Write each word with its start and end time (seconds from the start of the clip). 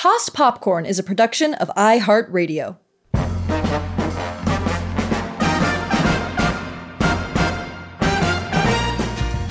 Tossed 0.00 0.32
Popcorn 0.32 0.86
is 0.86 0.98
a 0.98 1.02
production 1.02 1.52
of 1.52 1.68
iHeartRadio. 1.76 2.78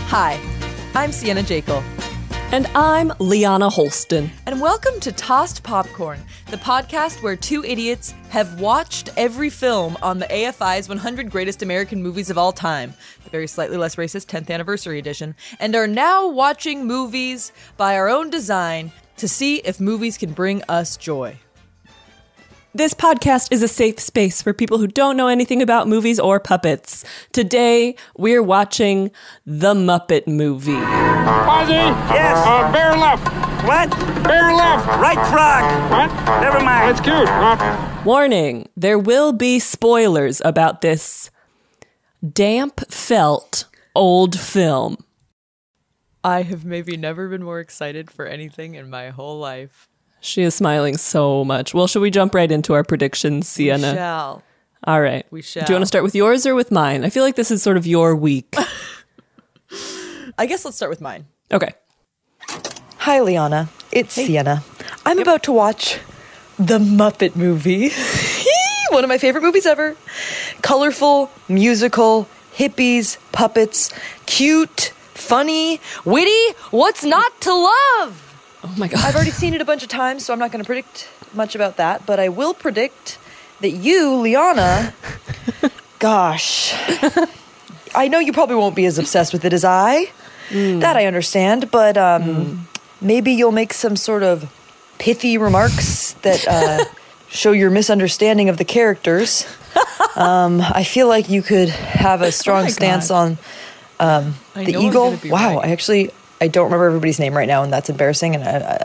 Hi, 0.08 0.40
I'm 0.96 1.12
Sienna 1.12 1.44
Jekyll. 1.44 1.84
And 2.52 2.66
I'm 2.74 3.14
Liana 3.20 3.70
Holston. 3.70 4.32
And 4.48 4.60
welcome 4.60 5.00
to 5.02 5.12
Tossed 5.12 5.62
Popcorn, 5.62 6.20
the 6.48 6.58
podcast 6.58 7.22
where 7.22 7.36
two 7.36 7.64
idiots 7.64 8.16
have 8.30 8.60
watched 8.60 9.12
every 9.18 9.52
film 9.52 10.00
on 10.02 10.18
the 10.18 10.26
AFI's 10.26 10.90
100 10.90 11.30
Greatest 11.30 11.62
American 11.62 12.02
Movies 12.02 12.32
of 12.32 12.40
All 12.40 12.54
Time, 12.54 12.96
the 13.24 13.30
very 13.30 13.46
slightly 13.46 13.78
less 13.78 13.98
racist 13.98 14.26
10th 14.26 14.50
Anniversary 14.50 14.98
Edition, 14.98 15.36
and 15.60 15.76
are 15.76 15.86
now 15.86 16.28
watching 16.28 16.88
movies 16.88 17.52
by 17.78 17.96
our 17.96 18.10
own 18.10 18.32
design 18.32 18.92
to 19.20 19.28
see 19.28 19.58
if 19.58 19.80
movies 19.80 20.18
can 20.18 20.34
bring 20.34 20.64
us 20.68 20.98
joy. 20.98 21.38
This 22.74 22.94
podcast 22.94 23.52
is 23.52 23.64
a 23.64 23.68
safe 23.68 24.00
space 24.00 24.42
for 24.44 24.54
people 24.54 24.78
who 24.78 24.86
don't 24.86 25.18
know 25.18 25.28
anything 25.28 25.62
about 25.62 25.88
movies 25.88 26.20
or 26.20 26.40
puppets. 26.40 27.04
Today, 27.32 27.96
we're 28.16 28.44
watching 28.44 29.10
The 29.46 29.74
Muppet 29.74 30.28
Movie. 30.28 30.74
Fuzzy? 30.74 31.74
Yes. 31.74 32.38
Uh, 32.46 32.72
bear 32.72 32.96
left. 32.96 33.24
What? 33.66 33.90
Bear 34.24 34.54
left. 34.54 34.86
Right 35.02 35.18
frog. 35.30 35.64
What? 35.92 36.42
Never 36.42 36.64
mind. 36.64 36.96
That's 36.96 37.02
cute. 37.02 37.28
Uh, 37.28 38.04
Warning 38.06 38.70
there 38.78 39.00
will 39.00 39.34
be 39.34 39.60
spoilers 39.60 40.40
about 40.46 40.82
this 40.82 41.32
damp 42.34 42.82
felt 42.92 43.66
old 43.96 44.40
film. 44.40 44.98
I 46.24 46.42
have 46.42 46.66
maybe 46.66 46.98
never 46.98 47.30
been 47.30 47.44
more 47.44 47.60
excited 47.60 48.12
for 48.12 48.26
anything 48.26 48.76
in 48.76 48.90
my 48.90 49.10
whole 49.10 49.40
life. 49.40 49.88
She 50.20 50.42
is 50.42 50.54
smiling 50.54 50.98
so 50.98 51.46
much. 51.46 51.74
Well, 51.74 51.88
should 51.88 52.02
we 52.02 52.12
jump 52.12 52.36
right 52.36 52.52
into 52.52 52.74
our 52.74 52.84
predictions, 52.84 53.48
Sienna? 53.48 53.92
We 53.92 53.96
shall. 53.96 54.44
All 54.84 55.02
right. 55.02 55.26
We 55.32 55.42
shall. 55.42 55.66
Do 55.66 55.72
you 55.72 55.76
want 55.76 55.84
to 55.84 55.88
start 55.88 56.04
with 56.04 56.16
yours 56.16 56.46
or 56.46 56.56
with 56.56 56.72
mine? 56.72 57.06
I 57.06 57.10
feel 57.10 57.24
like 57.24 57.36
this 57.36 57.52
is 57.52 57.64
sort 57.64 57.78
of 57.78 57.88
your 57.88 58.16
week. 58.16 58.54
I 60.38 60.46
guess 60.46 60.66
let's 60.66 60.76
start 60.76 60.90
with 60.90 61.02
mine. 61.02 61.26
Okay. 61.52 61.74
Hi, 62.98 63.22
Liana. 63.22 63.70
It's 63.92 64.14
Sienna. 64.14 64.64
I'm 65.06 65.20
about 65.20 65.44
to 65.44 65.52
watch 65.54 66.00
The 66.58 66.80
Muppet 66.80 67.36
Movie. 67.36 67.92
One 68.92 69.04
of 69.04 69.08
my 69.08 69.18
favorite 69.18 69.42
movies 69.42 69.66
ever. 69.66 69.96
Colorful, 70.62 71.32
musical, 71.48 72.28
hippies, 72.54 73.18
puppets, 73.32 73.94
cute, 74.26 74.92
funny, 75.22 75.80
witty. 76.06 76.54
What's 76.72 77.04
not 77.04 77.40
to 77.42 77.54
love? 77.54 78.26
Oh 78.64 78.74
my 78.78 78.88
god. 78.88 79.04
I've 79.06 79.16
already 79.16 79.32
seen 79.32 79.54
it 79.54 79.62
a 79.62 79.66
bunch 79.66 79.84
of 79.84 79.90
times, 79.90 80.26
so 80.26 80.34
I'm 80.34 80.40
not 80.40 80.52
going 80.52 80.64
to 80.64 80.68
predict 80.68 81.10
much 81.34 81.56
about 81.56 81.78
that, 81.78 82.06
but 82.06 82.20
I 82.20 82.30
will 82.30 82.54
predict 82.54 83.18
that 83.62 83.70
you, 83.72 84.16
Liana, 84.16 84.94
gosh, 86.00 86.74
I 87.96 88.08
know 88.08 88.20
you 88.20 88.34
probably 88.34 88.56
won't 88.56 88.76
be 88.76 88.86
as 88.86 88.98
obsessed 88.98 89.34
with 89.34 89.46
it 89.46 89.54
as 89.54 89.64
I. 89.66 90.12
That 90.52 90.96
I 90.98 91.06
understand, 91.06 91.70
but 91.70 91.96
um, 91.96 92.68
maybe 93.02 93.34
you'll 93.34 93.52
make 93.52 93.72
some 93.72 93.96
sort 93.96 94.24
of 94.24 94.52
pithy 94.98 95.38
remarks 95.38 96.14
that 96.24 96.48
uh, 96.48 96.86
show 97.30 97.52
your 97.52 97.70
misunderstanding 97.70 98.50
of 98.50 98.58
the 98.58 98.66
characters. 98.66 99.46
Um, 100.16 100.60
I 100.60 100.84
feel 100.84 101.08
like 101.08 101.30
you 101.30 101.42
could 101.42 101.70
have 101.70 102.22
a 102.22 102.32
strong 102.32 102.64
my 102.64 102.70
stance 102.70 103.10
God. 103.10 103.16
on 103.16 103.38
um, 104.00 104.36
the 104.54 104.74
eagle. 104.74 105.18
Wow, 105.26 105.58
right. 105.58 105.68
I 105.68 105.72
actually 105.72 106.12
I 106.42 106.48
don't 106.48 106.66
remember 106.66 106.86
everybody's 106.86 107.20
name 107.20 107.36
right 107.36 107.48
now, 107.48 107.64
and 107.64 107.72
that's 107.72 107.90
embarrassing. 107.90 108.36
And 108.36 108.44
uh, 108.44 108.80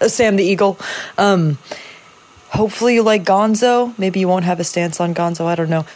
uh, 0.00 0.08
Sam 0.08 0.36
the 0.36 0.44
eagle. 0.44 0.78
Um, 1.16 1.58
hopefully, 2.48 2.94
you 2.94 3.02
like 3.02 3.24
Gonzo. 3.24 3.96
Maybe 3.98 4.20
you 4.20 4.28
won't 4.28 4.44
have 4.44 4.60
a 4.60 4.64
stance 4.64 5.00
on 5.00 5.14
Gonzo. 5.14 5.46
I 5.46 5.54
don't 5.54 5.70
know. 5.70 5.86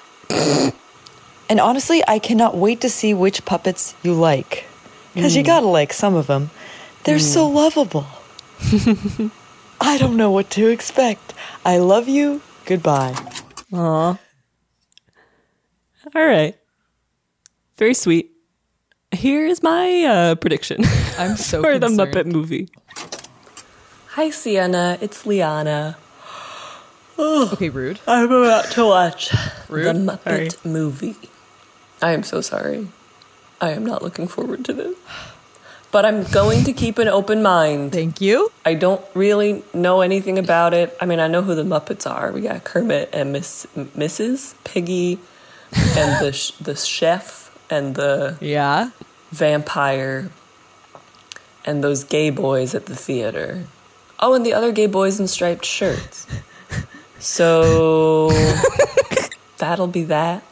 and 1.49 1.61
honestly, 1.61 2.03
I 2.07 2.19
cannot 2.19 2.57
wait 2.57 2.81
to 2.83 2.89
see 2.89 3.13
which 3.13 3.45
puppets 3.45 3.95
you 4.03 4.15
like, 4.15 4.65
because 5.15 5.37
you 5.37 5.43
gotta 5.43 5.67
like 5.67 5.93
some 5.93 6.15
of 6.15 6.27
them. 6.27 6.51
They're 7.05 7.19
so 7.19 7.49
lovable. 7.49 8.07
I 9.81 9.99
don't 9.99 10.17
know 10.17 10.31
what 10.31 10.49
to 10.51 10.69
expect. 10.69 11.35
I 11.67 11.79
love 11.79 12.09
you. 12.09 12.41
Goodbye. 12.65 13.15
Aw. 13.75 14.19
All 16.15 16.25
right. 16.25 16.57
Very 17.77 17.93
sweet. 17.93 18.34
Here's 19.15 19.63
my 19.63 20.03
uh, 20.05 20.35
prediction 20.37 20.83
I'm 21.19 21.37
so 21.51 21.63
for 21.63 21.79
the. 21.79 21.89
Muppet 21.89 22.27
movie. 22.27 22.69
Hi, 24.09 24.31
Sienna. 24.31 24.99
It's 25.01 25.27
Liana. 25.27 25.97
Okay, 27.17 27.69
rude. 27.69 28.01
I'm 28.09 28.25
about 28.31 28.73
to 28.73 28.85
watch 28.87 29.33
Rude. 29.69 29.87
the 29.87 29.93
Muppet 29.93 30.65
movie. 30.65 31.15
I 32.03 32.11
am 32.11 32.25
so 32.25 32.41
sorry. 32.41 32.89
I 33.61 33.71
am 33.71 33.87
not 33.87 34.03
looking 34.03 34.27
forward 34.27 34.65
to 34.65 34.73
this. 34.73 34.97
But 35.93 36.05
I'm 36.05 36.25
going 36.25 36.65
to 36.65 36.73
keep 36.73 36.99
an 36.99 37.07
open 37.07 37.41
mind. 37.41 37.93
Thank 37.93 38.21
you. 38.21 38.51
I 38.65 38.75
don't 38.75 39.01
really 39.15 39.63
know 39.73 40.01
anything 40.01 40.41
about 40.41 40.75
it. 40.75 40.97
I 41.01 41.07
mean, 41.07 41.21
I 41.21 41.29
know 41.29 41.43
who 41.43 41.55
the 41.55 41.63
Muppets 41.63 42.05
are. 42.11 42.33
We 42.33 42.41
got 42.41 42.65
Kermit 42.65 43.11
and 43.13 43.31
Miss 43.33 43.65
Mrs. 43.77 44.57
Piggy, 44.65 45.21
and 45.97 46.21
the 46.25 46.33
sh- 46.33 46.51
the 46.61 46.75
chef 46.75 47.44
and 47.71 47.95
the 47.95 48.37
Yeah. 48.41 48.91
vampire, 49.33 50.31
and 51.65 51.83
those 51.83 52.05
gay 52.05 52.31
boys 52.31 52.75
at 52.75 52.87
the 52.87 52.95
theater. 52.97 53.65
Oh, 54.21 54.35
and 54.35 54.45
the 54.47 54.53
other 54.55 54.73
gay 54.73 54.87
boys 54.87 55.19
in 55.21 55.27
striped 55.29 55.65
shirts. 55.65 56.27
So 57.21 58.29
that'll 59.57 59.87
be 59.87 60.05
that. 60.05 60.43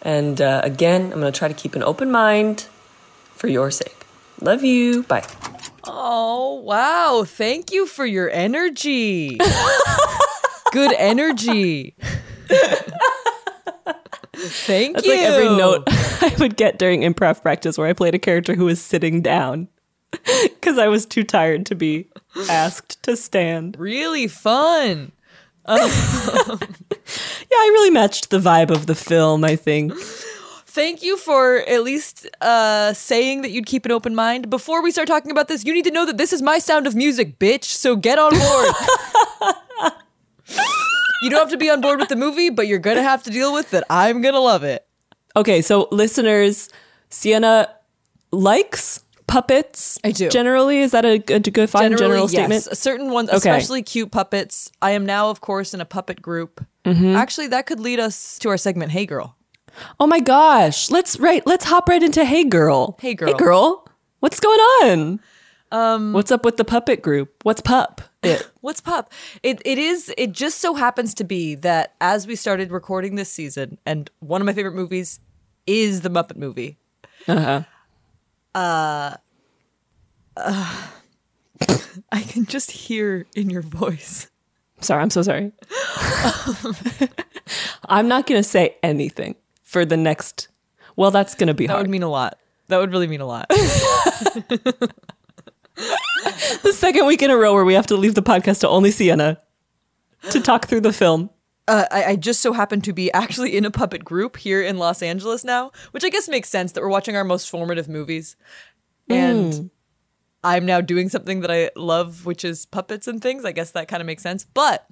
And 0.00 0.40
uh, 0.40 0.60
again, 0.62 1.06
I'm 1.12 1.18
going 1.20 1.32
to 1.32 1.36
try 1.36 1.48
to 1.48 1.54
keep 1.54 1.74
an 1.74 1.82
open 1.82 2.08
mind 2.12 2.66
for 3.34 3.48
your 3.48 3.72
sake. 3.72 4.06
Love 4.40 4.62
you. 4.62 5.02
Bye. 5.02 5.24
Oh, 5.82 6.60
wow. 6.60 7.24
Thank 7.26 7.72
you 7.72 7.86
for 7.86 8.06
your 8.06 8.30
energy. 8.30 9.40
Good 10.72 10.92
energy. 10.96 11.94
Thank 14.36 14.96
That's 14.96 15.06
you. 15.06 15.12
like 15.12 15.22
every 15.22 15.56
note 15.56 15.84
I 15.88 16.34
would 16.38 16.56
get 16.56 16.78
during 16.78 17.00
improv 17.00 17.42
practice 17.42 17.78
where 17.78 17.88
I 17.88 17.92
played 17.92 18.14
a 18.14 18.18
character 18.18 18.54
who 18.54 18.66
was 18.66 18.82
sitting 18.82 19.22
down 19.22 19.68
because 20.42 20.78
I 20.78 20.88
was 20.88 21.06
too 21.06 21.24
tired 21.24 21.66
to 21.66 21.74
be 21.74 22.08
asked 22.48 23.02
to 23.04 23.16
stand. 23.16 23.76
Really 23.78 24.28
fun. 24.28 25.12
Yeah, 27.50 27.56
I 27.56 27.70
really 27.72 27.90
matched 27.90 28.30
the 28.30 28.38
vibe 28.38 28.70
of 28.70 28.86
the 28.86 28.94
film, 28.94 29.44
I 29.44 29.56
think. 29.56 29.92
Thank 30.66 31.02
you 31.02 31.16
for 31.16 31.58
at 31.68 31.84
least 31.84 32.28
uh, 32.40 32.92
saying 32.92 33.42
that 33.42 33.50
you'd 33.50 33.66
keep 33.66 33.86
an 33.86 33.92
open 33.92 34.14
mind. 34.14 34.50
Before 34.50 34.82
we 34.82 34.90
start 34.90 35.08
talking 35.08 35.30
about 35.30 35.48
this, 35.48 35.64
you 35.64 35.72
need 35.72 35.84
to 35.84 35.90
know 35.90 36.04
that 36.04 36.18
this 36.18 36.32
is 36.32 36.42
my 36.42 36.58
sound 36.58 36.86
of 36.86 36.94
music, 36.94 37.38
bitch. 37.38 37.64
So 37.64 37.96
get 37.96 38.18
on 38.18 38.32
board. 38.36 39.54
You 41.26 41.30
don't 41.30 41.40
have 41.40 41.50
to 41.50 41.56
be 41.58 41.70
on 41.70 41.80
board 41.80 41.98
with 42.00 42.08
the 42.08 42.16
movie, 42.16 42.50
but 42.50 42.66
you're 42.66 42.78
gonna 42.78 43.02
have 43.02 43.22
to 43.24 43.30
deal 43.30 43.52
with 43.52 43.70
that. 43.70 43.84
I'm 43.90 44.22
gonna 44.22 44.40
love 44.40 44.64
it. 44.64 44.86
Okay, 45.36 45.60
so 45.60 45.88
listeners, 45.90 46.68
Sienna 47.10 47.68
likes 48.32 49.04
puppets. 49.26 49.98
I 50.04 50.12
do. 50.12 50.28
Generally, 50.30 50.78
is 50.80 50.92
that 50.92 51.04
a 51.04 51.18
good, 51.18 51.52
good 51.52 51.68
fine 51.68 51.90
Generally, 51.90 51.98
general 51.98 52.30
yes. 52.30 52.30
statement? 52.64 52.78
Certain 52.78 53.10
ones, 53.10 53.28
Okay. 53.28 53.36
especially 53.36 53.82
cute 53.82 54.10
puppets. 54.10 54.70
I 54.80 54.92
am 54.92 55.04
now, 55.04 55.30
of 55.30 55.40
course, 55.40 55.74
in 55.74 55.80
a 55.80 55.84
puppet 55.84 56.22
group. 56.22 56.64
Mm-hmm. 56.84 57.16
Actually, 57.16 57.48
that 57.48 57.66
could 57.66 57.80
lead 57.80 57.98
us 58.00 58.38
to 58.38 58.48
our 58.48 58.56
segment, 58.56 58.92
Hey 58.92 59.06
Girl. 59.06 59.36
Oh 60.00 60.06
my 60.06 60.20
gosh, 60.20 60.90
let's 60.90 61.18
right. 61.20 61.46
Let's 61.46 61.64
hop 61.66 61.88
right 61.88 62.02
into 62.02 62.24
Hey 62.24 62.44
Girl. 62.44 62.96
Hey 63.00 63.14
Girl. 63.14 63.28
Hey 63.28 63.36
Girl. 63.36 63.86
What's 64.20 64.40
going 64.40 64.58
on? 64.60 65.20
Um, 65.72 66.12
What's 66.12 66.30
up 66.30 66.44
with 66.44 66.56
the 66.56 66.64
puppet 66.64 67.02
group? 67.02 67.34
What's 67.42 67.60
pup? 67.60 68.00
It. 68.22 68.48
What's 68.60 68.80
pup? 68.80 69.12
It 69.42 69.60
it 69.64 69.78
is. 69.78 70.12
It 70.16 70.32
just 70.32 70.58
so 70.58 70.74
happens 70.74 71.12
to 71.14 71.24
be 71.24 71.54
that 71.56 71.94
as 72.00 72.26
we 72.26 72.36
started 72.36 72.70
recording 72.70 73.16
this 73.16 73.30
season, 73.30 73.78
and 73.84 74.10
one 74.20 74.40
of 74.40 74.46
my 74.46 74.52
favorite 74.52 74.74
movies 74.74 75.20
is 75.66 76.02
the 76.02 76.08
Muppet 76.08 76.36
movie. 76.36 76.76
Uh-huh. 77.28 77.62
Uh 78.54 79.16
uh 80.36 80.86
I 82.12 82.22
can 82.22 82.46
just 82.46 82.70
hear 82.70 83.26
in 83.34 83.50
your 83.50 83.62
voice. 83.62 84.30
Sorry, 84.80 85.02
I'm 85.02 85.10
so 85.10 85.22
sorry. 85.22 85.52
I'm 87.88 88.08
not 88.08 88.26
going 88.26 88.38
to 88.38 88.42
say 88.48 88.76
anything 88.82 89.36
for 89.62 89.84
the 89.86 89.96
next. 89.96 90.48
Well, 90.96 91.10
that's 91.10 91.34
going 91.34 91.46
to 91.48 91.54
be 91.54 91.66
That 91.66 91.72
hard. 91.74 91.84
would 91.84 91.90
mean 91.90 92.02
a 92.02 92.10
lot. 92.10 92.38
That 92.68 92.78
would 92.78 92.90
really 92.92 93.06
mean 93.06 93.20
a 93.22 93.26
lot. 93.26 93.50
the 96.62 96.72
second 96.72 97.06
week 97.06 97.22
in 97.22 97.30
a 97.30 97.36
row 97.36 97.54
where 97.54 97.64
we 97.64 97.74
have 97.74 97.86
to 97.88 97.96
leave 97.96 98.14
the 98.14 98.22
podcast 98.22 98.60
to 98.60 98.68
only 98.68 98.90
Sienna 98.90 99.40
to 100.30 100.40
talk 100.40 100.66
through 100.66 100.80
the 100.80 100.92
film. 100.92 101.30
uh, 101.68 101.84
I, 101.90 102.04
I 102.04 102.16
just 102.16 102.40
so 102.40 102.52
happen 102.52 102.80
to 102.82 102.92
be 102.92 103.12
actually 103.12 103.56
in 103.56 103.64
a 103.64 103.70
puppet 103.70 104.04
group 104.04 104.36
here 104.36 104.62
in 104.62 104.78
Los 104.78 105.02
Angeles 105.02 105.44
now, 105.44 105.72
which 105.90 106.04
I 106.04 106.08
guess 106.08 106.28
makes 106.28 106.48
sense 106.48 106.72
that 106.72 106.80
we're 106.80 106.88
watching 106.88 107.16
our 107.16 107.24
most 107.24 107.50
formative 107.50 107.88
movies. 107.88 108.36
And 109.08 109.70
I'm 110.42 110.66
now 110.66 110.80
doing 110.80 111.08
something 111.08 111.40
that 111.40 111.50
I 111.50 111.70
love, 111.76 112.26
which 112.26 112.44
is 112.44 112.66
puppets 112.66 113.08
and 113.08 113.20
things. 113.20 113.44
I 113.44 113.52
guess 113.52 113.72
that 113.72 113.88
kind 113.88 114.00
of 114.00 114.06
makes 114.06 114.22
sense. 114.22 114.44
But 114.44 114.86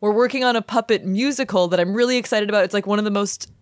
we're 0.00 0.12
working 0.12 0.44
on 0.44 0.56
a 0.56 0.62
puppet 0.62 1.04
musical 1.04 1.68
that 1.68 1.80
I'm 1.80 1.94
really 1.94 2.16
excited 2.16 2.48
about. 2.48 2.64
It's 2.64 2.74
like 2.74 2.86
one 2.86 2.98
of 2.98 3.04
the 3.04 3.10
most 3.10 3.52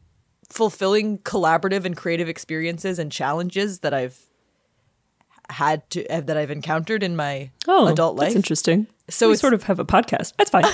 fulfilling 0.49 1.19
collaborative 1.19 1.85
and 1.85 1.97
creative 1.97 2.29
experiences 2.29 2.99
and 2.99 3.11
challenges 3.11 3.81
that 3.81 3.95
I've 3.95 4.19
had 5.53 5.89
to 5.91 6.07
uh, 6.09 6.21
that 6.23 6.37
I've 6.37 6.51
encountered 6.51 7.03
in 7.03 7.17
my 7.17 7.51
Oh, 7.69 7.89
adult 7.89 8.17
life. 8.17 8.29
That's 8.29 8.37
interesting. 8.37 8.87
So 9.09 9.29
we 9.29 9.37
sort 9.37 9.55
of 9.55 9.65
have 9.65 9.79
a 9.79 9.85
podcast. 9.85 10.35
That's 10.39 10.51
fine. 10.51 10.65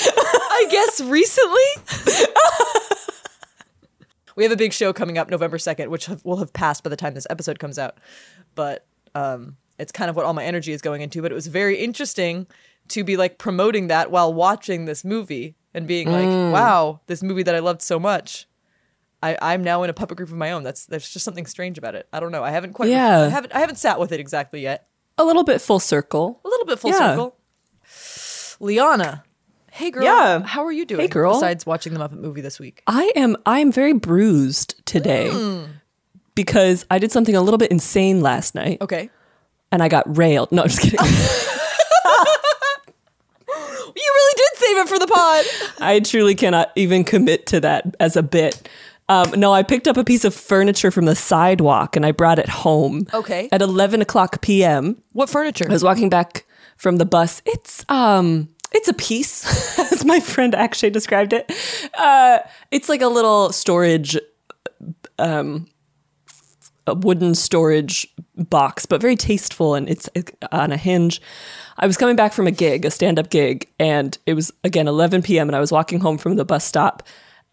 I 0.00 0.66
guess 0.70 1.00
recently. 1.00 2.26
we 4.36 4.42
have 4.44 4.52
a 4.52 4.56
big 4.56 4.72
show 4.72 4.92
coming 4.92 5.18
up 5.18 5.30
November 5.30 5.58
2nd, 5.58 5.88
which 5.88 6.08
will 6.24 6.36
have 6.36 6.52
passed 6.52 6.82
by 6.84 6.90
the 6.90 6.96
time 6.96 7.14
this 7.14 7.26
episode 7.30 7.58
comes 7.58 7.78
out. 7.78 7.98
But 8.54 8.86
um, 9.14 9.56
it's 9.78 9.92
kind 9.92 10.10
of 10.10 10.16
what 10.16 10.24
all 10.24 10.34
my 10.34 10.44
energy 10.44 10.72
is 10.72 10.82
going 10.82 11.02
into. 11.02 11.22
But 11.22 11.32
it 11.32 11.34
was 11.34 11.46
very 11.46 11.76
interesting 11.78 12.46
to 12.88 13.04
be 13.04 13.16
like 13.16 13.38
promoting 13.38 13.88
that 13.88 14.10
while 14.10 14.32
watching 14.32 14.84
this 14.84 15.04
movie 15.04 15.56
and 15.74 15.86
being 15.86 16.10
like, 16.10 16.26
wow, 16.52 17.00
this 17.06 17.22
movie 17.22 17.42
that 17.42 17.54
I 17.54 17.58
loved 17.60 17.82
so 17.82 17.98
much. 17.98 18.46
I, 19.22 19.36
I'm 19.42 19.64
now 19.64 19.82
in 19.82 19.90
a 19.90 19.92
puppet 19.92 20.16
group 20.16 20.28
of 20.28 20.36
my 20.36 20.52
own. 20.52 20.62
That's 20.62 20.86
there's 20.86 21.08
just 21.08 21.24
something 21.24 21.46
strange 21.46 21.76
about 21.78 21.94
it. 21.94 22.06
I 22.12 22.20
don't 22.20 22.30
know. 22.32 22.44
I 22.44 22.50
haven't 22.50 22.72
quite 22.74 22.90
Yeah. 22.90 23.20
I 23.22 23.28
haven't 23.28 23.54
I 23.54 23.58
haven't 23.60 23.76
sat 23.76 23.98
with 23.98 24.12
it 24.12 24.20
exactly 24.20 24.60
yet. 24.60 24.86
a 25.16 25.24
little 25.24 25.42
bit 25.44 25.60
full 25.60 25.80
circle. 25.80 26.40
A 26.44 26.48
little 26.48 26.66
bit 26.66 26.78
full 26.78 26.90
Yeah. 26.92 26.98
circle. 26.98 27.36
Liana. 28.60 29.24
Hey 29.70 29.90
girl. 29.90 30.04
Yeah. 30.04 30.42
How 30.42 30.64
are 30.64 30.72
you 30.72 30.84
doing? 30.84 31.00
Hey, 31.02 31.08
girl. 31.08 31.34
Besides 31.34 31.66
watching 31.66 31.94
the 31.94 32.00
Muppet 32.00 32.18
movie 32.20 32.40
this 32.40 32.58
week. 32.60 32.82
I 32.86 33.10
am 33.16 33.36
I 33.44 33.58
am 33.60 33.72
very 33.72 33.92
bruised 33.92 34.84
today 34.86 35.30
hmm. 35.32 35.64
because 36.34 36.86
I 36.90 36.98
did 36.98 37.12
something 37.12 37.34
a 37.34 37.42
little 37.42 37.58
bit 37.58 37.70
insane 37.70 38.20
last 38.20 38.54
night 38.54 38.80
Okay. 38.80 39.10
and 39.72 39.82
I 39.82 39.88
got 39.88 40.16
railed. 40.16 40.52
No, 40.52 40.62
I'm 40.62 40.68
just 40.68 40.80
kidding. 40.80 40.98
You 43.96 44.12
really 44.14 44.34
did 44.36 44.58
save 44.58 44.76
it 44.78 44.88
for 44.88 44.98
the 45.00 45.06
pod. 45.12 45.44
I 45.80 46.00
truly 46.00 46.34
cannot 46.36 46.70
even 46.76 47.02
commit 47.02 47.46
to 47.46 47.60
that 47.60 47.96
as 47.98 48.16
a 48.16 48.22
bit. 48.22 48.68
Um, 49.08 49.30
no, 49.36 49.52
I 49.52 49.62
picked 49.62 49.88
up 49.88 49.96
a 49.96 50.04
piece 50.04 50.24
of 50.24 50.34
furniture 50.34 50.90
from 50.90 51.06
the 51.06 51.16
sidewalk 51.16 51.96
and 51.96 52.04
I 52.04 52.12
brought 52.12 52.38
it 52.38 52.48
home. 52.48 53.06
Okay. 53.14 53.48
At 53.50 53.62
11 53.62 54.02
o'clock 54.02 54.42
p.m. 54.42 55.00
What 55.12 55.30
furniture? 55.30 55.66
I 55.68 55.72
was 55.72 55.82
walking 55.82 56.08
back 56.10 56.44
from 56.76 56.96
the 56.96 57.06
bus. 57.06 57.40
It's 57.46 57.84
um, 57.88 58.48
it's 58.72 58.88
a 58.88 58.94
piece, 58.94 59.78
as 59.92 60.04
my 60.04 60.20
friend 60.20 60.54
actually 60.54 60.90
described 60.90 61.32
it. 61.32 61.50
Uh, 61.98 62.40
it's 62.70 62.88
like 62.88 63.00
a 63.00 63.08
little 63.08 63.50
storage, 63.52 64.16
um, 65.18 65.66
a 66.86 66.94
wooden 66.94 67.34
storage 67.34 68.06
box, 68.36 68.84
but 68.84 69.00
very 69.00 69.16
tasteful, 69.16 69.74
and 69.74 69.88
it's 69.88 70.08
on 70.52 70.70
a 70.70 70.76
hinge. 70.76 71.20
I 71.78 71.86
was 71.86 71.96
coming 71.96 72.16
back 72.16 72.32
from 72.32 72.46
a 72.46 72.50
gig, 72.50 72.84
a 72.84 72.90
stand-up 72.90 73.30
gig, 73.30 73.68
and 73.78 74.18
it 74.26 74.34
was 74.34 74.52
again 74.64 74.86
11 74.86 75.22
p.m. 75.22 75.48
and 75.48 75.56
I 75.56 75.60
was 75.60 75.72
walking 75.72 76.00
home 76.00 76.18
from 76.18 76.36
the 76.36 76.44
bus 76.44 76.64
stop. 76.64 77.02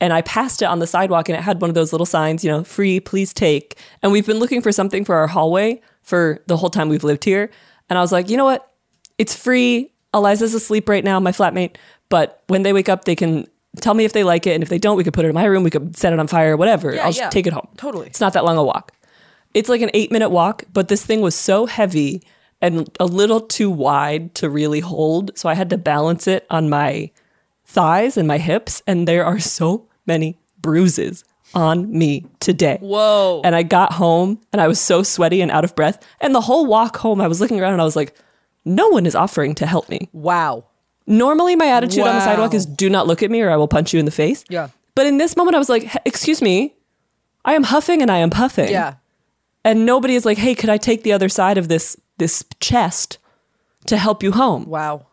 And 0.01 0.11
I 0.11 0.21
passed 0.21 0.61
it 0.61 0.65
on 0.65 0.79
the 0.79 0.87
sidewalk, 0.87 1.29
and 1.29 1.37
it 1.37 1.41
had 1.41 1.61
one 1.61 1.69
of 1.69 1.75
those 1.75 1.93
little 1.93 2.05
signs, 2.05 2.43
you 2.43 2.51
know, 2.51 2.63
free, 2.63 2.99
please 2.99 3.33
take. 3.33 3.77
And 4.03 4.11
we've 4.11 4.25
been 4.25 4.39
looking 4.39 4.61
for 4.61 4.71
something 4.71 5.05
for 5.05 5.15
our 5.15 5.27
hallway 5.27 5.81
for 6.01 6.43
the 6.47 6.57
whole 6.57 6.69
time 6.69 6.89
we've 6.89 7.03
lived 7.03 7.23
here. 7.23 7.49
And 7.89 7.97
I 7.97 8.01
was 8.01 8.11
like, 8.11 8.29
you 8.29 8.37
know 8.37 8.45
what? 8.45 8.71
It's 9.17 9.35
free. 9.35 9.91
Eliza's 10.13 10.53
asleep 10.53 10.89
right 10.89 11.03
now, 11.03 11.19
my 11.19 11.31
flatmate. 11.31 11.77
But 12.09 12.43
when 12.47 12.63
they 12.63 12.73
wake 12.73 12.89
up, 12.89 13.05
they 13.05 13.15
can 13.15 13.47
tell 13.81 13.93
me 13.93 14.05
if 14.05 14.13
they 14.13 14.23
like 14.23 14.47
it. 14.47 14.53
And 14.53 14.63
if 14.63 14.69
they 14.69 14.77
don't, 14.77 14.97
we 14.97 15.03
could 15.03 15.13
put 15.13 15.25
it 15.25 15.29
in 15.29 15.33
my 15.33 15.45
room. 15.45 15.63
We 15.63 15.69
could 15.69 15.97
set 15.97 16.13
it 16.13 16.19
on 16.19 16.27
fire, 16.27 16.57
whatever. 16.57 16.93
Yeah, 16.93 17.01
I'll 17.01 17.11
just 17.11 17.19
yeah. 17.19 17.29
take 17.29 17.47
it 17.47 17.53
home. 17.53 17.67
Totally. 17.77 18.07
It's 18.07 18.21
not 18.21 18.33
that 18.33 18.45
long 18.45 18.57
a 18.57 18.63
walk. 18.63 18.91
It's 19.53 19.69
like 19.69 19.81
an 19.81 19.91
eight 19.93 20.11
minute 20.11 20.29
walk, 20.29 20.63
but 20.73 20.89
this 20.89 21.05
thing 21.05 21.21
was 21.21 21.35
so 21.35 21.65
heavy 21.65 22.21
and 22.61 22.89
a 22.99 23.05
little 23.05 23.41
too 23.41 23.69
wide 23.69 24.35
to 24.35 24.49
really 24.49 24.81
hold. 24.81 25.37
So 25.37 25.49
I 25.49 25.53
had 25.53 25.69
to 25.69 25.77
balance 25.77 26.27
it 26.27 26.45
on 26.49 26.69
my 26.69 27.11
thighs 27.65 28.17
and 28.17 28.27
my 28.27 28.37
hips. 28.37 28.81
And 28.85 29.07
there 29.07 29.25
are 29.25 29.39
so 29.39 29.87
many 30.05 30.37
bruises 30.61 31.23
on 31.53 31.91
me 31.97 32.25
today. 32.39 32.77
Whoa. 32.81 33.41
And 33.43 33.55
I 33.55 33.63
got 33.63 33.93
home 33.93 34.41
and 34.51 34.61
I 34.61 34.67
was 34.67 34.79
so 34.79 35.03
sweaty 35.03 35.41
and 35.41 35.51
out 35.51 35.63
of 35.63 35.75
breath. 35.75 36.05
And 36.19 36.33
the 36.35 36.41
whole 36.41 36.65
walk 36.65 36.97
home, 36.97 37.21
I 37.21 37.27
was 37.27 37.39
looking 37.39 37.59
around 37.61 37.73
and 37.73 37.81
I 37.81 37.85
was 37.85 37.95
like, 37.95 38.15
no 38.65 38.89
one 38.89 39.05
is 39.05 39.15
offering 39.15 39.55
to 39.55 39.65
help 39.65 39.89
me. 39.89 40.09
wow. 40.11 40.65
Normally, 41.07 41.55
my 41.55 41.67
attitude 41.67 42.03
on 42.03 42.15
the 42.15 42.21
sidewalk 42.21 42.55
is 42.55 42.65
do 42.65 42.89
not 42.89 43.05
look 43.05 43.21
at 43.21 43.29
me 43.29 43.39
or 43.41 43.51
I 43.51 43.57
will 43.57 43.67
punch 43.67 43.93
you 43.93 43.99
in 43.99 44.05
the 44.05 44.11
face. 44.11 44.43
Yeah. 44.49 44.69
But 44.95 45.05
in 45.05 45.19
this 45.19 45.37
moment, 45.37 45.53
I 45.53 45.59
was 45.59 45.69
like, 45.69 45.87
excuse 46.03 46.41
me, 46.41 46.73
I 47.45 47.53
am 47.53 47.61
huffing 47.61 48.01
and 48.01 48.09
I 48.09 48.17
am 48.17 48.31
puffing. 48.31 48.69
Yeah. 48.71 48.95
And 49.63 49.85
nobody 49.85 50.15
is 50.15 50.25
like, 50.25 50.39
hey, 50.39 50.55
could 50.55 50.71
I 50.71 50.77
take 50.77 51.03
the 51.03 51.13
other 51.13 51.29
side 51.29 51.59
of 51.59 51.67
this 51.67 51.95
this 52.17 52.43
chest 52.59 53.19
to 53.85 53.97
help 53.97 54.23
you 54.23 54.31
home? 54.31 54.65
Wow. 54.65 55.05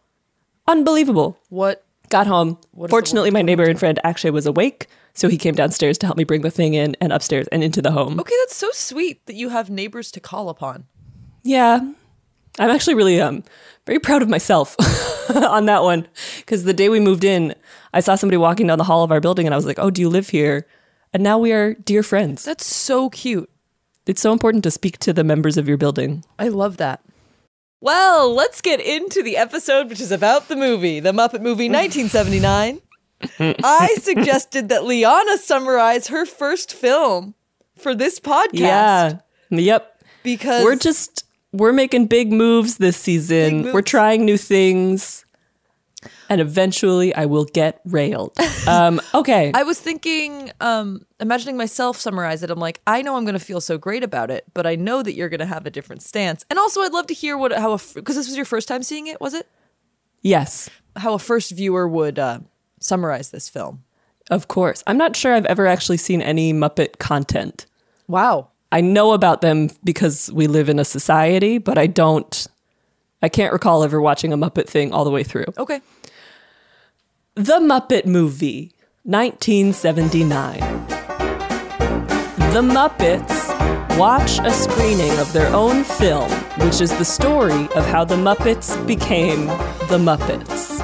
Unbelievable. 0.67 1.39
What? 1.51 1.85
Got 2.13 2.27
home. 2.27 2.59
Fortunately, 2.91 3.31
my 3.31 3.41
neighbor 3.41 3.63
and 3.63 3.79
friend 3.79 3.99
actually 4.05 4.33
was 4.33 4.45
awake. 4.45 4.87
So 5.15 5.31
he 5.31 5.39
came 5.39 5.55
downstairs 5.55 5.97
to 5.99 6.07
help 6.07 6.19
me 6.19 6.25
bring 6.25 6.43
the 6.43 6.51
thing 6.51 6.75
in 6.75 6.95
and 7.01 7.11
upstairs 7.11 7.47
and 7.49 7.65
into 7.65 7.81
the 7.81 7.91
home. 7.91 8.21
Okay, 8.21 8.35
that's 8.41 8.55
so 8.55 8.69
sweet 8.73 9.25
that 9.25 9.35
you 9.35 9.49
have 9.49 9.71
neighbors 9.71 10.11
to 10.13 10.21
call 10.21 10.51
upon. 10.51 10.85
Yeah. 11.43 11.81
I'm 12.59 12.69
actually 12.69 12.97
really 12.97 13.19
um 13.19 13.45
very 13.87 13.99
proud 13.99 14.21
of 14.21 14.29
myself 14.29 14.77
on 15.35 15.65
that 15.65 15.83
one 15.83 16.07
because 16.41 16.65
the 16.65 16.75
day 16.75 16.91
we 16.91 17.01
moved 17.01 17.25
in, 17.25 17.55
I 17.95 18.01
saw 18.01 18.15
somebody 18.15 18.37
walking 18.37 18.67
down 18.67 18.77
the 18.77 18.85
hall 18.85 19.05
of 19.05 19.11
our 19.11 19.21
building 19.21 19.47
and 19.47 19.55
I 19.55 19.57
was 19.57 19.65
like, 19.65 19.79
"Oh, 19.79 19.91
do 19.91 20.03
you 20.03 20.11
live 20.11 20.29
here?" 20.29 20.67
And 21.15 21.23
now 21.23 21.39
we 21.39 21.51
are 21.53 21.73
dear 21.73 22.03
friends. 22.03 22.45
That's 22.45 22.67
so 22.67 23.09
cute. 23.09 23.49
It's 24.05 24.21
so 24.21 24.33
important 24.33 24.65
to 24.65 24.71
speak 24.71 24.99
to 24.99 25.15
the 25.15 25.25
members 25.25 25.57
of 25.57 25.67
your 25.67 25.79
building. 25.79 26.25
I 26.39 26.49
love 26.49 26.77
that. 26.77 27.01
Well, 27.83 28.33
let's 28.33 28.61
get 28.61 28.81
into 28.81 29.25
the 29.25 29.37
episode, 29.37 29.89
which 29.89 30.01
is 30.01 30.13
about 30.13 30.47
the 30.47 30.55
movie, 30.55 31.01
the 31.01 31.11
Muppet 31.11 31.41
movie 31.43 31.69
1979. 31.69 32.81
I 33.41 33.97
suggested 34.01 34.69
that 34.69 34.85
Liana 34.85 35.37
summarize 35.37 36.07
her 36.07 36.25
first 36.25 36.73
film 36.73 37.35
for 37.77 37.93
this 37.93 38.21
podcast. 38.21 38.53
Yeah. 38.53 39.19
Yep. 39.51 40.05
Because 40.23 40.63
We're 40.63 40.77
just 40.77 41.25
we're 41.51 41.73
making 41.73 42.07
big 42.07 42.33
moves 42.33 42.77
this 42.77 42.97
season. 42.97 43.65
Big 43.65 43.75
We're 43.75 43.83
trying 43.83 44.25
new 44.25 44.39
things. 44.39 45.25
And 46.29 46.41
eventually 46.41 47.15
I 47.15 47.27
will 47.27 47.45
get 47.45 47.81
railed. 47.85 48.37
Um, 48.67 49.01
okay. 49.15 49.53
I 49.55 49.63
was 49.63 49.81
thinking, 49.81 50.51
um, 50.61 51.05
imagining 51.21 51.57
myself 51.57 51.97
summarize 51.99 52.43
it. 52.43 52.51
I'm 52.51 52.59
like, 52.59 52.81
I 52.87 53.03
know 53.03 53.17
I'm 53.17 53.25
going 53.25 53.35
to 53.35 53.45
feel 53.45 53.61
so 53.61 53.79
great 53.79 54.03
about 54.03 54.31
it, 54.31 54.45
but 54.55 54.67
I 54.67 54.75
know 54.77 55.03
that 55.03 55.15
you're 55.15 55.29
going 55.29 55.41
to 55.41 55.47
have 55.47 55.67
a 55.67 55.71
different 55.71 56.03
stance. 56.03 56.45
And 56.51 56.59
also, 56.59 56.81
I'd 56.83 56.93
love 56.93 57.07
to 57.09 57.15
hear 57.15 57.37
what 57.39 57.53
how 57.53 57.73
a 57.73 57.81
because 57.95 58.17
this 58.17 58.27
was 58.27 58.37
your 58.37 58.45
first 58.45 58.69
time 58.69 58.83
seeing 58.83 59.07
it, 59.07 59.21
was 59.21 59.35
it? 59.35 59.47
yes, 60.23 60.71
How 60.97 61.15
a 61.15 61.19
first 61.19 61.51
viewer 61.51 61.89
would 61.89 62.19
uh, 62.19 62.41
summarize 62.81 63.31
this 63.31 63.49
film. 63.49 63.83
of 64.31 64.47
course. 64.49 64.83
I'm 64.87 64.97
not 64.97 65.17
sure 65.17 65.35
I've 65.35 65.47
ever 65.47 65.67
actually 65.67 65.97
seen 65.97 66.23
any 66.23 66.53
Muppet 66.53 66.99
content. 66.99 67.67
Wow. 68.09 68.49
I 68.71 68.81
know 68.81 69.13
about 69.13 69.41
them 69.41 69.69
because 69.85 70.31
we 70.33 70.47
live 70.47 70.69
in 70.69 70.79
a 70.79 70.85
society, 70.85 71.59
but 71.59 71.77
I 71.77 71.87
don't. 71.89 72.47
I 73.23 73.29
can't 73.29 73.53
recall 73.53 73.85
ever 73.85 74.01
watching 74.01 74.33
a 74.33 74.37
Muppet 74.37 74.69
thing 74.69 74.93
all 74.93 75.05
the 75.05 75.11
way 75.11 75.23
through. 75.23 75.47
Okay. 75.57 75.81
The 77.35 77.61
Muppet 77.61 78.05
Movie, 78.05 78.73
1979. 79.05 80.61
The 82.53 82.61
Muppets 82.61 83.97
watch 83.97 84.39
a 84.41 84.51
screening 84.51 85.17
of 85.19 85.33
their 85.33 85.51
own 85.55 85.85
film, 85.85 86.31
which 86.59 86.81
is 86.81 86.91
the 86.99 87.05
story 87.05 87.69
of 87.75 87.87
how 87.87 88.05
the 88.05 88.17
Muppets 88.17 88.77
became 88.87 89.47
the 89.89 89.99
Muppets. 89.99 90.81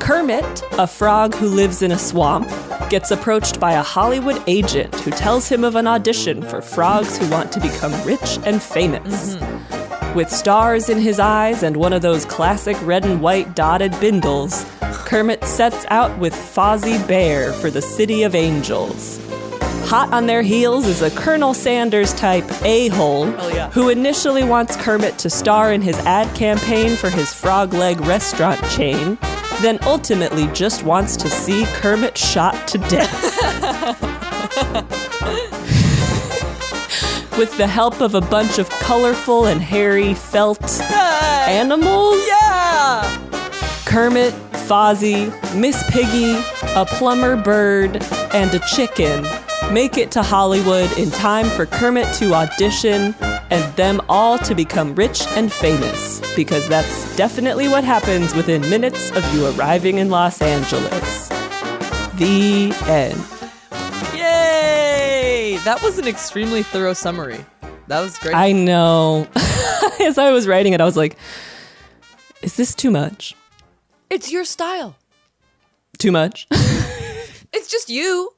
Kermit, 0.00 0.62
a 0.72 0.86
frog 0.86 1.34
who 1.34 1.48
lives 1.48 1.80
in 1.80 1.90
a 1.90 1.98
swamp, 1.98 2.48
gets 2.90 3.10
approached 3.10 3.58
by 3.58 3.72
a 3.72 3.82
Hollywood 3.82 4.42
agent 4.46 4.94
who 5.00 5.10
tells 5.10 5.48
him 5.48 5.64
of 5.64 5.76
an 5.76 5.86
audition 5.86 6.42
for 6.42 6.60
frogs 6.60 7.16
who 7.16 7.28
want 7.30 7.50
to 7.52 7.60
become 7.60 7.92
rich 8.06 8.38
and 8.44 8.62
famous. 8.62 9.36
Mm-hmm. 9.36 9.53
With 10.14 10.30
stars 10.30 10.88
in 10.88 11.00
his 11.00 11.18
eyes 11.18 11.64
and 11.64 11.76
one 11.76 11.92
of 11.92 12.00
those 12.00 12.24
classic 12.24 12.76
red 12.86 13.04
and 13.04 13.20
white 13.20 13.56
dotted 13.56 13.90
bindles, 13.98 14.64
Kermit 14.80 15.42
sets 15.42 15.84
out 15.88 16.16
with 16.20 16.32
Fozzie 16.32 17.04
Bear 17.08 17.52
for 17.54 17.68
the 17.68 17.82
City 17.82 18.22
of 18.22 18.36
Angels. 18.36 19.18
Hot 19.88 20.12
on 20.12 20.26
their 20.26 20.42
heels 20.42 20.86
is 20.86 21.02
a 21.02 21.10
Colonel 21.10 21.52
Sanders 21.52 22.14
type 22.14 22.44
a 22.62 22.86
hole 22.90 23.26
yeah. 23.52 23.68
who 23.70 23.88
initially 23.88 24.44
wants 24.44 24.76
Kermit 24.76 25.18
to 25.18 25.28
star 25.28 25.72
in 25.72 25.82
his 25.82 25.98
ad 26.06 26.32
campaign 26.36 26.94
for 26.94 27.10
his 27.10 27.34
Frog 27.34 27.74
Leg 27.74 28.00
restaurant 28.02 28.62
chain, 28.70 29.18
then 29.62 29.80
ultimately 29.82 30.46
just 30.52 30.84
wants 30.84 31.16
to 31.16 31.28
see 31.28 31.64
Kermit 31.66 32.16
shot 32.16 32.68
to 32.68 32.78
death. 32.78 33.30
With 37.36 37.56
the 37.56 37.66
help 37.66 38.00
of 38.00 38.14
a 38.14 38.20
bunch 38.20 38.58
of 38.58 38.70
colorful 38.70 39.46
and 39.46 39.60
hairy 39.60 40.14
felt 40.14 40.80
animals? 40.80 42.24
Yeah. 42.26 43.02
Kermit, 43.84 44.32
Fozzie, 44.68 45.32
Miss 45.54 45.82
Piggy, 45.90 46.34
a 46.76 46.86
plumber 46.86 47.36
bird, 47.36 48.02
and 48.32 48.54
a 48.54 48.60
chicken 48.60 49.26
make 49.72 49.98
it 49.98 50.10
to 50.12 50.22
Hollywood 50.22 50.96
in 50.96 51.10
time 51.10 51.46
for 51.46 51.66
Kermit 51.66 52.12
to 52.14 52.34
audition 52.34 53.14
and 53.50 53.76
them 53.76 54.00
all 54.08 54.38
to 54.38 54.54
become 54.54 54.94
rich 54.94 55.26
and 55.30 55.52
famous, 55.52 56.20
because 56.36 56.68
that's 56.68 57.16
definitely 57.16 57.66
what 57.68 57.82
happens 57.82 58.34
within 58.34 58.62
minutes 58.70 59.10
of 59.10 59.34
you 59.34 59.46
arriving 59.46 59.98
in 59.98 60.08
Los 60.08 60.40
Angeles. 60.40 61.28
The 62.16 62.72
end. 62.86 63.33
Yay! 65.64 65.70
That 65.72 65.82
was 65.82 65.98
an 65.98 66.06
extremely 66.06 66.62
thorough 66.62 66.92
summary. 66.92 67.44
That 67.88 68.00
was 68.00 68.18
great. 68.18 68.34
I 68.34 68.52
know. 68.52 69.28
As 70.00 70.18
I 70.18 70.30
was 70.30 70.46
writing 70.46 70.72
it, 70.72 70.80
I 70.80 70.84
was 70.84 70.96
like, 70.96 71.16
is 72.42 72.56
this 72.56 72.74
too 72.74 72.90
much? 72.90 73.34
it's 74.10 74.30
your 74.30 74.44
style. 74.44 74.96
Too 75.98 76.12
much? 76.12 76.46
It's 77.56 77.70
just 77.70 77.88
you. 77.88 78.34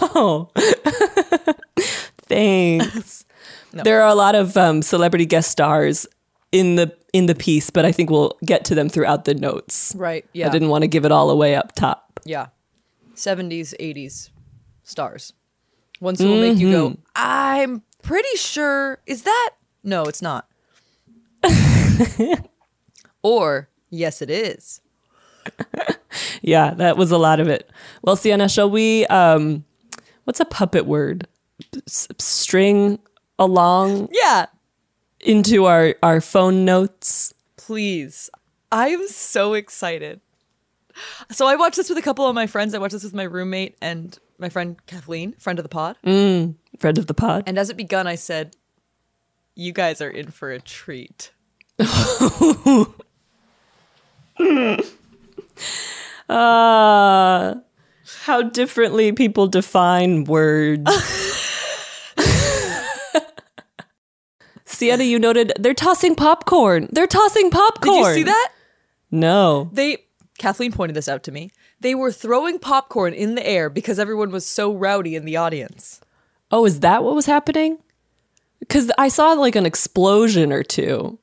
Oh, 0.00 0.48
thanks. 2.22 3.26
There 3.72 4.00
are 4.00 4.08
a 4.08 4.14
lot 4.14 4.34
of 4.34 4.56
um, 4.56 4.80
celebrity 4.80 5.26
guest 5.26 5.50
stars 5.50 6.06
in 6.50 6.76
the 6.76 6.96
in 7.12 7.26
the 7.26 7.34
piece, 7.34 7.68
but 7.68 7.84
I 7.84 7.92
think 7.92 8.08
we'll 8.08 8.32
get 8.46 8.64
to 8.64 8.74
them 8.74 8.88
throughout 8.88 9.26
the 9.26 9.34
notes. 9.34 9.94
Right. 9.94 10.24
Yeah. 10.32 10.46
I 10.46 10.50
didn't 10.50 10.70
want 10.70 10.82
to 10.82 10.88
give 10.88 11.04
it 11.04 11.12
all 11.12 11.28
away 11.30 11.54
up 11.54 11.74
top. 11.74 12.18
Yeah. 12.24 12.46
70s, 13.14 13.74
80s 13.78 14.30
stars. 14.84 15.34
Ones 16.00 16.20
who 16.20 16.28
will 16.28 16.40
make 16.40 16.58
you 16.58 16.70
go, 16.70 16.96
I'm 17.16 17.82
pretty 18.02 18.36
sure. 18.36 18.98
Is 19.06 19.22
that? 19.22 19.50
No, 19.82 20.04
it's 20.04 20.22
not. 20.22 20.46
or, 23.22 23.68
yes, 23.90 24.22
it 24.22 24.30
is. 24.30 24.80
Yeah, 26.40 26.72
that 26.74 26.96
was 26.96 27.10
a 27.12 27.18
lot 27.18 27.38
of 27.40 27.48
it. 27.48 27.70
Well, 28.02 28.16
Sienna, 28.16 28.48
shall 28.48 28.70
we? 28.70 29.06
Um, 29.06 29.64
what's 30.24 30.40
a 30.40 30.44
puppet 30.44 30.86
word? 30.86 31.26
S- 31.86 32.08
string 32.18 32.98
along 33.38 34.08
Yeah. 34.12 34.46
into 35.20 35.66
our 35.66 35.94
our 36.02 36.20
phone 36.20 36.64
notes. 36.64 37.34
Please. 37.56 38.30
I 38.72 38.88
am 38.88 39.06
so 39.08 39.54
excited. 39.54 40.20
So 41.30 41.46
I 41.46 41.56
watched 41.56 41.76
this 41.76 41.88
with 41.88 41.98
a 41.98 42.02
couple 42.02 42.26
of 42.26 42.34
my 42.34 42.46
friends. 42.46 42.74
I 42.74 42.78
watched 42.78 42.94
this 42.94 43.04
with 43.04 43.14
my 43.14 43.24
roommate 43.24 43.76
and 43.82 44.18
my 44.38 44.48
friend 44.48 44.76
Kathleen, 44.86 45.32
friend 45.32 45.58
of 45.58 45.62
the 45.64 45.68
pod. 45.68 45.96
Friend 46.02 46.98
of 46.98 47.06
the 47.06 47.14
pod. 47.14 47.44
And 47.46 47.58
as 47.58 47.70
it 47.70 47.76
begun, 47.76 48.06
I 48.06 48.14
said, 48.14 48.56
You 49.54 49.72
guys 49.72 50.00
are 50.00 50.10
in 50.10 50.30
for 50.30 50.50
a 50.50 50.60
treat. 50.60 51.32
Ah, 56.30 57.54
how 58.24 58.42
differently 58.42 59.12
people 59.12 59.46
define 59.46 60.24
words. 60.24 60.84
Sienna, 64.66 65.04
you 65.04 65.18
noted 65.18 65.52
they're 65.58 65.72
tossing 65.72 66.14
popcorn. 66.14 66.88
They're 66.92 67.06
tossing 67.06 67.50
popcorn. 67.50 68.02
Did 68.02 68.08
you 68.08 68.14
see 68.14 68.22
that? 68.24 68.52
No. 69.10 69.70
They 69.72 70.04
Kathleen 70.38 70.70
pointed 70.72 70.94
this 70.94 71.08
out 71.08 71.22
to 71.24 71.32
me. 71.32 71.50
They 71.80 71.94
were 71.94 72.10
throwing 72.12 72.58
popcorn 72.58 73.14
in 73.14 73.34
the 73.34 73.46
air 73.46 73.70
because 73.70 73.98
everyone 73.98 74.30
was 74.30 74.44
so 74.46 74.72
rowdy 74.74 75.14
in 75.14 75.24
the 75.24 75.36
audience. 75.36 76.00
Oh, 76.50 76.64
is 76.66 76.80
that 76.80 77.04
what 77.04 77.14
was 77.14 77.26
happening? 77.26 77.78
Because 78.58 78.90
I 78.98 79.08
saw 79.08 79.32
like 79.34 79.54
an 79.54 79.66
explosion 79.66 80.52
or 80.52 80.62
two 80.62 81.18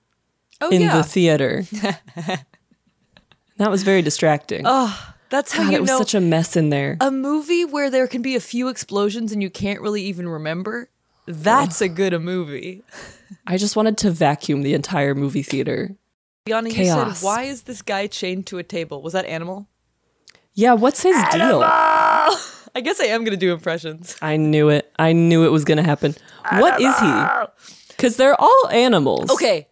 Oh 0.62 0.70
in 0.70 0.82
yeah. 0.82 0.96
the 0.98 1.04
theater. 1.04 1.64
that 3.58 3.70
was 3.72 3.84
very 3.84 4.02
distracting. 4.02 4.62
Oh, 4.66 5.14
that's 5.30 5.52
how 5.52 5.64
God, 5.64 5.72
you 5.72 5.78
it 5.78 5.82
was 5.82 5.88
know 5.90 5.98
such 5.98 6.14
a 6.16 6.22
mess 6.22 6.56
in 6.56 6.70
there. 6.70 6.98
a 7.02 7.12
movie 7.12 7.66
where 7.66 7.90
there 7.90 8.08
can 8.08 8.22
be 8.22 8.36
a 8.36 8.40
few 8.40 8.68
explosions 8.70 9.32
and 9.32 9.42
you 9.42 9.50
can't 9.50 9.82
really 9.82 10.04
even 10.04 10.28
remember. 10.30 10.90
That's 11.26 11.82
a 11.82 11.90
good 11.90 12.14
a 12.14 12.20
movie. 12.20 12.84
I 13.48 13.58
just 13.58 13.76
wanted 13.76 13.98
to 14.00 14.12
vacuum 14.12 14.62
the 14.62 14.74
entire 14.74 15.16
movie 15.16 15.44
theater. 15.44 15.96
Liana, 16.48 16.70
you 16.70 16.76
Chaos. 16.76 17.20
said, 17.20 17.26
why 17.26 17.44
is 17.44 17.64
this 17.64 17.82
guy 17.82 18.06
chained 18.08 18.46
to 18.48 18.60
a 18.60 18.64
table? 18.64 19.02
Was 19.02 19.14
that 19.14 19.26
animal? 19.26 19.68
Yeah, 20.56 20.74
what's 20.74 21.04
his 21.04 21.16
deal? 21.32 21.62
I 22.76 22.82
guess 22.82 23.00
I 23.00 23.06
am 23.06 23.24
going 23.24 23.32
to 23.32 23.38
do 23.38 23.54
impressions. 23.54 24.16
I 24.22 24.38
knew 24.38 24.70
it. 24.70 24.92
I 24.98 25.14
knew 25.14 25.46
it 25.46 25.50
was 25.50 25.64
going 25.64 25.78
to 25.78 25.84
happen. 25.84 26.16
What 26.54 26.82
is 26.82 26.98
he? 27.00 27.24
Because 27.90 28.18
they're 28.18 28.40
all 28.40 28.68
animals. 28.70 29.30
Okay. 29.32 29.68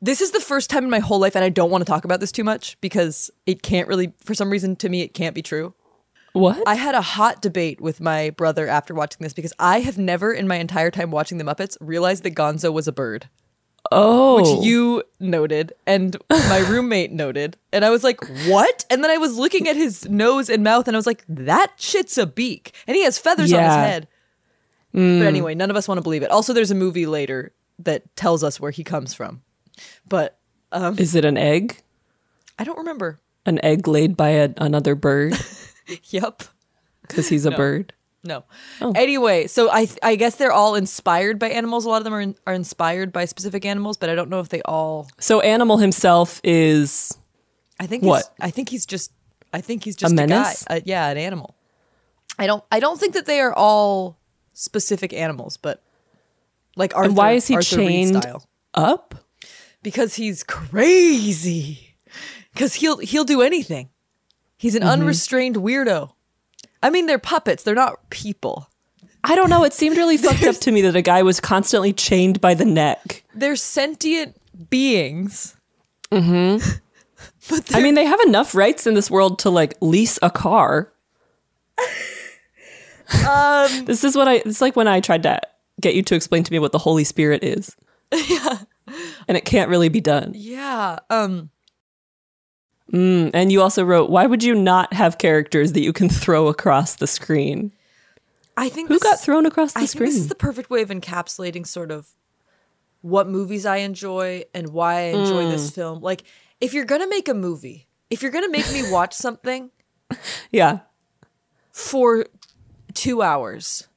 This 0.00 0.20
is 0.20 0.32
the 0.32 0.40
first 0.40 0.68
time 0.68 0.84
in 0.84 0.90
my 0.90 0.98
whole 0.98 1.18
life, 1.18 1.36
and 1.36 1.44
I 1.44 1.48
don't 1.48 1.70
want 1.70 1.82
to 1.82 1.90
talk 1.90 2.04
about 2.04 2.20
this 2.20 2.32
too 2.32 2.42
much 2.42 2.80
because 2.80 3.30
it 3.46 3.62
can't 3.62 3.86
really, 3.86 4.12
for 4.24 4.34
some 4.34 4.50
reason, 4.50 4.76
to 4.76 4.88
me, 4.88 5.02
it 5.02 5.14
can't 5.14 5.34
be 5.34 5.42
true. 5.42 5.74
What? 6.32 6.62
I 6.66 6.74
had 6.74 6.94
a 6.94 7.02
hot 7.02 7.42
debate 7.42 7.80
with 7.80 8.00
my 8.00 8.30
brother 8.30 8.66
after 8.66 8.94
watching 8.94 9.18
this 9.20 9.34
because 9.34 9.52
I 9.58 9.80
have 9.80 9.98
never, 9.98 10.32
in 10.32 10.48
my 10.48 10.56
entire 10.56 10.90
time 10.90 11.10
watching 11.10 11.38
The 11.38 11.44
Muppets, 11.44 11.76
realized 11.80 12.22
that 12.24 12.34
Gonzo 12.34 12.72
was 12.72 12.88
a 12.88 12.92
bird. 12.92 13.28
Oh. 13.94 14.36
which 14.36 14.64
you 14.66 15.02
noted 15.20 15.72
and 15.86 16.16
my 16.30 16.64
roommate 16.68 17.12
noted. 17.12 17.56
And 17.72 17.84
I 17.84 17.90
was 17.90 18.02
like, 18.04 18.20
what? 18.46 18.84
And 18.90 19.02
then 19.02 19.10
I 19.10 19.18
was 19.18 19.36
looking 19.36 19.68
at 19.68 19.76
his 19.76 20.08
nose 20.08 20.48
and 20.50 20.62
mouth 20.64 20.88
and 20.88 20.96
I 20.96 20.98
was 20.98 21.06
like, 21.06 21.24
that 21.28 21.72
shit's 21.76 22.18
a 22.18 22.26
beak. 22.26 22.74
And 22.86 22.96
he 22.96 23.04
has 23.04 23.18
feathers 23.18 23.52
on 23.52 23.58
his 23.60 23.66
Yeah. 23.68 23.84
head. 23.84 24.08
But 24.94 25.00
anyway, 25.26 25.54
none 25.54 25.70
of 25.70 25.76
us 25.76 25.88
want 25.88 25.98
to 25.98 26.02
believe 26.02 26.22
it. 26.22 26.30
Also, 26.30 26.52
there's 26.52 26.70
a 26.70 26.74
movie 26.74 27.06
later 27.06 27.52
that 27.78 28.14
tells 28.14 28.44
us 28.44 28.60
where 28.60 28.70
he 28.70 28.84
comes 28.84 29.14
from. 29.14 29.40
But 30.06 30.38
um, 30.70 30.98
Is 30.98 31.14
it 31.14 31.24
an 31.24 31.38
egg? 31.38 31.78
I 32.58 32.64
don't 32.64 32.76
remember. 32.78 33.18
An 33.46 33.58
egg 33.64 33.88
laid 33.88 34.16
by 34.16 34.30
a, 34.30 34.50
another 34.58 34.94
bird? 34.94 35.34
Yep. 36.10 36.44
Because 37.02 37.28
he's 37.28 37.44
a 37.44 37.50
bird. 37.50 37.92
No. 38.24 38.44
Anyway, 38.94 39.48
so 39.48 39.68
I 39.70 39.88
I 40.02 40.14
guess 40.16 40.36
they're 40.36 40.52
all 40.52 40.76
inspired 40.76 41.38
by 41.40 41.48
animals. 41.48 41.84
A 41.84 41.88
lot 41.88 41.98
of 41.98 42.04
them 42.04 42.14
are 42.14 42.20
in, 42.20 42.36
are 42.46 42.54
inspired 42.54 43.12
by 43.12 43.24
specific 43.24 43.64
animals, 43.64 43.96
but 43.96 44.08
I 44.10 44.14
don't 44.14 44.30
know 44.30 44.38
if 44.40 44.48
they 44.48 44.62
all. 44.62 45.08
So 45.18 45.40
Animal 45.40 45.78
himself 45.78 46.40
is. 46.44 47.16
I 47.80 47.86
think 47.88 48.04
What? 48.04 48.18
He's, 48.22 48.30
I 48.46 48.50
think 48.50 48.68
he's 48.68 48.86
just. 48.86 49.10
I 49.52 49.60
think 49.60 49.82
he's 49.84 49.96
just 49.96 50.12
a, 50.12 50.14
menace? 50.16 50.64
guy. 50.68 50.76
Uh, 50.76 50.80
yeah, 50.84 51.08
an 51.10 51.18
animal. 51.18 51.56
I 52.38 52.46
don't. 52.46 52.62
I 52.70 52.78
don't 52.78 52.98
think 53.00 53.14
that 53.14 53.26
they 53.26 53.40
are 53.40 53.52
all 53.52 54.18
specific 54.52 55.12
animals, 55.12 55.56
but 55.56 55.82
like 56.76 56.94
Arthur. 56.94 57.08
and 57.08 57.16
why 57.16 57.32
is 57.32 57.48
he 57.48 57.56
Arthur 57.56 57.76
chained 57.76 58.22
style. 58.22 58.46
up? 58.74 59.14
Because 59.82 60.14
he's 60.14 60.44
crazy. 60.44 61.96
Because 62.54 62.74
he'll 62.74 62.98
he'll 62.98 63.24
do 63.24 63.42
anything. 63.42 63.88
He's 64.56 64.76
an 64.76 64.82
Mhm. 64.82 64.92
unrestrained 64.92 65.56
weirdo. 65.56 66.12
I 66.82 66.90
mean, 66.90 67.06
they're 67.06 67.18
puppets. 67.18 67.62
They're 67.62 67.74
not 67.74 68.10
people. 68.10 68.68
I 69.24 69.36
don't 69.36 69.50
know. 69.50 69.62
It 69.64 69.72
seemed 69.72 69.96
really 69.96 70.16
fucked 70.16 70.42
up 70.42 70.56
to 70.56 70.72
me 70.72 70.82
that 70.82 70.96
a 70.96 71.02
guy 71.02 71.22
was 71.22 71.38
constantly 71.40 71.92
chained 71.92 72.40
by 72.40 72.54
the 72.54 72.64
neck. 72.64 73.22
They're 73.34 73.56
sentient 73.56 74.36
beings. 74.70 75.56
Mm-hmm. 76.10 76.68
But 77.50 77.74
I 77.74 77.80
mean, 77.82 77.94
they 77.94 78.04
have 78.04 78.20
enough 78.20 78.54
rights 78.54 78.86
in 78.86 78.94
this 78.94 79.10
world 79.10 79.40
to 79.40 79.50
like 79.50 79.74
lease 79.80 80.16
a 80.22 80.30
car. 80.30 80.92
Um, 83.28 83.84
This 83.84 84.04
is 84.04 84.14
what 84.14 84.28
I. 84.28 84.34
It's 84.34 84.60
like 84.60 84.76
when 84.76 84.86
I 84.88 85.00
tried 85.00 85.24
to 85.24 85.40
get 85.80 85.94
you 85.94 86.02
to 86.02 86.14
explain 86.14 86.44
to 86.44 86.52
me 86.52 86.60
what 86.60 86.72
the 86.72 86.78
Holy 86.78 87.04
Spirit 87.04 87.42
is, 87.42 87.76
yeah. 88.28 88.58
and 89.26 89.36
it 89.36 89.44
can't 89.44 89.70
really 89.70 89.88
be 89.88 90.00
done. 90.00 90.32
Yeah. 90.36 91.00
Um. 91.10 91.50
Mm, 92.92 93.30
and 93.32 93.50
you 93.50 93.62
also 93.62 93.84
wrote, 93.84 94.10
"Why 94.10 94.26
would 94.26 94.42
you 94.42 94.54
not 94.54 94.92
have 94.92 95.18
characters 95.18 95.72
that 95.72 95.80
you 95.80 95.92
can 95.92 96.08
throw 96.08 96.48
across 96.48 96.94
the 96.94 97.06
screen?" 97.06 97.72
I 98.56 98.68
think 98.68 98.88
Who 98.88 98.94
this- 98.94 99.02
got 99.02 99.20
thrown 99.20 99.46
across 99.46 99.72
the 99.72 99.80
I 99.80 99.86
think 99.86 100.04
this 100.04 100.16
is 100.16 100.28
the 100.28 100.34
perfect 100.34 100.68
way 100.68 100.82
of 100.82 100.90
encapsulating 100.90 101.66
sort 101.66 101.90
of 101.90 102.08
what 103.00 103.26
movies 103.28 103.64
I 103.64 103.78
enjoy 103.78 104.44
and 104.54 104.68
why 104.68 104.94
I 104.94 105.02
enjoy 105.04 105.50
this 105.50 105.70
Mm. 105.70 105.74
film. 105.74 106.00
Like, 106.02 106.22
if 106.60 106.74
you're 106.74 106.84
gonna 106.84 107.06
make 107.08 107.28
a 107.28 107.34
movie, 107.34 107.88
if 108.10 108.20
you're 108.22 108.30
gonna 108.30 108.50
make 108.50 108.70
me 108.72 108.88
watch 108.90 109.14
something 109.14 109.70
Yeah. 110.52 110.80
for 111.72 112.26
two 112.92 113.22
hours, 113.22 113.88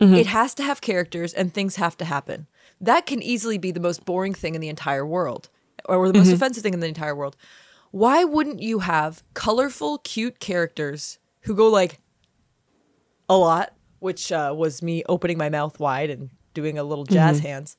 Mhm. 0.00 0.18
it 0.18 0.26
has 0.26 0.52
to 0.54 0.62
have 0.64 0.80
characters 0.80 1.32
and 1.32 1.54
things 1.54 1.76
have 1.76 1.96
to 1.98 2.04
happen. 2.04 2.46
That 2.80 3.06
can 3.06 3.22
easily 3.22 3.56
be 3.56 3.70
the 3.70 3.80
most 3.80 4.04
boring 4.04 4.34
thing 4.34 4.54
in 4.56 4.60
the 4.60 4.68
entire 4.68 5.06
world, 5.06 5.48
or 5.88 6.08
the 6.10 6.18
most 6.18 6.28
Mhm. 6.28 6.34
offensive 6.34 6.62
thing 6.64 6.74
in 6.74 6.80
the 6.80 6.88
entire 6.88 7.14
world. 7.14 7.36
Why 7.96 8.24
wouldn't 8.24 8.60
you 8.60 8.80
have 8.80 9.22
colorful, 9.32 9.96
cute 10.04 10.38
characters 10.38 11.18
who 11.44 11.54
go 11.54 11.66
like 11.68 11.98
a 13.26 13.38
lot, 13.38 13.72
which 14.00 14.30
uh, 14.30 14.52
was 14.54 14.82
me 14.82 15.02
opening 15.08 15.38
my 15.38 15.48
mouth 15.48 15.80
wide 15.80 16.10
and 16.10 16.28
doing 16.52 16.76
a 16.78 16.84
little 16.84 17.04
jazz 17.06 17.40
Mhm. 17.40 17.44
hands, 17.44 17.76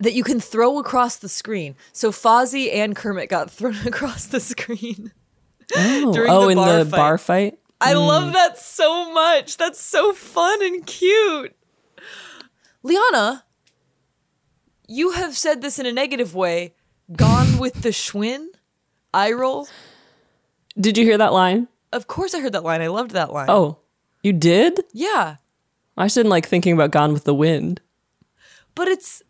that 0.00 0.12
you 0.14 0.24
can 0.24 0.40
throw 0.40 0.80
across 0.80 1.14
the 1.14 1.28
screen? 1.28 1.76
So 1.92 2.10
Fozzie 2.10 2.74
and 2.74 2.96
Kermit 2.96 3.28
got 3.28 3.48
thrown 3.58 3.76
across 3.86 4.26
the 4.26 4.40
screen. 4.40 5.12
Oh, 5.76 6.12
during 6.12 6.32
oh 6.32 6.46
the 6.46 6.48
in 6.48 6.58
the 6.58 6.84
fight. 6.84 6.96
bar 6.96 7.16
fight. 7.16 7.58
I 7.80 7.92
Mm. 7.94 8.06
love 8.08 8.32
that 8.32 8.58
so 8.58 9.12
much. 9.12 9.56
That's 9.56 9.80
so 9.80 10.12
fun 10.12 10.64
and 10.64 10.84
cute. 10.84 11.54
Liana, 12.82 13.44
you 14.88 15.12
have 15.12 15.36
said 15.36 15.62
this 15.62 15.78
in 15.78 15.86
a 15.86 15.92
negative 15.92 16.34
way. 16.34 16.74
Gone 17.14 17.58
with 17.58 17.82
the 17.82 17.90
Schwinn? 17.90 18.48
Eye 19.14 19.32
roll? 19.32 19.68
Did 20.78 20.98
you 20.98 21.04
hear 21.04 21.18
that 21.18 21.32
line? 21.32 21.68
Of 21.92 22.06
course 22.06 22.34
I 22.34 22.40
heard 22.40 22.52
that 22.52 22.64
line. 22.64 22.82
I 22.82 22.88
loved 22.88 23.12
that 23.12 23.32
line. 23.32 23.46
Oh, 23.48 23.78
you 24.22 24.32
did? 24.32 24.80
Yeah. 24.92 25.36
I 25.96 26.08
shouldn't 26.08 26.30
like 26.30 26.46
thinking 26.46 26.72
about 26.72 26.90
Gone 26.90 27.12
with 27.12 27.24
the 27.24 27.34
Wind. 27.34 27.80
But 28.74 28.88
it's 28.88 29.22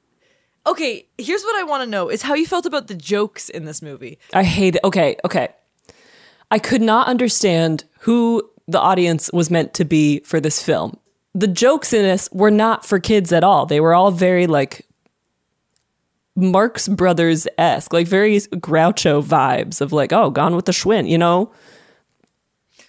Okay, 0.67 1.07
here's 1.19 1.43
what 1.43 1.61
I 1.61 1.64
want 1.64 1.83
to 1.83 1.91
know 1.91 2.09
is 2.09 2.23
how 2.23 2.33
you 2.35 2.47
felt 2.47 2.64
about 2.64 2.87
the 2.87 2.95
jokes 2.95 3.50
in 3.50 3.67
this 3.67 3.83
movie. 3.83 4.19
I 4.33 4.43
hate 4.45 4.76
it. 4.76 4.81
Okay, 4.85 5.17
okay. 5.25 5.49
I 6.50 6.59
could 6.59 6.81
not 6.81 7.07
understand 7.07 7.85
who 8.00 8.49
the 8.67 8.81
audience 8.81 9.31
was 9.33 9.50
meant 9.50 9.75
to 9.75 9.85
be 9.85 10.21
for 10.21 10.41
this 10.41 10.62
film. 10.62 10.99
The 11.35 11.49
jokes 11.49 11.93
in 11.93 12.03
this 12.03 12.31
were 12.33 12.50
not 12.50 12.87
for 12.87 12.99
kids 12.99 13.31
at 13.33 13.45
all. 13.45 13.67
They 13.67 13.81
were 13.81 13.93
all 13.93 14.11
very 14.11 14.47
like 14.47 14.87
Marx 16.37 16.88
Brothers 16.88 17.47
esque, 17.59 17.93
like 17.93 18.07
very 18.07 18.37
Groucho 18.37 19.23
vibes 19.23 19.81
of 19.81 19.93
like, 19.93 20.12
oh, 20.12 20.31
gone 20.31 20.57
with 20.57 20.64
the 20.64 20.73
Schwinn, 20.73 21.09
you 21.09 21.19
know? 21.19 21.53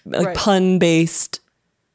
Like 0.04 0.26
Right. 0.28 0.36
pun 0.36 0.78
based. 0.78 1.40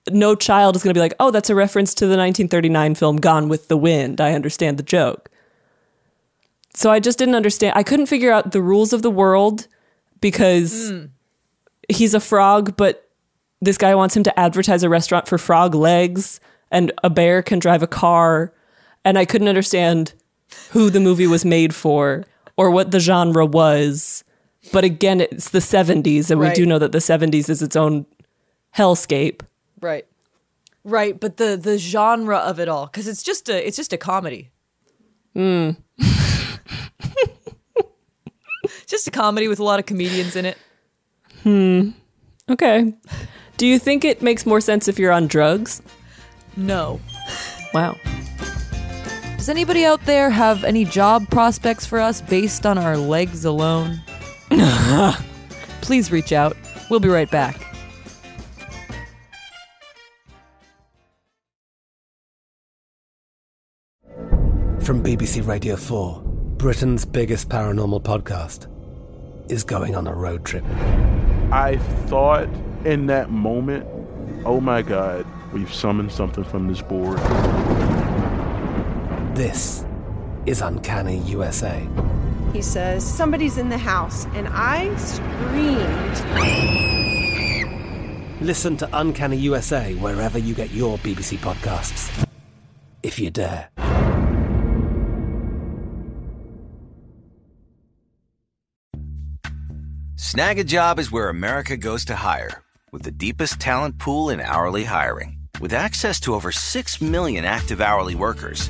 No 0.10 0.36
child 0.36 0.76
is 0.76 0.84
going 0.84 0.94
to 0.94 0.98
be 0.98 1.02
like, 1.02 1.14
oh, 1.20 1.32
that's 1.32 1.50
a 1.50 1.56
reference 1.56 1.94
to 1.96 2.06
the 2.06 2.18
1939 2.18 2.96
film 2.96 3.18
Gone 3.18 3.50
with 3.50 3.68
the 3.68 3.78
Wind. 3.78 4.20
I 4.20 4.34
understand 4.34 4.78
the 4.78 4.84
joke. 4.84 5.30
So 6.74 6.90
I 6.90 7.00
just 7.00 7.20
didn't 7.20 7.36
understand. 7.36 7.74
I 7.76 7.84
couldn't 7.84 8.06
figure 8.08 8.32
out 8.32 8.52
the 8.52 8.62
rules 8.62 8.94
of 8.94 9.02
the 9.02 9.12
world 9.12 9.68
because 10.22 10.90
hmm. 10.90 11.06
he's 11.90 12.14
a 12.14 12.20
frog, 12.20 12.78
but 12.78 13.10
this 13.62 13.78
guy 13.78 13.94
wants 13.94 14.16
him 14.16 14.24
to 14.24 14.40
advertise 14.40 14.84
a 14.84 14.90
restaurant 14.90 15.28
for 15.28 15.38
frog 15.38 15.76
legs, 15.76 16.40
and 16.72 16.92
a 17.04 17.10
bear 17.10 17.44
can 17.44 17.60
drive 17.60 17.84
a 17.84 17.88
car. 17.88 18.54
And 19.04 19.18
I 19.18 19.26
couldn't 19.26 19.48
understand 19.48 20.14
who 20.72 20.90
the 20.90 21.00
movie 21.00 21.28
was 21.28 21.46
made 21.46 21.74
for 21.74 22.26
or 22.58 22.70
what 22.70 22.92
the 22.92 23.00
genre 23.00 23.46
was. 23.46 24.24
But 24.72 24.84
again, 24.84 25.22
it's 25.22 25.50
the 25.50 25.60
70s, 25.60 26.30
and 26.30 26.40
we 26.40 26.52
do 26.52 26.66
know 26.66 26.78
that 26.78 26.92
the 26.92 27.00
70s 27.00 27.50
is 27.50 27.62
its 27.62 27.76
own 27.76 28.06
hellscape. 28.76 29.42
Right. 29.80 30.06
Right, 30.84 31.20
but 31.20 31.38
the 31.38 31.58
the 31.58 31.78
genre 31.78 32.38
of 32.38 32.60
it 32.60 32.68
all 32.68 32.88
cuz 32.88 33.08
it's 33.08 33.22
just 33.22 33.50
a 33.50 33.68
it's 33.68 33.78
just 33.78 33.94
a 33.94 33.98
comedy. 33.98 34.50
Mm. 35.36 35.78
Just 38.92 39.08
a 39.08 39.12
comedy 39.12 39.48
with 39.48 39.60
a 39.60 39.64
lot 39.64 39.80
of 39.80 39.86
comedians 39.86 40.36
in 40.36 40.46
it. 40.46 40.58
Hmm. 41.44 41.92
Okay. 42.50 42.94
Do 43.56 43.66
you 43.66 43.80
think 43.80 44.04
it 44.04 44.22
makes 44.22 44.46
more 44.46 44.60
sense 44.60 44.90
if 44.90 45.00
you're 45.00 45.14
on 45.14 45.28
drugs? 45.28 45.82
No. 46.58 47.00
Wow. 47.74 47.96
Does 49.42 49.50
anybody 49.50 49.86
out 49.86 50.06
there 50.06 50.30
have 50.30 50.64
any 50.64 50.86
job 50.86 51.28
prospects 51.32 51.84
for 51.84 52.00
us 52.00 52.22
based 52.22 52.64
on 52.64 52.78
our 52.78 52.96
legs 52.96 53.44
alone? 53.44 54.00
Please 55.82 56.12
reach 56.12 56.32
out. 56.32 56.56
We'll 56.92 57.00
be 57.00 57.10
right 57.10 57.30
back. 57.32 57.56
From 64.80 65.02
BBC 65.02 65.48
Radio 65.48 65.76
4, 65.76 66.22
Britain's 66.58 67.04
biggest 67.04 67.50
paranormal 67.50 68.04
podcast 68.04 68.68
is 69.52 69.64
going 69.64 69.96
on 69.96 70.06
a 70.06 70.14
road 70.14 70.46
trip. 70.46 70.64
I 71.52 71.80
thought 72.06 72.48
in 72.86 73.08
that 73.08 73.32
moment, 73.32 73.88
oh 74.46 74.62
my 74.62 74.84
God, 74.84 75.26
we've 75.52 75.74
summoned 75.74 76.12
something 76.12 76.44
from 76.44 76.68
this 76.68 76.84
board. 76.84 77.20
This 79.42 79.84
is 80.46 80.62
Uncanny 80.62 81.18
USA. 81.22 81.82
He 82.54 82.62
says, 82.62 83.04
Somebody's 83.04 83.58
in 83.58 83.70
the 83.70 83.78
house, 83.80 84.28
and 84.36 84.48
I 84.52 84.96
screamed. 84.98 86.18
Listen 88.40 88.78
to 88.78 88.88
Uncanny 88.94 89.38
USA 89.38 89.96
wherever 89.96 90.38
you 90.38 90.54
get 90.54 90.70
your 90.70 91.00
BBC 91.00 91.40
podcasts, 91.40 92.24
if 93.02 93.18
you 93.18 93.32
dare. 93.32 93.68
Snagajob 100.18 101.00
is 101.00 101.12
where 101.12 101.30
America 101.30 101.76
goes 101.78 102.06
to 102.06 102.16
hire, 102.16 102.62
with 102.92 103.02
the 103.02 103.10
deepest 103.10 103.60
talent 103.60 103.98
pool 103.98 104.30
in 104.30 104.40
hourly 104.40 104.84
hiring. 104.84 105.40
With 105.60 105.74
access 105.74 106.20
to 106.22 106.36
over 106.36 106.52
6 106.52 107.02
million 107.02 107.44
active 107.44 107.82
hourly 107.82 108.14
workers, 108.14 108.70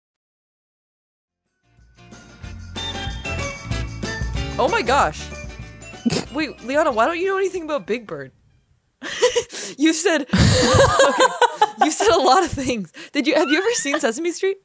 Oh 4.61 4.67
my 4.69 4.83
gosh. 4.83 5.27
Wait, 6.31 6.63
Liana, 6.63 6.91
why 6.91 7.07
don't 7.07 7.17
you 7.19 7.25
know 7.27 7.37
anything 7.37 7.63
about 7.63 7.87
Big 7.87 8.05
Bird? 8.05 8.31
you 9.79 9.91
said 9.91 10.21
okay, 10.33 11.23
you 11.83 11.89
said 11.89 12.09
a 12.11 12.19
lot 12.21 12.43
of 12.43 12.51
things. 12.51 12.93
Did 13.11 13.25
you 13.25 13.33
have 13.33 13.49
you 13.49 13.57
ever 13.57 13.71
seen 13.71 13.99
Sesame 13.99 14.31
Street? 14.31 14.57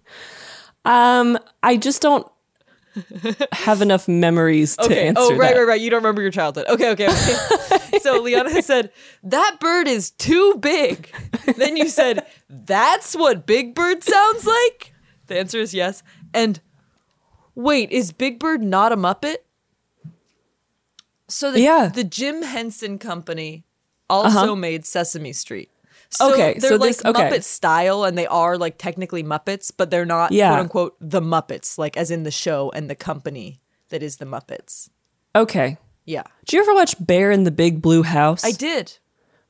Um, 0.85 1.39
I 1.63 1.79
just 1.79 2.03
don't 2.03 2.31
have 3.53 3.81
enough 3.81 4.07
memories 4.07 4.77
to 4.77 4.85
Okay. 4.85 5.09
answer 5.09 5.23
Oh, 5.23 5.31
right, 5.37 5.55
that. 5.55 5.61
right, 5.61 5.67
right. 5.69 5.81
You 5.81 5.89
don't 5.89 6.01
remember 6.03 6.21
your 6.21 6.31
childhood. 6.31 6.67
Okay, 6.69 6.91
okay, 6.91 7.07
okay. 7.09 7.99
so 8.03 8.21
Liana 8.21 8.51
has 8.51 8.67
said, 8.67 8.91
that 9.23 9.57
bird 9.61 9.89
is 9.89 10.11
too 10.11 10.57
big. 10.61 11.11
Then 11.57 11.77
you 11.79 11.89
said, 11.89 12.27
that's 12.51 13.15
what 13.17 13.47
Big 13.47 13.75
Bird 13.75 14.03
sounds 14.05 14.47
like? 14.47 14.93
The 15.27 15.39
answer 15.39 15.59
is 15.59 15.73
yes. 15.75 16.03
And 16.35 16.61
wait, 17.55 17.91
is 17.91 18.13
Big 18.13 18.39
Bird 18.39 18.63
not 18.63 18.93
a 18.93 18.97
Muppet? 18.97 19.37
So 21.29 21.51
the, 21.53 21.61
Yeah. 21.61 21.91
the 21.93 22.05
Jim 22.05 22.43
Henson 22.43 22.99
Company 22.99 23.65
also 24.09 24.29
Uh-huh. 24.39 24.57
made 24.57 24.87
Sesame 24.87 25.33
Street. 25.33 25.71
So 26.11 26.33
Okay, 26.33 26.57
they're 26.59 26.71
so 26.71 26.77
like 26.77 26.89
this- 26.97 27.05
okay. 27.05 27.31
Muppet 27.31 27.43
style 27.43 28.05
and 28.05 28.17
they 28.17 28.27
are 28.29 28.57
like 28.57 28.79
technically 28.79 29.25
Muppets, 29.25 29.73
but 29.77 29.91
they're 29.91 30.07
not 30.07 30.31
Yeah. 30.33 30.51
quote 30.51 30.61
unquote 30.61 30.97
the 31.01 31.21
Muppets, 31.21 31.79
like 31.79 31.97
as 31.97 32.11
in 32.11 32.23
the 32.23 32.31
show 32.31 32.71
and 32.75 32.89
the 32.89 32.95
company 32.95 33.61
that 33.89 34.03
is 34.03 34.19
the 34.19 34.25
Muppets. 34.25 34.89
Okay. 35.35 35.79
Yeah. 36.05 36.23
Did 36.45 36.53
you 36.55 36.61
ever 36.63 36.75
watch 36.75 36.95
Bear 37.05 37.33
in 37.33 37.43
the 37.43 37.51
Big 37.51 37.83
Blue 37.83 38.05
House? 38.05 38.45
I 38.45 38.53
did. 38.53 38.99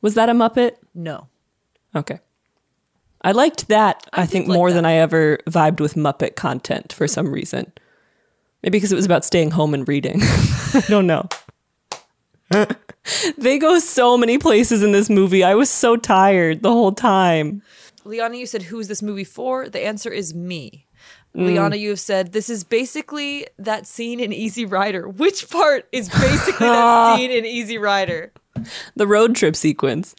Was 0.00 0.14
that 0.14 0.30
a 0.30 0.32
Muppet? 0.32 0.76
No. 0.94 1.28
Okay. 1.94 2.20
I 3.22 3.32
liked 3.32 3.68
that, 3.68 4.06
I, 4.12 4.24
think, 4.24 4.46
more 4.46 4.72
than 4.72 4.86
I 4.86 4.94
ever 4.94 5.38
vibed 5.48 5.80
with 5.80 5.94
Muppet 5.94 6.36
content 6.36 6.92
for 6.92 7.06
some 7.08 7.32
reason. 7.32 7.72
Maybe 8.62 8.76
because 8.78 8.92
it 8.92 8.96
was 8.96 9.04
about 9.06 9.24
staying 9.24 9.50
home 9.50 9.74
and 9.74 9.86
reading. 9.86 10.20
I 10.22 10.82
don't 10.88 11.06
know. 11.06 11.28
they 13.38 13.58
go 13.58 13.78
so 13.78 14.16
many 14.16 14.38
places 14.38 14.82
in 14.82 14.92
this 14.92 15.10
movie. 15.10 15.42
I 15.42 15.54
was 15.54 15.70
so 15.70 15.96
tired 15.96 16.62
the 16.62 16.72
whole 16.72 16.92
time. 16.92 17.62
Liana, 18.04 18.36
you 18.36 18.46
said, 18.46 18.62
who's 18.62 18.88
this 18.88 19.02
movie 19.02 19.24
for? 19.24 19.68
The 19.68 19.84
answer 19.84 20.10
is 20.10 20.34
me. 20.34 20.86
Mm. 21.36 21.46
Liana, 21.46 21.76
you 21.76 21.90
have 21.90 22.00
said, 22.00 22.32
this 22.32 22.48
is 22.48 22.64
basically 22.64 23.46
that 23.58 23.86
scene 23.86 24.20
in 24.20 24.32
Easy 24.32 24.64
Rider. 24.64 25.08
Which 25.08 25.50
part 25.50 25.88
is 25.92 26.08
basically 26.08 26.66
that 26.66 27.16
scene 27.18 27.30
in 27.30 27.44
Easy 27.44 27.78
Rider? 27.78 28.32
The 28.94 29.06
road 29.06 29.36
trip 29.36 29.56
sequence. 29.56 30.14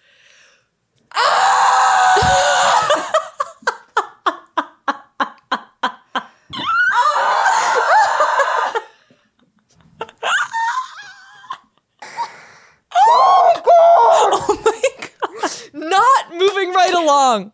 Not 15.74 16.32
moving 16.34 16.72
right 16.74 16.87
along. 17.04 17.52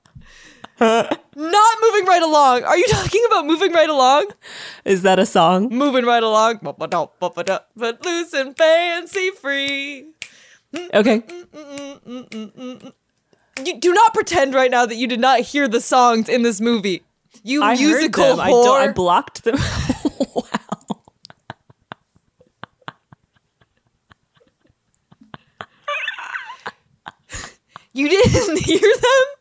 Not 0.80 1.78
moving 1.82 2.06
right 2.06 2.22
along. 2.22 2.64
Are 2.64 2.78
you 2.78 2.86
talking 2.88 3.24
about 3.28 3.46
moving 3.46 3.72
right 3.72 3.90
along? 3.90 4.32
Is 4.86 5.02
that 5.04 5.20
a 5.20 5.26
song? 5.26 5.70
Moving 5.70 6.06
right 6.06 6.24
along. 6.24 6.60
But 6.62 8.06
loose 8.06 8.34
and 8.34 8.56
fancy 8.58 9.32
free. 9.32 10.08
Okay. 10.94 11.24
You 13.64 13.80
do 13.80 13.94
not 13.94 14.14
pretend 14.14 14.56
right 14.56 14.72
now 14.72 14.86
that 14.86 14.96
you 14.96 15.08
did 15.08 15.20
not 15.20 15.42
hear 15.42 15.68
the 15.68 15.80
songs 15.82 16.28
in 16.28 16.42
this 16.42 16.60
movie. 16.60 17.04
You 17.44 17.62
I 17.64 17.76
heard 17.76 17.80
musical 17.80 18.38
them. 18.38 18.40
I, 18.40 18.50
don't, 18.50 18.90
I 18.90 18.92
blocked 18.92 19.44
them. 19.44 19.58
Wow. 20.36 21.02
you 27.94 28.10
didn't 28.10 28.60
hear 28.66 28.80
them? 28.80 29.33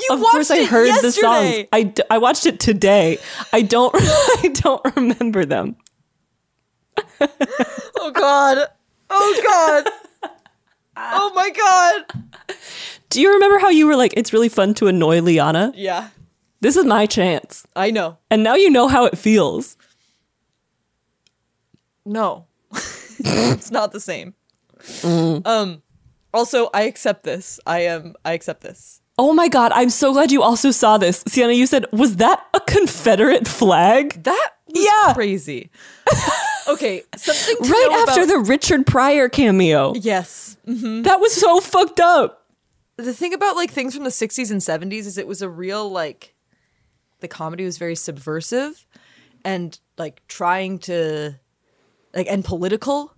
You 0.00 0.08
of 0.10 0.20
course, 0.20 0.50
I 0.50 0.64
heard 0.64 0.88
the 0.88 1.02
yesterday. 1.08 1.10
songs. 1.56 1.68
I, 1.72 1.82
d- 1.84 2.02
I 2.10 2.18
watched 2.18 2.46
it 2.46 2.60
today. 2.60 3.18
I 3.52 3.62
don't 3.62 3.94
I 3.98 4.50
don't 4.52 4.96
remember 4.96 5.44
them. 5.44 5.76
Oh 7.96 8.10
god. 8.10 8.68
Oh 9.08 9.82
god. 10.22 10.30
oh 10.96 11.32
my 11.34 11.48
god. 11.50 12.56
Do 13.08 13.20
you 13.22 13.32
remember 13.32 13.58
how 13.58 13.70
you 13.70 13.86
were 13.86 13.96
like, 13.96 14.12
it's 14.14 14.32
really 14.34 14.50
fun 14.50 14.74
to 14.74 14.88
annoy 14.88 15.20
Liana? 15.22 15.72
Yeah. 15.74 16.10
This 16.60 16.76
is 16.76 16.84
my 16.84 17.06
chance. 17.06 17.66
I 17.74 17.90
know. 17.90 18.18
And 18.30 18.42
now 18.42 18.56
you 18.56 18.68
know 18.68 18.88
how 18.88 19.06
it 19.06 19.16
feels. 19.16 19.78
No. 22.04 22.46
it's 23.18 23.70
not 23.70 23.92
the 23.92 24.00
same. 24.00 24.34
Mm. 24.78 25.46
Um 25.46 25.82
also 26.34 26.68
I 26.74 26.82
accept 26.82 27.24
this. 27.24 27.58
I 27.66 27.80
am 27.80 28.14
I 28.24 28.32
accept 28.32 28.60
this. 28.60 29.00
Oh 29.16 29.32
my 29.32 29.48
god, 29.48 29.70
I'm 29.74 29.90
so 29.90 30.12
glad 30.12 30.32
you 30.32 30.42
also 30.42 30.70
saw 30.70 30.98
this. 30.98 31.22
Sienna, 31.28 31.52
you 31.52 31.66
said, 31.66 31.86
was 31.92 32.16
that 32.16 32.44
a 32.52 32.60
Confederate 32.60 33.46
flag? 33.46 34.22
That 34.24 34.50
was 34.66 34.84
yeah. 34.84 35.14
crazy. 35.14 35.70
okay, 36.68 37.02
something 37.16 37.56
Right 37.70 38.04
after 38.08 38.22
about- 38.22 38.32
the 38.32 38.38
Richard 38.40 38.86
Pryor 38.86 39.28
cameo. 39.28 39.94
Yes. 39.94 40.56
hmm 40.64 41.02
That 41.02 41.20
was 41.20 41.32
so 41.32 41.60
fucked 41.60 42.00
up. 42.00 42.46
the 42.96 43.14
thing 43.14 43.32
about 43.34 43.54
like 43.56 43.70
things 43.70 43.94
from 43.94 44.02
the 44.04 44.10
60s 44.10 44.50
and 44.50 44.60
70s 44.60 45.06
is 45.06 45.16
it 45.18 45.26
was 45.28 45.42
a 45.42 45.48
real 45.48 45.88
like 45.88 46.34
the 47.20 47.28
comedy 47.28 47.64
was 47.64 47.78
very 47.78 47.94
subversive 47.94 48.84
and 49.44 49.78
like 49.96 50.22
trying 50.26 50.78
to 50.80 51.38
like 52.14 52.26
and 52.28 52.44
political 52.44 53.13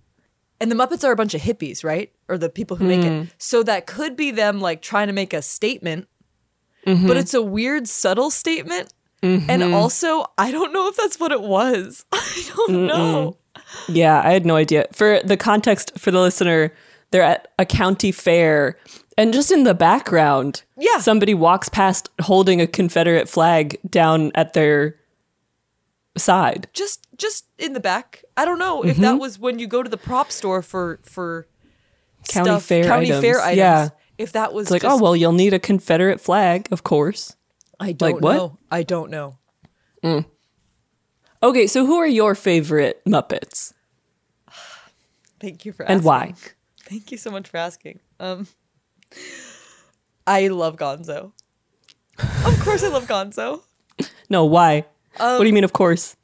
and 0.59 0.71
the 0.71 0.75
muppets 0.75 1.03
are 1.03 1.11
a 1.11 1.15
bunch 1.15 1.33
of 1.33 1.41
hippies 1.41 1.83
right 1.83 2.11
or 2.27 2.37
the 2.37 2.49
people 2.49 2.77
who 2.77 2.85
make 2.85 3.01
Hmm. 3.03 3.07
it 3.23 3.27
so 3.37 3.63
that 3.63 3.85
could 3.87 4.15
be 4.15 4.31
them 4.31 4.59
like 4.61 4.81
trying 4.81 5.07
to 5.07 5.13
make 5.13 5.33
a 5.33 5.41
statement 5.41 6.07
Mhm. 6.85 7.07
but 7.07 7.17
it's 7.17 7.33
a 7.33 7.41
weird 7.41 7.87
subtle 7.87 8.29
statement 8.31 8.93
and 9.23 9.47
Mhm. 9.61 9.73
also 9.73 10.25
i 10.37 10.51
don't 10.51 10.71
know 10.73 10.87
if 10.87 10.95
that's 10.95 11.19
what 11.19 11.31
it 11.31 11.41
was 11.41 12.05
i 12.13 12.43
don't 12.55 12.87
know 12.87 13.37
Yeah, 13.89 14.21
I 14.23 14.31
had 14.31 14.45
no 14.45 14.55
idea. 14.55 14.85
For 14.93 15.19
the 15.25 15.35
context 15.35 15.91
for 15.97 16.11
the 16.11 16.21
listener, 16.21 16.71
they're 17.11 17.23
at 17.23 17.47
a 17.57 17.65
county 17.65 18.11
fair, 18.11 18.77
and 19.17 19.33
just 19.33 19.51
in 19.51 19.63
the 19.63 19.73
background, 19.73 20.61
Yeah. 20.77 20.99
somebody 20.99 21.33
walks 21.33 21.67
past 21.67 22.07
holding 22.21 22.61
a 22.61 22.67
Confederate 22.67 23.27
flag 23.27 23.77
down 23.89 24.31
at 24.35 24.53
their 24.53 24.95
side. 26.19 26.67
just 26.73 27.07
just 27.17 27.45
in 27.57 27.73
the 27.73 27.79
back 27.79 28.23
i 28.35 28.45
don't 28.45 28.59
know 28.59 28.83
if 28.83 28.97
that 28.97 29.15
Mhm. 29.15 29.19
was 29.19 29.39
when 29.39 29.59
you 29.59 29.67
go 29.67 29.81
to 29.83 29.89
the 29.89 29.97
prop 29.97 30.31
store 30.31 30.61
for 30.61 30.99
for 31.03 31.47
County 32.27 32.49
stuff, 32.49 32.63
fair 32.65 32.83
county 32.83 33.07
items. 33.07 33.21
fair 33.21 33.39
items 33.41 33.57
Yeah. 33.57 33.89
if 34.17 34.31
that 34.33 34.53
was 34.53 34.63
It's 34.67 34.71
like, 34.71 34.81
just, 34.81 34.93
oh 34.99 35.01
well, 35.01 35.15
you'll 35.15 35.31
need 35.31 35.53
a 35.53 35.59
Confederate 35.59 36.19
flag, 36.21 36.67
of 36.71 36.83
course. 36.83 37.35
i 37.79 37.91
don't 37.91 38.13
like 38.13 38.21
what? 38.23 38.35
know 38.35 38.57
i 38.71 38.83
don't 38.83 39.09
know 39.11 39.37
Mm. 40.03 40.25
Okay, 41.41 41.67
so 41.67 41.85
who 41.85 41.97
are 41.97 42.07
your 42.07 42.35
favorite 42.35 43.01
Muppets 43.05 43.73
thank 45.39 45.65
you 45.65 45.71
for 45.73 45.83
asking. 45.83 45.95
and 45.95 46.03
why? 46.03 46.33
thank 46.89 47.11
you 47.11 47.17
so 47.17 47.29
much 47.31 47.47
for 47.49 47.57
asking 47.57 47.99
um 48.19 48.47
i 50.25 50.47
love 50.47 50.75
gonzo 50.77 51.31
of 52.19 52.59
course 52.63 52.83
i 52.83 52.87
love 52.89 53.05
gonzo 53.07 53.61
No, 54.29 54.43
why? 54.45 54.85
Um, 55.19 55.37
what 55.37 55.43
do 55.43 55.47
you 55.47 55.53
mean? 55.53 55.63
Of 55.63 55.73
course. 55.73 56.15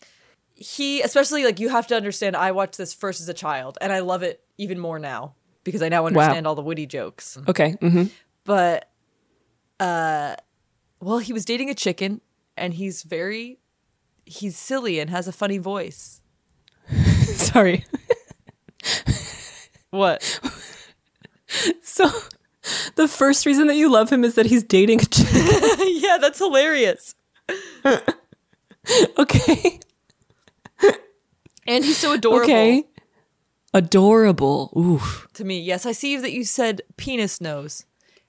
he 0.55 1.01
especially 1.01 1.43
like 1.45 1.59
you 1.59 1.67
have 1.69 1.87
to 1.87 1.95
understand 1.95 2.35
i 2.37 2.51
watched 2.51 2.77
this 2.77 2.93
first 2.93 3.19
as 3.19 3.27
a 3.27 3.33
child 3.33 3.77
and 3.81 3.91
i 3.91 3.99
love 3.99 4.21
it 4.23 4.41
even 4.57 4.79
more 4.79 4.99
now 4.99 5.33
because 5.63 5.81
i 5.81 5.89
now 5.89 6.05
understand 6.05 6.45
all 6.47 6.55
the 6.55 6.61
witty 6.61 6.85
jokes 6.85 7.37
Okay. 7.47 7.75
Mm-hmm. 7.81 8.03
but 8.45 8.87
uh 9.79 10.35
well 11.01 11.17
he 11.17 11.33
was 11.33 11.43
dating 11.43 11.69
a 11.69 11.73
chicken 11.75 12.21
and 12.55 12.75
he's 12.75 13.01
very 13.03 13.59
he's 14.25 14.55
silly 14.57 14.99
and 14.99 15.09
has 15.09 15.27
a 15.27 15.31
funny 15.33 15.57
voice 15.57 16.21
Sorry. 17.25 17.85
what 19.89 20.39
So, 21.83 22.09
the 22.95 23.07
first 23.07 23.45
reason 23.45 23.67
that 23.67 23.75
you 23.75 23.89
love 23.91 24.09
him 24.11 24.23
is 24.23 24.33
that 24.35 24.45
he's 24.47 24.63
dating 24.63 25.01
a 25.01 25.05
chick. 25.05 25.27
yeah 26.01 26.17
that's 26.19 26.39
hilarious 26.39 27.15
okay. 29.17 29.79
And 31.65 31.85
he's 31.85 31.97
so 31.97 32.13
adorable. 32.13 32.43
Okay. 32.43 32.83
Adorable. 33.73 34.71
Oof. 34.77 35.27
To 35.35 35.43
me, 35.45 35.59
yes, 35.61 35.85
I 35.85 35.93
see 35.93 36.17
that 36.17 36.31
you 36.31 36.43
said 36.43 36.81
penis 36.97 37.39
nose, 37.41 37.85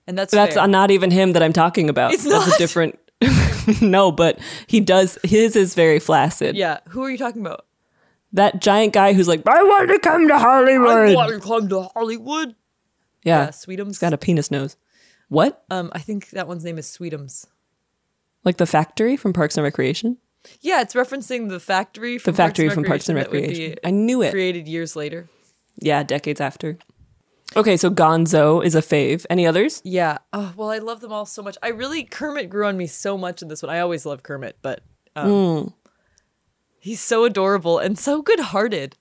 and 0.07 0.17
that's 0.17 0.33
That's 0.33 0.55
fair. 0.55 0.69
not 0.69 0.90
even 0.90 1.11
him 1.11 1.33
that 1.33 1.43
I'm 1.43 1.53
talking 1.53 1.90
about. 1.90 2.12
It's 2.14 2.25
That's 2.25 2.47
not? 2.47 2.55
a 2.55 2.59
different. 2.59 2.99
no, 3.83 4.12
but 4.12 4.38
he 4.67 4.81
does. 4.81 5.19
His 5.25 5.57
is 5.57 5.75
very 5.75 5.99
flaccid. 5.99 6.57
Yeah, 6.57 6.79
who 6.88 7.03
are 7.03 7.11
you 7.11 7.19
talking 7.19 7.43
about? 7.43 7.67
That 8.33 8.61
giant 8.62 8.93
guy 8.93 9.12
who's 9.12 9.29
like, 9.29 9.47
I 9.49 9.62
want 9.62 9.90
to 9.90 9.99
come 9.99 10.29
to 10.29 10.38
Hollywood. 10.38 11.11
I 11.11 11.14
want 11.14 11.33
to 11.33 11.40
come 11.40 11.69
to 11.69 11.83
Hollywood. 11.95 12.55
yeah, 13.23 13.45
Yeah, 13.45 13.49
Sweetums. 13.49 14.01
Got 14.01 14.12
a 14.12 14.19
penis 14.19 14.51
nose. 14.51 14.77
What? 15.29 15.64
Um, 15.71 15.90
I 15.93 15.99
think 16.01 16.31
that 16.31 16.47
one's 16.49 16.64
name 16.64 16.79
is 16.79 16.87
Sweetums. 16.87 17.47
Like 18.45 18.57
the 18.59 18.67
factory 18.67 19.17
from 19.17 19.33
Parks 19.33 19.57
and 19.57 19.64
Recreation? 19.64 20.19
Yeah, 20.61 20.81
it's 20.83 20.95
referencing 20.95 21.49
the 21.49 21.61
factory. 21.61 22.19
From 22.19 22.33
The 22.33 22.37
factory 22.37 22.67
Parks 22.67 22.77
and 22.77 22.85
from 22.85 22.89
Parks 22.91 23.09
and 23.09 23.19
that 23.19 23.31
would 23.31 23.41
be 23.43 23.49
Recreation. 23.49 23.79
I 23.85 23.91
knew 23.91 24.23
it. 24.23 24.31
Created 24.31 24.69
years 24.69 24.95
later. 24.97 25.29
Yeah, 25.81 26.03
decades 26.03 26.41
after. 26.41 26.79
Okay, 27.57 27.77
so 27.77 27.89
Gonzo 27.91 28.65
is 28.65 28.75
a 28.75 28.81
fave. 28.81 29.27
Any 29.31 29.47
others? 29.47 29.81
Yeah. 29.85 30.19
Oh, 30.33 30.53
well, 30.57 30.71
I 30.71 30.79
love 30.79 31.01
them 31.01 31.13
all 31.13 31.27
so 31.27 31.43
much. 31.43 31.57
I 31.63 31.69
really 31.69 32.03
Kermit 32.05 32.51
grew 32.51 32.67
on 32.67 32.77
me 32.77 32.87
so 32.87 33.17
much 33.17 33.43
in 33.43 33.49
this 33.49 33.63
one. 33.63 33.71
I 33.71 33.81
always 33.81 34.05
love 34.07 34.23
Kermit, 34.23 34.57
but 34.63 34.81
um, 35.15 35.29
Mm. 35.31 35.73
he's 36.81 37.01
so 37.01 37.25
adorable 37.25 37.79
and 37.79 37.99
so 37.99 38.23
good-hearted. 38.23 38.97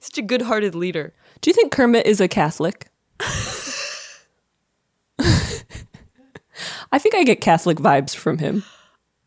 Such 0.00 0.18
a 0.18 0.22
good-hearted 0.22 0.74
leader. 0.74 1.12
Do 1.40 1.50
you 1.50 1.54
think 1.54 1.70
Kermit 1.72 2.06
is 2.06 2.20
a 2.20 2.26
Catholic? 2.28 2.88
I 6.92 6.98
think 6.98 7.14
I 7.14 7.22
get 7.24 7.40
Catholic 7.40 7.78
vibes 7.78 8.14
from 8.16 8.38
him. 8.38 8.64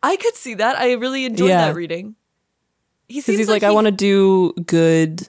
I 0.04 0.18
could 0.18 0.36
see 0.36 0.54
that. 0.56 0.78
I 0.78 0.94
really 0.94 1.26
enjoyed 1.26 1.50
Yeah. 1.50 1.68
that 1.68 1.76
reading. 1.76 2.16
He 3.08 3.22
seems 3.22 3.40
he's 3.40 3.50
like, 3.50 3.62
he- 3.62 3.68
I 3.68 3.72
want 3.72 3.86
to 3.86 3.92
do 3.92 4.54
good. 4.66 5.28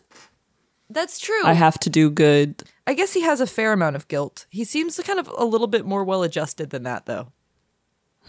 That's 0.90 1.18
true. 1.18 1.42
I 1.44 1.52
have 1.54 1.78
to 1.80 1.90
do 1.90 2.10
good. 2.10 2.62
I 2.86 2.92
guess 2.94 3.12
he 3.14 3.22
has 3.22 3.40
a 3.40 3.46
fair 3.46 3.72
amount 3.72 3.96
of 3.96 4.06
guilt. 4.08 4.46
He 4.50 4.64
seems 4.64 4.98
kind 5.00 5.18
of 5.18 5.28
a 5.38 5.44
little 5.44 5.66
bit 5.66 5.86
more 5.86 6.04
well 6.04 6.22
adjusted 6.22 6.70
than 6.70 6.82
that, 6.82 7.06
though. 7.06 7.28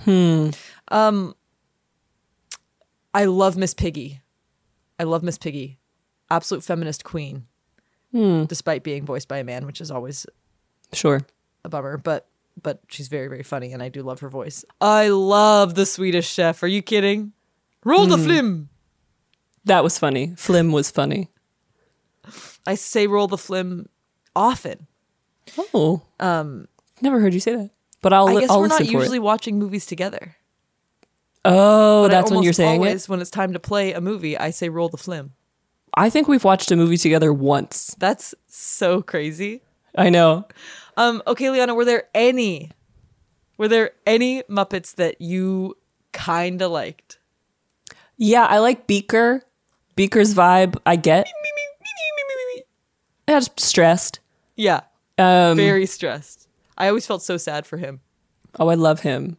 Hmm. 0.04 0.50
Um, 0.90 1.36
I 3.14 3.26
love 3.26 3.58
Miss 3.58 3.74
Piggy. 3.74 4.22
I 5.00 5.04
love 5.04 5.24
Miss 5.24 5.38
Piggy, 5.38 5.80
absolute 6.30 6.64
feminist 6.64 7.04
queen, 7.04 7.46
Hmm. 8.12 8.46
despite 8.46 8.84
being 8.84 9.06
voiced 9.06 9.28
by 9.28 9.38
a 9.40 9.44
man, 9.44 9.66
which 9.66 9.82
is 9.82 9.92
always 9.92 10.26
Sure. 10.94 11.22
a 11.64 11.70
bummer. 11.70 11.98
But 11.98 12.28
but 12.62 12.80
she's 12.90 13.08
very 13.08 13.28
very 13.28 13.44
funny, 13.44 13.74
and 13.74 13.82
I 13.84 13.90
do 13.90 14.02
love 14.04 14.20
her 14.22 14.30
voice. 14.30 14.66
I 14.82 15.10
love 15.10 15.76
the 15.76 15.86
Swedish 15.86 16.28
Chef. 16.32 16.62
Are 16.64 16.68
you 16.68 16.82
kidding? 16.82 17.34
Roll 17.84 18.06
the 18.08 18.18
Hmm. 18.18 18.24
flim. 18.24 18.70
That 19.66 19.84
was 19.84 19.98
funny. 20.00 20.34
Flim 20.38 20.72
was 20.72 20.92
funny. 20.92 21.30
I 22.66 22.76
say 22.76 23.08
roll 23.08 23.28
the 23.28 23.38
flim 23.38 23.88
often. 24.36 24.88
Oh. 25.74 26.02
Um, 26.20 26.68
Never 27.02 27.20
heard 27.20 27.34
you 27.34 27.40
say 27.40 27.56
that. 27.56 27.70
But 28.02 28.14
I'll. 28.14 28.28
I 28.38 28.42
guess 28.42 28.50
I'll 28.50 28.60
we're 28.62 28.68
not 28.68 28.86
usually 28.86 29.18
it. 29.18 29.22
watching 29.24 29.60
movies 29.60 29.86
together. 29.86 30.36
Oh, 31.44 32.04
But 32.06 32.12
that's 32.12 32.32
when 32.32 32.42
you're 32.44 32.54
saying 32.54 32.80
always, 32.80 33.04
it? 33.04 33.10
When 33.10 33.22
it's 33.22 33.30
time 33.30 33.54
to 33.54 33.60
play 33.60 33.94
a 33.94 34.02
movie, 34.02 34.36
I 34.38 34.50
say 34.50 34.70
roll 34.70 34.90
the 34.90 34.98
flim. 34.98 35.34
I 35.96 36.10
think 36.10 36.28
we've 36.28 36.44
watched 36.44 36.72
a 36.72 36.76
movie 36.76 36.98
together 36.98 37.32
once. 37.32 37.96
That's 38.00 38.34
so 38.48 39.02
crazy. 39.04 39.62
I 39.96 40.10
know. 40.10 40.48
Um, 40.98 41.22
okay, 41.28 41.50
Liana, 41.50 41.76
were 41.76 41.86
there 41.86 42.06
any 42.14 42.72
were 43.58 43.68
there 43.68 43.92
any 44.06 44.44
Muppets 44.44 44.96
that 44.96 45.22
you 45.22 45.78
kinda 46.14 46.68
liked? 46.68 47.20
Yeah, 48.18 48.46
I 48.46 48.60
like 48.60 48.88
Beaker. 48.88 49.44
Beaker's 49.96 50.34
vibe, 50.34 50.78
I 50.86 50.96
get. 50.96 51.28
Yeah, 53.28 53.40
just 53.40 53.60
stressed. 53.60 54.20
Yeah. 54.56 54.82
Um, 55.18 55.56
Very 55.58 55.86
stressed. 55.86 56.48
I 56.78 56.88
always 56.90 57.08
felt 57.08 57.24
so 57.24 57.38
sad 57.38 57.66
for 57.66 57.78
him. 57.78 58.02
Oh, 58.60 58.68
I 58.68 58.76
love 58.76 59.02
him. 59.02 59.38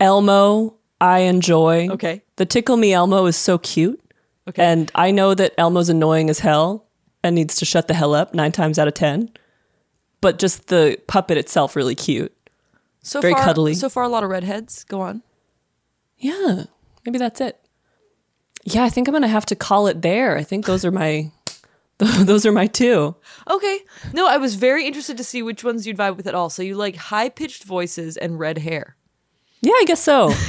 Elmo, 0.00 0.74
I 1.00 1.20
enjoy. 1.20 1.88
Okay. 1.90 2.22
The 2.36 2.46
Tickle 2.46 2.76
Me 2.76 2.92
Elmo 2.92 3.26
is 3.26 3.36
so 3.36 3.58
cute. 3.58 4.00
Okay. 4.48 4.62
And 4.62 4.90
I 4.94 5.10
know 5.10 5.34
that 5.34 5.54
Elmo's 5.58 5.88
annoying 5.88 6.30
as 6.30 6.40
hell 6.40 6.86
and 7.22 7.34
needs 7.34 7.56
to 7.56 7.64
shut 7.64 7.88
the 7.88 7.94
hell 7.94 8.14
up 8.14 8.34
nine 8.34 8.52
times 8.52 8.78
out 8.78 8.88
of 8.88 8.94
ten. 8.94 9.30
But 10.20 10.38
just 10.38 10.68
the 10.68 10.98
puppet 11.06 11.36
itself 11.38 11.76
really 11.76 11.94
cute. 11.94 12.32
So 13.02 13.20
Very 13.20 13.34
far, 13.34 13.44
cuddly. 13.44 13.74
So 13.74 13.88
far 13.88 14.02
a 14.02 14.08
lot 14.08 14.24
of 14.24 14.30
redheads. 14.30 14.84
Go 14.84 15.00
on. 15.00 15.22
Yeah, 16.18 16.64
maybe 17.04 17.18
that's 17.18 17.40
it. 17.40 17.60
Yeah, 18.64 18.82
I 18.82 18.88
think 18.88 19.06
I'm 19.06 19.12
gonna 19.14 19.28
have 19.28 19.46
to 19.46 19.54
call 19.56 19.86
it 19.86 20.02
there. 20.02 20.36
I 20.36 20.42
think 20.42 20.64
those 20.66 20.84
are 20.84 20.90
my 20.90 21.30
those 21.98 22.44
are 22.44 22.52
my 22.52 22.66
two. 22.66 23.14
Okay. 23.48 23.80
No, 24.12 24.26
I 24.26 24.38
was 24.38 24.54
very 24.56 24.86
interested 24.86 25.16
to 25.18 25.24
see 25.24 25.42
which 25.42 25.62
ones 25.62 25.86
you'd 25.86 25.96
vibe 25.96 26.16
with 26.16 26.26
at 26.26 26.34
all. 26.34 26.50
So 26.50 26.62
you 26.62 26.74
like 26.74 26.96
high 26.96 27.28
pitched 27.28 27.64
voices 27.64 28.16
and 28.16 28.38
red 28.38 28.58
hair. 28.58 28.96
Yeah, 29.60 29.72
I 29.72 29.84
guess 29.86 30.02
so. 30.02 30.32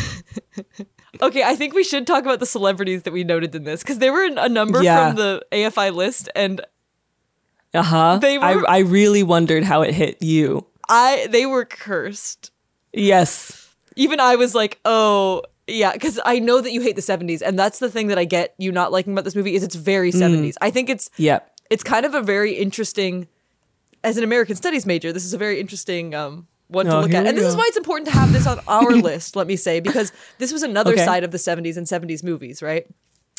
Okay, 1.20 1.42
I 1.42 1.56
think 1.56 1.74
we 1.74 1.84
should 1.84 2.06
talk 2.06 2.24
about 2.26 2.40
the 2.40 2.46
celebrities 2.46 3.02
that 3.04 3.12
we 3.14 3.24
noted 3.24 3.56
in 3.56 3.64
this 3.64 3.82
because 3.82 3.98
there 3.98 4.14
were 4.14 4.26
a 4.26 4.48
number 4.50 4.84
Yeah. 4.84 5.08
from 5.08 5.16
the 5.16 5.44
AFI 5.52 5.92
list, 5.92 6.30
and 6.36 6.62
Uh 7.74 7.84
huh. 7.84 8.18
They 8.22 8.38
were- 8.38 8.44
I 8.70 8.78
I 8.78 8.78
really 8.80 9.24
wondered 9.24 9.64
how 9.64 9.82
it 9.82 9.94
hit 9.94 10.22
you. 10.22 10.66
I 10.90 11.28
they 11.30 11.46
were 11.46 11.66
cursed. 11.66 12.52
Yes. 12.94 13.70
Even 13.96 14.20
I 14.20 14.36
was 14.36 14.56
like, 14.56 14.80
oh 14.86 15.44
yeah, 15.68 15.92
because 15.92 16.20
I 16.26 16.40
know 16.40 16.62
that 16.62 16.72
you 16.72 16.82
hate 16.82 16.96
the 16.96 17.02
'70s, 17.02 17.42
and 17.46 17.60
that's 17.60 17.80
the 17.80 17.90
thing 17.90 18.08
that 18.08 18.18
I 18.18 18.24
get 18.26 18.54
you 18.58 18.72
not 18.72 18.92
liking 18.92 19.12
about 19.14 19.26
this 19.26 19.36
movie 19.36 19.54
is 19.56 19.64
it's 19.64 19.76
very 19.76 20.12
Mm. 20.12 20.22
'70s. 20.22 20.56
I 20.62 20.70
think 20.72 20.90
it's 20.90 21.10
Yep. 21.18 21.52
it's 21.70 21.84
kind 21.84 22.06
of 22.06 22.16
a 22.16 22.22
very 22.22 22.54
interesting 22.54 23.28
as 24.04 24.18
an 24.18 24.24
American 24.24 24.56
Studies 24.56 24.86
major. 24.86 25.12
This 25.12 25.26
is 25.26 25.34
a 25.34 25.38
very 25.38 25.60
interesting 25.60 26.16
um, 26.16 26.48
one 26.70 26.86
to 26.86 26.96
Oh, 26.98 27.02
look 27.02 27.14
at, 27.14 27.26
and 27.26 27.38
this 27.38 27.46
is 27.46 27.56
why 27.58 27.66
it's 27.68 27.76
important 27.78 28.08
to 28.08 28.14
have 28.14 28.32
this 28.32 28.48
on 28.48 28.60
our 28.68 28.92
list. 29.10 29.36
Let 29.36 29.48
me 29.48 29.58
say 29.58 29.80
because 29.82 30.14
this 30.38 30.54
was 30.54 30.64
another 30.64 30.94
Okay. 30.94 31.04
side 31.04 31.24
of 31.26 31.32
the 31.32 31.38
'70s 31.40 31.76
and 31.76 31.86
'70s 31.86 32.24
movies, 32.24 32.62
right? 32.62 32.88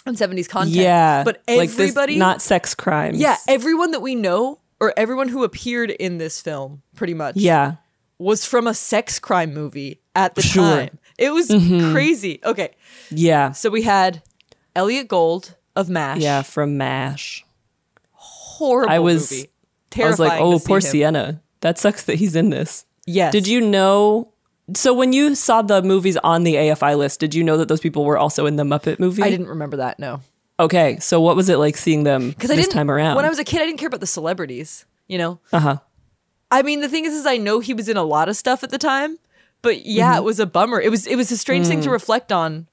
And 0.09 0.17
'70s 0.17 0.49
content. 0.49 0.75
Yeah. 0.77 1.23
but 1.25 1.43
like 1.49 1.69
everybody, 1.71 2.17
not 2.17 2.43
sex 2.43 2.75
crimes. 2.75 3.19
yeah, 3.19 3.37
everyone 3.49 3.91
that 3.93 4.01
we 4.01 4.15
know 4.15 4.61
or 4.81 4.93
everyone 4.97 5.29
who 5.29 5.45
appeared 5.45 5.91
in 5.91 6.19
this 6.19 6.41
film, 6.41 6.83
pretty 6.95 7.15
much, 7.15 7.37
Yeah. 7.37 7.75
was 8.19 8.45
from 8.45 8.67
a 8.67 8.75
sex 8.75 9.19
crime 9.19 9.53
movie 9.55 10.01
at 10.15 10.35
the 10.35 10.43
Sure. 10.43 10.63
time. 10.65 10.99
It 11.19 11.31
was 11.33 11.49
Mhm. 11.49 11.93
crazy. 11.93 12.41
Okay, 12.45 12.71
Yeah. 13.11 13.53
so 13.53 13.71
we 13.71 13.83
had 13.83 14.23
Elliott 14.77 15.09
Gould 15.09 15.57
of 15.77 15.89
MASH. 15.89 16.19
Yeah, 16.19 16.43
from 16.43 16.77
MASH. 16.77 17.45
horrible 18.13 18.93
I 18.93 18.99
was 18.99 19.31
movie. 19.31 19.51
I 20.03 20.07
was 20.09 20.19
like, 20.19 20.41
oh, 20.41 20.59
poor 20.59 20.77
him. 20.79 20.83
Sienna. 20.83 21.41
That 21.61 21.79
sucks 21.79 22.05
that 22.05 22.17
he's 22.17 22.37
in 22.37 22.51
this. 22.51 22.85
Yes. 23.07 23.33
Did 23.33 23.47
you 23.49 23.61
know? 23.61 24.33
So 24.75 24.93
when 24.93 25.13
you 25.13 25.35
saw 25.35 25.63
the 25.63 25.83
movies 25.83 26.17
on 26.19 26.45
the 26.45 26.55
AFI 26.57 26.97
list, 26.97 27.21
did 27.21 27.35
you 27.35 27.43
know 27.43 27.57
that 27.57 27.69
those 27.69 27.81
people 27.81 28.05
were 28.05 28.19
also 28.19 28.45
in 28.47 28.57
the 28.57 28.65
Muppet 28.65 28.99
movie? 28.99 29.23
I 29.23 29.31
didn't 29.31 29.49
remember 29.49 29.79
that. 29.79 29.99
No, 29.99 30.21
Okay, 30.61 30.99
so 30.99 31.21
what 31.21 31.37
was 31.37 31.49
it 31.49 31.57
like 31.57 31.77
seeing 31.77 32.03
them 32.05 32.31
because 32.31 32.49
this 32.51 32.59
I 32.59 32.61
didn't. 32.63 32.73
time 32.73 32.91
around? 32.91 33.17
When 33.17 33.25
I 33.25 33.29
was 33.29 33.39
a 33.39 33.45
kid, 33.45 33.63
I 33.63 33.67
didn't 33.67 33.79
care 33.79 33.87
about 33.87 34.01
the 34.01 34.07
celebrities. 34.07 34.85
You 35.07 35.17
know, 35.19 35.41
uh 35.53 35.59
huh. 35.61 35.77
I 36.51 36.63
mean, 36.63 36.81
the 36.81 36.89
thing 36.89 37.05
is, 37.05 37.15
is 37.15 37.27
I 37.27 37.37
know 37.37 37.61
he 37.61 37.73
was 37.75 37.89
in 37.89 37.97
a 37.97 38.03
lot 38.03 38.29
of 38.29 38.37
stuff 38.37 38.63
at 38.65 38.71
the 38.71 38.79
time, 38.79 39.19
but 39.63 39.87
yeah, 39.87 40.11
Mm-hmm. 40.13 40.19
it 40.19 40.25
was 40.25 40.41
a 40.41 40.47
bummer. 40.47 40.81
It 40.81 40.91
was 40.91 41.07
it 41.07 41.17
was 41.17 41.31
a 41.31 41.37
strange 41.39 41.67
thing 41.67 41.81
to 41.83 41.89
Mm. 41.89 41.93
reflect 41.93 42.31
on. 42.33 42.67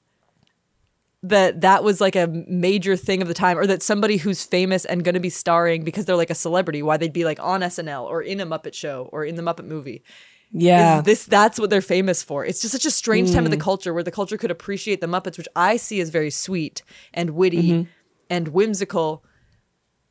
That 1.23 1.62
that 1.62 1.84
was 1.84 2.01
like 2.01 2.15
a 2.15 2.27
major 2.27 2.95
thing 2.95 3.21
of 3.23 3.27
the 3.27 3.34
time, 3.34 3.58
or 3.58 3.65
that 3.65 3.81
somebody 3.81 4.17
who's 4.17 4.43
famous 4.43 4.86
and 4.86 5.03
going 5.03 5.15
to 5.15 5.19
be 5.19 5.29
starring 5.31 5.84
because 5.84 6.05
they're 6.05 6.15
like 6.15 6.29
a 6.29 6.36
celebrity, 6.36 6.84
why 6.84 6.97
they'd 6.97 7.13
be 7.13 7.25
like 7.25 7.39
on 7.41 7.62
SNL 7.62 8.03
or 8.05 8.21
in 8.21 8.39
a 8.39 8.45
Muppet 8.45 8.75
show 8.75 9.10
or 9.12 9.25
in 9.25 9.36
the 9.36 9.41
Muppet 9.41 9.65
movie. 9.65 10.03
Yeah. 10.51 10.99
is 10.99 11.03
this 11.05 11.25
that's 11.25 11.60
what 11.60 11.69
they're 11.69 11.81
famous 11.81 12.23
for. 12.23 12.45
It's 12.45 12.62
just 12.62 12.71
such 12.71 12.86
a 12.86 12.91
strange 12.91 13.34
time 13.34 13.45
of 13.45 13.51
the 13.51 13.58
Mm. 13.58 13.62
culture 13.62 13.93
where 13.93 14.03
the 14.03 14.12
culture 14.12 14.38
could 14.38 14.51
appreciate 14.51 15.01
the 15.01 15.08
Muppets, 15.08 15.38
which 15.38 15.47
I 15.55 15.77
see 15.77 15.99
as 16.01 16.10
very 16.10 16.29
sweet 16.31 16.81
and 17.13 17.31
witty 17.31 17.71
Mhm. 17.71 17.88
and 18.29 18.47
whimsical. 18.49 19.23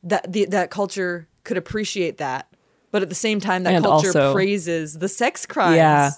That 0.03 0.31
the, 0.31 0.45
that 0.45 0.69
culture 0.69 1.27
could 1.43 1.57
appreciate 1.57 2.17
that, 2.19 2.47
but 2.91 3.01
at 3.01 3.09
the 3.09 3.15
same 3.15 3.39
time, 3.39 3.63
that 3.63 3.73
And 3.73 3.83
culture 3.83 4.07
also- 4.09 4.33
praises 4.33 4.99
the 4.99 5.09
sex 5.09 5.45
crimes. 5.47 5.75
Yeah. 5.77 6.11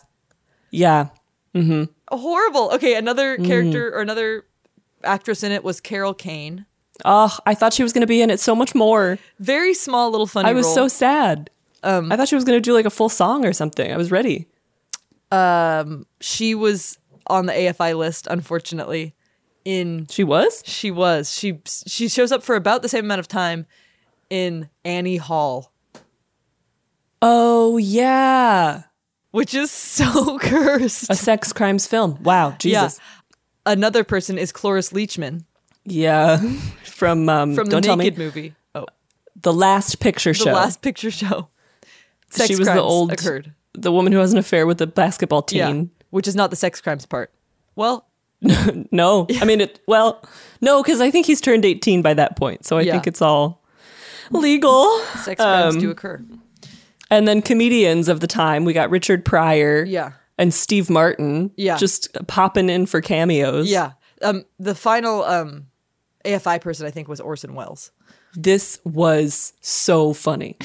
Yeah. 0.72 1.08
Mm-hmm. 1.56 1.84
horrible. 2.16 2.70
Okay, 2.74 2.96
another 2.96 3.38
Mm. 3.38 3.46
character 3.46 3.94
or 3.96 4.02
another 4.02 4.46
actress 5.04 5.42
in 5.44 5.52
it 5.52 5.64
was 5.64 5.80
Carol 5.82 6.14
Kane. 6.14 6.66
Oh, 7.06 7.36
I 7.46 7.54
thought 7.54 7.74
she 7.74 7.84
was 7.84 7.94
going 7.94 8.02
to 8.02 8.08
be 8.08 8.22
in 8.22 8.30
it 8.30 8.40
so 8.40 8.56
much 8.56 8.74
more. 8.76 9.18
Very 9.40 9.74
small 9.74 10.10
little 10.12 10.28
funny. 10.28 10.50
I 10.50 10.54
was 10.54 10.66
role. 10.66 10.76
so 10.76 10.88
sad. 10.88 11.50
Um, 11.84 12.12
I 12.12 12.16
thought 12.18 12.28
she 12.28 12.36
was 12.36 12.44
going 12.44 12.58
to 12.58 12.62
do 12.62 12.74
like 12.74 12.86
a 12.86 12.90
full 12.90 13.10
song 13.10 13.46
or 13.46 13.54
something. 13.54 13.92
I 13.92 13.98
was 13.98 14.12
ready. 14.12 14.48
um 15.32 16.06
she 16.22 16.56
was 16.56 16.98
on 17.28 17.46
the 17.46 17.54
AFI 17.54 17.98
list 17.98 18.28
unfortunately 18.30 19.14
in 19.66 20.08
She 20.10 20.24
was? 20.24 20.64
she 20.66 20.90
was 20.92 21.34
she 21.34 21.60
she 21.66 22.08
shows 22.08 22.32
up 22.32 22.42
for 22.44 22.56
about 22.56 22.82
the 22.82 22.90
same 22.90 23.04
amount 23.06 23.20
of 23.20 23.28
time 23.28 23.66
in 24.30 24.70
Annie 24.86 25.18
Hall 25.18 25.74
Oh, 27.22 27.78
yeah. 27.78 28.84
which 29.32 29.54
is 29.54 29.72
so 29.72 30.38
cursed 30.42 31.10
A 31.10 31.16
sex 31.16 31.52
crimes 31.52 31.88
film. 31.88 32.22
Wow, 32.24 32.56
Jesus. 32.60 33.00
Yeah. 33.00 33.74
another 33.74 34.04
person 34.04 34.38
is 34.38 34.52
Cloris 34.52 34.92
Leachman 34.94 35.44
Yeah, 35.84 36.38
from 36.84 37.28
um, 37.30 37.56
from 37.56 37.66
the 37.66 37.72
don't 37.72 37.84
tell 37.84 37.98
Naked 37.98 38.18
me 38.18 38.26
movie. 38.26 38.54
Oh, 38.76 38.86
the 39.42 39.54
last 39.54 40.00
picture 40.00 40.34
Show. 40.34 40.46
the 40.46 40.54
last 40.54 40.82
picture 40.82 41.12
show. 41.12 41.50
Sex 42.30 42.48
she 42.48 42.56
was 42.56 42.68
crimes 42.68 42.78
the 42.80 42.84
old 42.84 43.12
occurred. 43.14 43.54
the 43.74 43.92
woman 43.92 44.12
who 44.14 44.20
has 44.20 44.32
an 44.34 44.40
affair 44.40 44.66
with 44.68 44.78
the 44.80 44.88
basketball 44.88 45.46
Yeah, 45.52 45.68
team. 45.68 45.92
which 46.10 46.28
is 46.28 46.36
not 46.36 46.50
the 46.50 46.56
sex 46.56 46.82
crimes 46.82 47.06
part. 47.06 47.32
Well, 47.76 48.06
No, 48.92 49.26
I 49.42 49.46
mean 49.46 49.62
it. 49.62 49.80
Well, 49.88 50.24
no, 50.62 50.84
because 50.84 51.02
I 51.02 51.10
think 51.10 51.26
he's 51.26 51.42
turned 51.42 51.66
eighteen 51.66 52.02
by 52.02 52.14
that 52.14 52.36
point, 52.38 52.66
so 52.66 52.78
I 52.78 52.82
Yeah. 52.82 52.92
think 52.94 53.08
it's 53.08 53.22
all 53.22 53.64
legal. 54.32 55.00
sex 55.24 55.42
crimes 55.42 55.76
Um, 55.76 55.82
do 55.82 55.90
occur. 55.90 56.24
And 57.10 57.28
then 57.28 57.42
comedians 57.42 58.10
of 58.10 58.20
the 58.20 58.28
time, 58.28 58.66
we 58.66 58.74
got 58.74 58.90
Richard 58.90 59.24
Pryor, 59.26 59.84
Yeah. 59.86 60.12
and 60.38 60.54
Steve 60.54 60.90
Martin, 60.90 61.52
Yeah. 61.56 61.78
just 61.78 62.10
popping 62.28 62.70
in 62.70 62.86
for 62.86 63.00
cameos. 63.02 63.70
Yeah. 63.70 63.92
Um, 64.22 64.44
the 64.60 64.76
final 64.76 65.24
um, 65.24 65.68
AFI 66.26 66.60
person 66.60 66.86
I 66.86 66.92
think 66.92 67.08
was 67.08 67.20
Orson 67.22 67.56
Welles. 67.56 67.92
this 68.36 68.80
was 68.84 69.54
so 69.62 70.14
funny. 70.14 70.58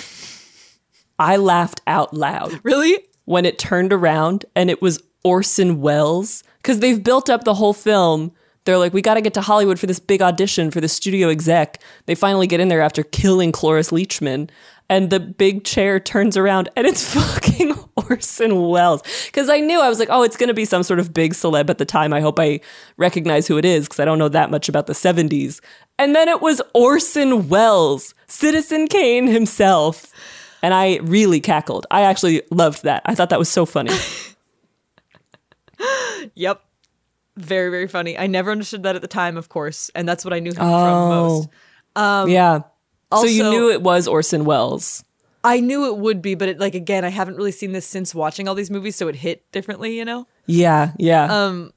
I 1.23 1.37
laughed 1.37 1.81
out 1.87 2.13
loud. 2.13 2.61
Really? 2.63 2.99
when 3.25 3.45
it 3.45 3.59
turned 3.59 3.93
around 3.93 4.45
and 4.55 4.71
it 4.71 4.83
was 4.83 5.03
Orson 5.25 5.81
Welles 5.81 6.43
because 6.59 6.81
they've 6.81 7.03
built 7.03 7.31
up 7.31 7.45
the 7.45 7.55
whole 7.55 7.73
film. 7.75 8.33
They're 8.65 8.79
like, 8.79 8.93
we 8.93 9.03
got 9.03 9.15
to 9.15 9.21
get 9.21 9.35
to 9.35 9.41
Hollywood 9.41 9.81
for 9.81 9.87
this 9.87 9.99
big 9.99 10.23
audition 10.23 10.71
for 10.71 10.81
the 10.81 10.89
studio 10.89 11.29
exec. 11.31 11.83
They 12.07 12.15
finally 12.15 12.47
get 12.47 12.61
in 12.61 12.69
there 12.69 12.81
after 12.83 13.03
killing 13.03 13.51
Cloris 13.51 13.91
Leachman, 13.91 14.51
and 14.89 15.11
the 15.11 15.19
big 15.19 15.65
chair 15.65 15.99
turns 15.99 16.37
around 16.37 16.69
and 16.77 16.87
it's 16.87 17.13
fucking 17.15 17.75
Orson 17.97 18.69
Welles. 18.69 19.03
Because 19.27 19.49
I 19.49 19.59
knew 19.59 19.81
I 19.81 19.89
was 19.89 19.99
like, 19.99 20.11
oh, 20.11 20.23
it's 20.23 20.37
gonna 20.37 20.55
be 20.55 20.65
some 20.65 20.83
sort 20.83 21.01
of 21.01 21.13
big 21.13 21.35
celeb 21.35 21.71
at 21.71 21.79
the 21.79 21.85
time. 21.85 22.13
I 22.13 22.21
hope 22.21 22.39
I 22.39 22.61
recognize 22.99 23.49
who 23.49 23.59
it 23.59 23.65
is 23.65 23.87
because 23.87 24.01
I 24.01 24.05
don't 24.05 24.19
know 24.19 24.29
that 24.29 24.51
much 24.51 24.69
about 24.69 24.87
the 24.87 24.93
'70s. 24.93 25.61
And 25.99 26.15
then 26.15 26.29
it 26.29 26.41
was 26.41 26.63
Orson 26.75 27.49
Welles, 27.49 28.15
Citizen 28.27 28.87
Kane 28.87 29.27
himself. 29.27 30.13
And 30.63 30.73
I 30.73 30.99
really 31.03 31.41
cackled. 31.41 31.87
I 31.91 32.03
actually 32.03 32.43
loved 32.51 32.85
that. 32.85 33.03
I 33.05 33.15
thought 33.15 33.31
that 33.31 33.39
was 33.39 33.49
so 33.49 33.67
funny. 33.67 33.93
Yep. 36.35 36.63
Very, 37.37 37.71
very 37.71 37.89
funny. 37.89 38.17
I 38.17 38.27
never 38.27 38.51
understood 38.53 38.83
that 38.85 38.95
at 38.95 39.03
the 39.03 39.09
time, 39.09 39.37
of 39.37 39.49
course, 39.49 39.91
and 39.95 40.09
that's 40.09 40.25
what 40.25 40.33
I 40.35 40.39
knew 40.39 40.51
him 40.51 40.57
from 40.57 40.69
Oh. 40.69 41.09
most. 41.09 41.49
Um, 41.97 42.29
yeah. 42.31 42.61
so 43.11 43.25
you 43.25 43.43
knew 43.51 43.71
it 43.71 43.83
was 43.83 44.07
Orson 44.07 44.45
Welles. 44.45 45.03
I 45.45 45.59
knew 45.61 45.87
it 45.87 45.97
would 45.99 46.23
be, 46.23 46.35
but 46.37 46.49
it, 46.49 46.61
like 46.61 46.75
again, 46.75 47.05
I 47.05 47.09
haven't 47.09 47.37
really 47.37 47.51
seen 47.53 47.73
this 47.73 47.85
since 47.87 48.15
watching 48.15 48.47
all 48.49 48.55
these 48.55 48.71
movies, 48.71 48.95
so 48.97 49.09
it 49.09 49.17
hit 49.17 49.51
differently, 49.51 49.97
you 49.99 50.05
know. 50.05 50.27
Yeah, 50.47 50.93
yeah. 50.99 51.25
Um, 51.25 51.73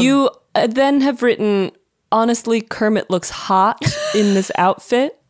you 0.00 0.30
uh, 0.56 0.66
then 0.66 1.00
have 1.02 1.22
written, 1.22 1.70
honestly, 2.10 2.60
Kermit 2.60 3.10
looks 3.10 3.30
hot 3.30 3.78
in 4.14 4.34
this 4.34 4.50
outfit. 4.58 5.20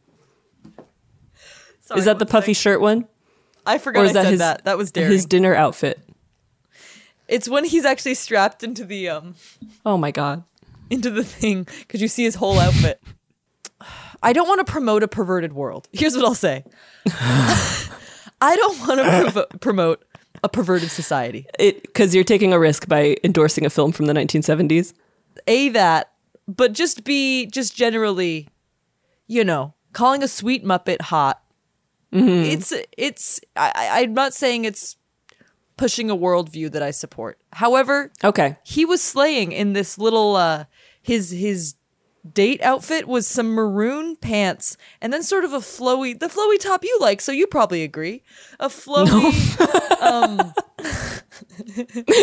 Sorry, 1.85 1.99
is 1.99 2.05
that 2.07 2.19
the 2.19 2.27
puffy 2.27 2.53
shirt 2.53 2.81
one? 2.81 3.07
I 3.67 3.79
forgot 3.79 4.01
Or 4.05 4.09
I 4.09 4.13
that 4.13 4.23
said 4.25 4.31
his, 4.31 4.39
that. 4.41 4.65
That 4.65 4.77
was 4.79 4.91
daring. 4.91 5.13
his 5.13 5.25
dinner 5.27 5.55
outfit? 5.55 5.99
It's 7.29 7.49
when 7.49 7.65
he's 7.65 7.85
actually 7.85 8.15
strapped 8.15 8.63
into 8.63 8.85
the 8.85 9.09
um 9.09 9.35
Oh 9.87 9.97
my 9.97 10.11
God. 10.11 10.45
into 10.91 11.11
the 11.11 11.25
thing 11.25 11.67
because 11.81 12.01
you 12.03 12.09
see 12.09 12.25
his 12.25 12.35
whole 12.37 12.59
outfit. 12.59 13.03
I 14.23 14.33
don't 14.33 14.49
want 14.49 14.67
to 14.67 14.71
promote 14.71 15.03
a 15.03 15.09
perverted 15.09 15.53
world. 15.53 15.89
Here's 15.93 16.15
what 16.17 16.25
I'll 16.25 16.35
say. 16.35 16.65
I 18.41 18.57
don't 18.57 18.79
want 18.87 19.01
to 19.01 19.23
provo- 19.33 19.59
promote 19.61 20.05
a 20.43 20.49
perverted 20.49 20.91
society. 20.91 21.47
It 21.59 21.83
Because 21.83 22.15
you're 22.15 22.25
taking 22.25 22.53
a 22.53 22.59
risk 22.59 22.89
by 22.89 23.17
endorsing 23.25 23.65
a 23.65 23.71
film 23.71 23.93
from 23.93 24.07
the 24.07 24.13
1970s. 24.13 24.93
A 25.47 25.69
that, 25.71 26.13
but 26.47 26.73
just 26.73 27.05
be 27.05 27.47
just 27.47 27.75
generally, 27.77 28.49
you 29.27 29.45
know, 29.45 29.75
calling 29.93 30.23
a 30.23 30.29
sweet 30.29 30.65
muppet 30.65 31.01
hot. 31.03 31.41
Mm-hmm. 32.15 32.45
It's 32.53 32.73
it's. 32.97 33.41
I, 33.57 34.03
I'm 34.03 34.15
not 34.15 34.33
saying 34.35 34.65
it's 34.65 34.97
pushing 35.77 36.09
a 36.11 36.17
worldview 36.17 36.71
that 36.73 36.83
I 36.83 36.93
support. 36.93 37.39
However, 37.53 38.13
Okay. 38.23 38.57
he 38.63 38.85
was 38.85 39.03
slaying 39.03 39.51
in 39.53 39.73
this 39.73 39.99
little 39.99 40.37
uh 40.37 40.65
his 41.03 41.31
his 41.33 41.75
date 42.33 42.63
outfit 42.63 43.07
was 43.07 43.27
some 43.27 43.53
maroon 43.53 44.17
pants 44.17 44.77
and 45.03 45.13
then 45.13 45.23
sort 45.23 45.45
of 45.45 45.53
a 45.53 45.59
flowy 45.59 46.19
the 46.19 46.29
flowy 46.29 46.59
top 46.59 46.83
you 46.83 46.97
like 46.99 47.21
so 47.21 47.31
you 47.33 47.47
probably 47.47 47.83
agree 47.83 48.23
a 48.59 48.69
flowy 48.69 49.21
um 50.01 50.55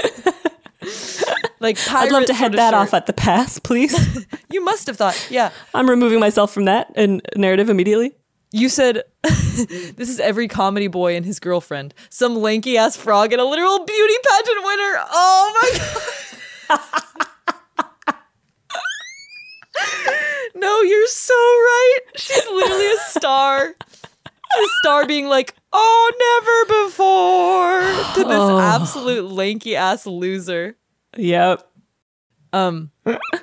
like 1.60 1.78
I'd 1.92 2.12
love 2.12 2.26
to 2.26 2.34
head 2.34 2.54
that 2.54 2.72
shirt. 2.72 2.74
off 2.80 2.94
at 2.96 3.06
the 3.06 3.14
pass, 3.14 3.60
please. 3.60 4.26
you 4.50 4.64
must 4.64 4.88
have 4.88 4.98
thought 4.98 5.28
yeah 5.30 5.52
I'm 5.76 5.90
removing 5.90 6.20
myself 6.20 6.52
from 6.54 6.66
that 6.66 6.92
and 6.96 7.22
narrative 7.36 7.70
immediately. 7.70 8.16
You 8.52 8.68
said 8.70 9.04
this 9.24 10.10
is 10.10 10.20
every 10.20 10.48
comedy 10.48 10.88
boy 10.88 11.16
and 11.16 11.26
his 11.26 11.40
girlfriend 11.40 11.94
some 12.10 12.36
lanky 12.36 12.78
ass 12.78 12.96
frog 12.98 13.32
and 13.32 13.42
a 13.42 13.46
literal 13.46 13.86
beauty 13.86 14.14
pageant 14.30 14.64
winner 14.66 15.06
oh 15.12 15.52
my 15.62 16.78
god 16.78 16.80
No, 20.54 20.82
you're 20.82 21.08
so 21.08 21.34
right. 21.34 21.98
She's 22.18 22.46
literally 22.46 22.92
a 22.92 22.98
star. 23.08 23.68
A 24.54 24.68
star 24.80 25.08
being 25.08 25.28
like, 25.28 25.56
oh, 25.74 26.12
never 26.68 26.86
before 26.86 27.82
to 28.24 28.30
this 28.30 28.38
Oh. 28.38 28.60
absolute 28.60 29.32
lanky 29.32 29.76
ass 29.76 30.06
loser. 30.06 30.76
Yep. 31.18 31.68
Um, 32.54 32.92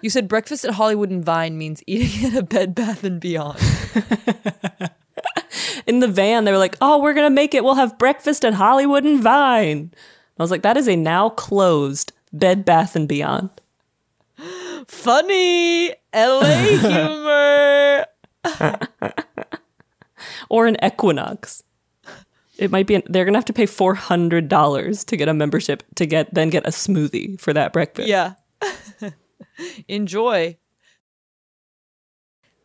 you 0.03 0.11
said 0.11 0.29
breakfast 0.29 0.65
at 0.67 0.75
Hollywood 0.75 1.11
and 1.11 1.25
Vine 1.25 1.57
means 1.59 1.83
eating 1.87 2.27
at 2.27 2.35
a 2.39 2.43
Bed 2.43 2.75
Bath 2.75 3.03
and 3.05 3.19
Beyond. 3.21 3.59
in 5.87 6.01
the 6.01 6.09
van, 6.09 6.45
they 6.45 6.53
were 6.53 6.59
like, 6.59 6.77
"Oh, 6.81 7.01
we're 7.01 7.15
gonna 7.15 7.31
make 7.31 7.55
it. 7.55 7.65
We'll 7.65 7.75
have 7.75 7.99
breakfast 7.99 8.45
at 8.45 8.55
Hollywood 8.55 9.05
and 9.05 9.23
Vine." 9.23 9.93
I 10.39 10.43
was 10.43 10.51
like, 10.51 10.63
"That 10.63 10.77
is 10.77 10.89
a 10.89 10.97
now 10.97 11.31
closed 11.31 12.13
Bed 12.33 12.65
Bath 12.65 12.97
and 12.97 13.09
Beyond." 13.09 13.51
Funny 14.87 15.95
LA 16.15 16.55
humor. 16.81 18.07
or 20.49 20.67
an 20.67 20.77
Equinox. 20.83 21.63
It 22.59 22.71
might 22.73 22.87
be. 22.87 22.97
An, 22.97 23.03
they're 23.07 23.25
gonna 23.25 23.39
have 23.39 23.45
to 23.47 23.53
pay 23.53 23.67
four 23.67 23.95
hundred 23.95 24.49
dollars 24.49 25.05
to 25.05 25.17
get 25.17 25.29
a 25.29 25.35
membership 25.35 25.85
to 25.95 26.07
get 26.07 26.35
then 26.35 26.51
get 26.51 26.67
a 26.67 26.71
smoothie 26.71 27.41
for 27.41 27.53
that 27.53 27.73
breakfast. 27.73 28.09
Yeah. 28.09 28.35
Enjoy. 29.89 30.57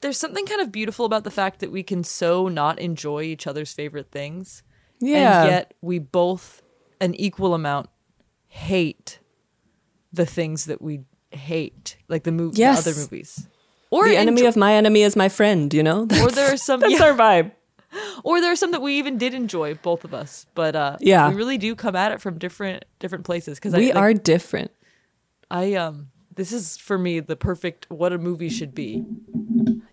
There's 0.03 0.19
something 0.19 0.45
kind 0.45 0.61
of 0.61 0.71
beautiful 0.71 1.05
about 1.05 1.23
the 1.23 1.31
fact 1.31 1.59
that 1.61 1.71
we 1.71 1.81
can 1.81 2.03
so 2.03 2.47
not 2.47 2.77
enjoy 2.79 3.23
each 3.23 3.47
other's 3.47 3.73
favorite 3.73 4.11
things. 4.11 4.61
Yeah. 4.99 5.41
And 5.43 5.51
yet 5.51 5.73
we 5.81 5.97
both 5.99 6.61
an 7.01 7.15
equal 7.15 7.53
amount 7.55 7.89
hate 8.47 9.19
the 10.11 10.25
things 10.25 10.65
that 10.65 10.81
we 10.81 11.01
hate, 11.31 11.97
like 12.07 12.23
the 12.23 12.31
movie 12.31 12.59
Yes. 12.59 12.83
the 12.83 12.91
other 12.91 12.99
movies. 12.99 13.47
Or 13.89 14.07
the 14.07 14.15
enemy 14.17 14.41
enjoy- 14.41 14.49
of 14.49 14.55
my 14.57 14.73
enemy 14.75 15.01
is 15.01 15.15
my 15.15 15.29
friend. 15.29 15.73
You 15.73 15.83
know. 15.83 16.01
or 16.21 16.29
there 16.31 16.53
are 16.53 16.57
some 16.57 16.79
That's 16.81 16.93
yeah. 16.93 17.03
our 17.05 17.13
vibe. 17.13 17.51
or 18.23 18.41
there 18.41 18.51
are 18.51 18.55
some 18.55 18.71
that 18.71 18.81
we 18.81 18.97
even 18.97 19.17
did 19.17 19.33
enjoy, 19.33 19.75
both 19.75 20.03
of 20.03 20.13
us. 20.13 20.45
But 20.53 20.75
uh 20.75 20.97
Yeah. 20.99 21.29
we 21.29 21.35
really 21.35 21.57
do 21.57 21.75
come 21.75 21.95
at 21.95 22.11
it 22.11 22.21
from 22.21 22.37
different 22.37 22.85
different 22.99 23.23
places 23.25 23.57
because 23.57 23.73
We 23.73 23.91
I, 23.91 23.95
like, 23.95 24.03
are 24.03 24.13
different. 24.13 24.71
I 25.49 25.73
um 25.75 26.09
this 26.35 26.51
is 26.51 26.77
for 26.77 26.97
me 26.97 27.19
the 27.19 27.35
perfect 27.35 27.89
what 27.89 28.11
a 28.13 28.17
movie 28.17 28.49
should 28.49 28.73
be. 28.75 29.03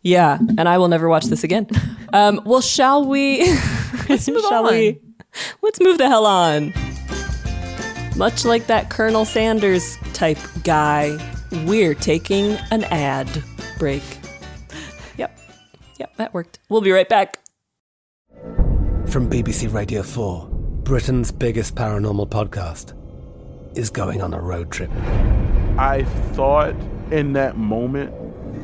Yeah, 0.03 0.39
and 0.59 0.69
I 0.69 0.79
will 0.79 0.89
never 0.89 1.09
watch 1.09 1.25
this 1.27 1.45
again. 1.45 1.69
Um, 2.13 2.41
well, 2.45 2.61
shall 2.61 3.05
we? 3.07 3.39
Let's 4.09 4.27
move 4.29 4.43
shall 4.43 4.67
on. 4.67 4.73
we? 4.73 4.99
Let's 5.63 5.79
move 5.79 5.97
the 5.97 6.09
hell 6.09 6.27
on. 6.27 6.75
Much 8.17 8.45
like 8.45 8.67
that 8.67 8.91
Colonel 8.91 9.25
Sanders 9.25 9.97
type 10.13 10.37
guy, 10.65 11.17
we're 11.67 11.95
taking 11.95 12.59
an 12.73 12.83
ad 12.83 13.29
break. 13.79 14.03
Yep, 15.19 15.39
yep, 16.01 16.17
that 16.17 16.35
worked. 16.35 16.59
We'll 16.69 16.81
be 16.81 16.91
right 16.91 17.09
back. 17.09 17.39
From 19.07 19.31
BBC 19.31 19.73
Radio 19.73 20.03
4, 20.03 20.49
Britain's 20.83 21.31
biggest 21.31 21.77
paranormal 21.77 22.29
podcast 22.29 22.95
is 23.79 23.89
going 23.89 24.21
on 24.21 24.35
a 24.35 24.41
road 24.41 24.73
trip. 24.73 24.91
I 25.79 26.05
thought 26.33 26.75
in 27.13 27.35
that 27.35 27.57
moment, 27.57 28.13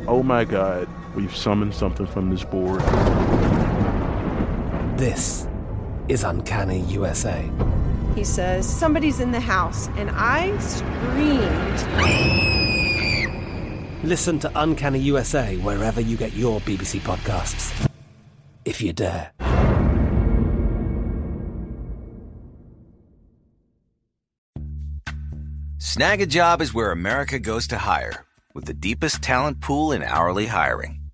oh 0.09 0.24
my 0.24 0.45
God, 0.45 0.89
we've 1.16 1.34
summoned 1.34 1.74
something 1.74 2.06
from 2.06 2.30
this 2.30 2.44
board. 2.44 2.80
This 4.98 5.48
is 6.08 6.22
Uncanny 6.22 6.80
USA. 6.80 7.50
He 8.14 8.22
says, 8.22 8.68
Somebody's 8.68 9.18
in 9.20 9.32
the 9.32 9.40
house. 9.40 9.88
And 9.96 10.10
I 10.12 10.56
screamed. 10.58 11.82
Listen 14.04 14.38
to 14.40 14.52
Uncanny 14.54 15.00
USA 15.00 15.56
wherever 15.56 16.00
you 16.00 16.16
get 16.16 16.32
your 16.34 16.60
BBC 16.60 17.00
podcasts, 17.00 17.88
if 18.64 18.80
you 18.80 18.92
dare. 18.92 19.32
Snagajob 25.78 26.60
is 26.60 26.74
where 26.74 26.92
America 26.92 27.38
goes 27.38 27.66
to 27.68 27.78
hire, 27.78 28.24
with 28.54 28.66
the 28.66 28.74
deepest 28.74 29.22
talent 29.22 29.60
pool 29.60 29.92
in 29.92 30.02
hourly 30.02 30.46
hiring. 30.46 31.05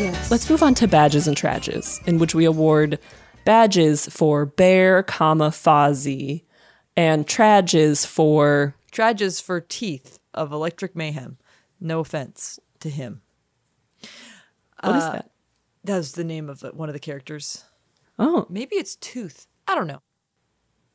Yes. 0.00 0.30
Let's 0.30 0.48
move 0.48 0.62
on 0.62 0.74
to 0.76 0.88
badges 0.88 1.28
and 1.28 1.36
trages, 1.36 2.00
in 2.06 2.18
which 2.18 2.34
we 2.34 2.46
award 2.46 2.98
badges 3.44 4.06
for 4.06 4.46
Bear, 4.46 5.02
comma 5.02 5.50
Fozzie, 5.50 6.44
and 6.96 7.26
trages 7.26 8.06
for 8.06 8.74
Trages 8.92 9.42
for 9.42 9.60
teeth 9.60 10.18
of 10.32 10.52
electric 10.52 10.96
mayhem. 10.96 11.36
No 11.80 12.00
offense 12.00 12.58
to 12.80 12.88
him. 12.88 13.20
What 14.82 14.96
is 14.96 15.02
Uh, 15.04 15.12
that? 15.12 15.30
That's 15.84 16.12
the 16.12 16.24
name 16.24 16.48
of 16.48 16.60
the, 16.60 16.70
one 16.70 16.88
of 16.88 16.94
the 16.94 16.98
characters. 16.98 17.64
Oh, 18.18 18.46
Maybe 18.48 18.76
it's 18.76 18.96
Tooth. 18.96 19.46
I 19.68 19.74
don't 19.74 19.86
know. 19.86 20.00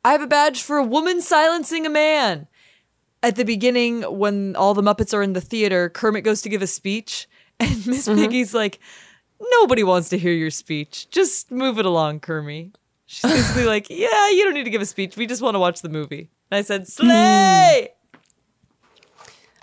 I 0.04 0.12
have 0.12 0.20
a 0.20 0.26
badge 0.26 0.62
for 0.62 0.78
a 0.78 0.84
woman 0.84 1.22
silencing 1.22 1.86
a 1.86 1.90
man. 1.90 2.48
At 3.22 3.36
the 3.36 3.44
beginning, 3.44 4.02
when 4.02 4.54
all 4.56 4.74
the 4.74 4.82
Muppets 4.82 5.14
are 5.14 5.22
in 5.22 5.32
the 5.32 5.40
theater, 5.40 5.88
Kermit 5.88 6.24
goes 6.24 6.42
to 6.42 6.48
give 6.48 6.60
a 6.62 6.66
speech, 6.66 7.28
and 7.60 7.86
Miss 7.86 8.08
Mm-hmm. 8.08 8.20
Piggy's 8.20 8.54
like, 8.54 8.78
Nobody 9.60 9.84
wants 9.84 10.08
to 10.10 10.18
hear 10.18 10.32
your 10.32 10.50
speech. 10.50 11.10
Just 11.10 11.50
move 11.50 11.78
it 11.78 11.84
along, 11.86 12.20
Kermit. 12.20 12.76
She's 13.06 13.22
basically 13.30 13.64
like, 13.74 13.88
Yeah, 13.90 14.30
you 14.30 14.44
don't 14.44 14.54
need 14.54 14.64
to 14.64 14.70
give 14.70 14.82
a 14.82 14.86
speech. 14.86 15.16
We 15.16 15.26
just 15.26 15.42
want 15.42 15.54
to 15.54 15.58
watch 15.58 15.82
the 15.82 15.88
movie. 15.88 16.30
And 16.50 16.58
I 16.58 16.62
said, 16.62 16.86
Slay! 16.88 17.88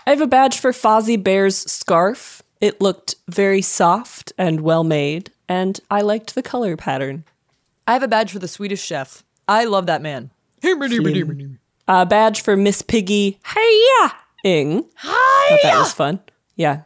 I 0.06 0.10
have 0.10 0.22
a 0.22 0.28
badge 0.28 0.60
for 0.60 0.72
Fozzie 0.72 1.22
Bear's 1.22 1.58
scarf. 1.72 2.42
It 2.60 2.82
looked 2.82 3.16
very 3.28 3.62
soft 3.62 4.32
and 4.38 4.62
well 4.62 4.84
made, 4.84 5.32
and 5.50 5.80
I 5.90 6.02
liked 6.02 6.36
the 6.36 6.42
color 6.44 6.76
pattern. 6.78 7.24
I 7.88 7.94
have 7.94 8.04
a 8.04 8.08
badge 8.08 8.32
for 8.32 8.40
the 8.40 8.48
Swedish 8.48 8.82
chef. 8.82 9.24
I 9.48 9.66
love 9.66 9.86
that 9.88 10.02
man. 10.02 10.32
A 11.88 12.06
badge 12.06 12.42
for 12.42 12.56
Miss 12.56 12.82
Piggy. 12.82 13.40
Hiya! 13.54 14.14
Ing. 14.46 14.84
Thought 14.84 15.60
that 15.64 15.80
was 15.80 15.94
fun. 15.94 16.20
Yeah. 16.56 16.84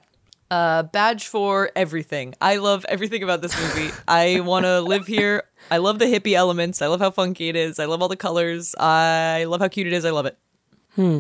Uh, 0.50 0.84
badge 0.84 1.28
for 1.28 1.72
everything. 1.76 2.34
I 2.40 2.58
love 2.58 2.86
everything 2.88 3.22
about 3.22 3.42
this 3.42 3.60
movie. 3.60 3.92
I 4.08 4.40
want 4.40 4.66
to 4.66 4.82
live 4.82 5.06
here. 5.06 5.44
I 5.70 5.78
love 5.78 6.00
the 6.00 6.06
hippie 6.06 6.34
elements. 6.34 6.82
I 6.82 6.88
love 6.88 7.02
how 7.02 7.12
funky 7.12 7.50
it 7.50 7.56
is. 7.56 7.80
I 7.80 7.86
love 7.86 8.02
all 8.02 8.08
the 8.08 8.16
colors. 8.16 8.74
I 8.80 9.46
love 9.46 9.60
how 9.60 9.68
cute 9.68 9.88
it 9.88 9.94
is. 9.94 10.06
I 10.06 10.12
love 10.12 10.26
it. 10.26 10.38
Hmm. 10.96 11.20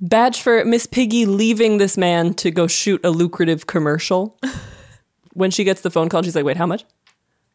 Badge 0.00 0.40
for 0.42 0.62
Miss 0.66 0.86
Piggy 0.86 1.24
leaving 1.24 1.78
this 1.78 1.96
man 1.96 2.34
to 2.34 2.50
go 2.50 2.66
shoot 2.66 3.02
a 3.02 3.10
lucrative 3.10 3.66
commercial. 3.66 4.38
when 5.32 5.50
she 5.50 5.64
gets 5.64 5.80
the 5.80 5.90
phone 5.90 6.08
call, 6.08 6.22
she's 6.22 6.36
like, 6.36 6.44
wait, 6.44 6.56
how 6.56 6.66
much? 6.66 6.84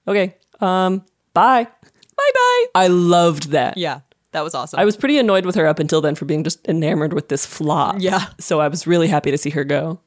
Okay. 0.08 0.36
Um, 0.60 1.06
bye. 1.34 1.64
Bye 1.64 2.32
bye. 2.34 2.66
I 2.76 2.88
loved 2.88 3.50
that. 3.52 3.78
Yeah, 3.78 4.02
that 4.32 4.44
was 4.44 4.54
awesome. 4.56 4.80
I 4.80 4.86
was 4.86 4.98
pretty 4.98 5.18
annoyed 5.18 5.46
with 5.46 5.56
her 5.56 5.68
up 5.68 5.80
until 5.80 6.02
then 6.02 6.16
for 6.16 6.26
being 6.26 6.44
just 6.44 6.68
enamored 6.68 7.14
with 7.14 7.30
this 7.30 7.46
flop. 7.46 7.96
Yeah. 8.00 8.28
So 8.40 8.60
I 8.60 8.68
was 8.68 8.86
really 8.86 9.08
happy 9.08 9.32
to 9.32 9.38
see 9.38 9.52
her 9.52 9.64
go. 9.64 10.00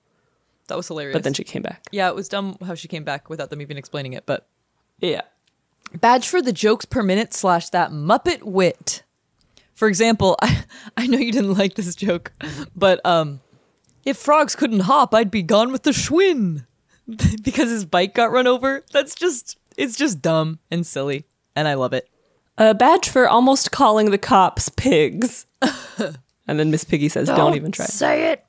That 0.69 0.77
was 0.77 0.89
hilarious. 0.89 1.15
But 1.15 1.23
then 1.25 1.35
she 1.35 1.45
came 1.45 1.63
back. 1.63 1.85
yeah, 1.93 2.09
it 2.09 2.15
was 2.15 2.29
dumb 2.29 2.57
how 2.65 2.75
she 2.75 2.89
came 2.89 3.05
back 3.05 3.29
without 3.31 3.51
them 3.51 3.61
even 3.61 3.77
explaining 3.77 4.13
it. 4.15 4.25
But 4.27 4.47
Yeah. 5.01 5.23
badge 6.01 6.27
for 6.29 6.41
the 6.43 6.53
jokes 6.53 6.85
per 6.85 7.03
minute 7.03 7.35
slash 7.35 7.69
that 7.71 7.91
Muppet 7.91 8.43
wit. 8.43 9.03
For 9.75 9.89
example, 9.89 10.37
I, 10.43 10.65
I 10.97 11.07
know 11.07 11.19
you 11.19 11.33
didn't 11.33 11.55
like 11.55 11.75
this 11.75 11.95
joke, 11.95 12.33
but 12.77 13.05
um, 13.05 13.41
if 14.05 14.17
frogs 14.17 14.55
couldn't 14.55 14.81
hop, 14.81 15.15
I'd 15.15 15.31
be 15.31 15.43
gone 15.43 15.73
with 15.73 15.83
the 15.83 15.91
Schwinn 15.91 16.67
because 17.43 17.71
his 17.71 17.85
bike 17.85 18.15
got 18.15 18.31
run 18.33 18.47
over. 18.47 18.85
That's 18.93 19.15
just 19.15 19.59
it's 19.77 19.97
just 19.97 20.23
dumb 20.23 20.61
and 20.71 20.87
silly, 20.87 21.27
and 21.57 21.67
I 21.67 21.75
love 21.75 21.93
it. 21.93 22.09
A 22.57 22.73
badge 22.73 23.09
for 23.09 23.29
almost 23.29 23.73
calling 23.73 24.13
the 24.13 24.19
cops 24.19 24.69
pigs. 24.69 25.47
and 25.99 26.59
then 26.61 26.71
Miss 26.71 26.85
Piggy 26.85 27.09
says, 27.09 27.27
don't, 27.27 27.57
even 27.57 27.73
try. 27.73 27.85
Say 27.87 28.31
it. 28.31 28.45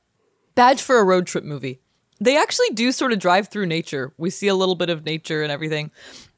Badge 0.54 0.84
for 0.84 1.00
a 1.00 1.04
road 1.04 1.26
trip 1.26 1.44
movie. 1.44 1.82
They 2.20 2.38
actually 2.38 2.70
do 2.70 2.92
sort 2.92 3.12
of 3.12 3.20
drive 3.20 3.50
through 3.50 3.66
nature. 3.66 4.14
We 4.18 4.30
see 4.30 4.48
a 4.48 4.56
little 4.56 4.76
bit 4.76 4.90
of 4.90 5.04
nature 5.06 5.44
and 5.44 5.52
everything. 5.52 5.92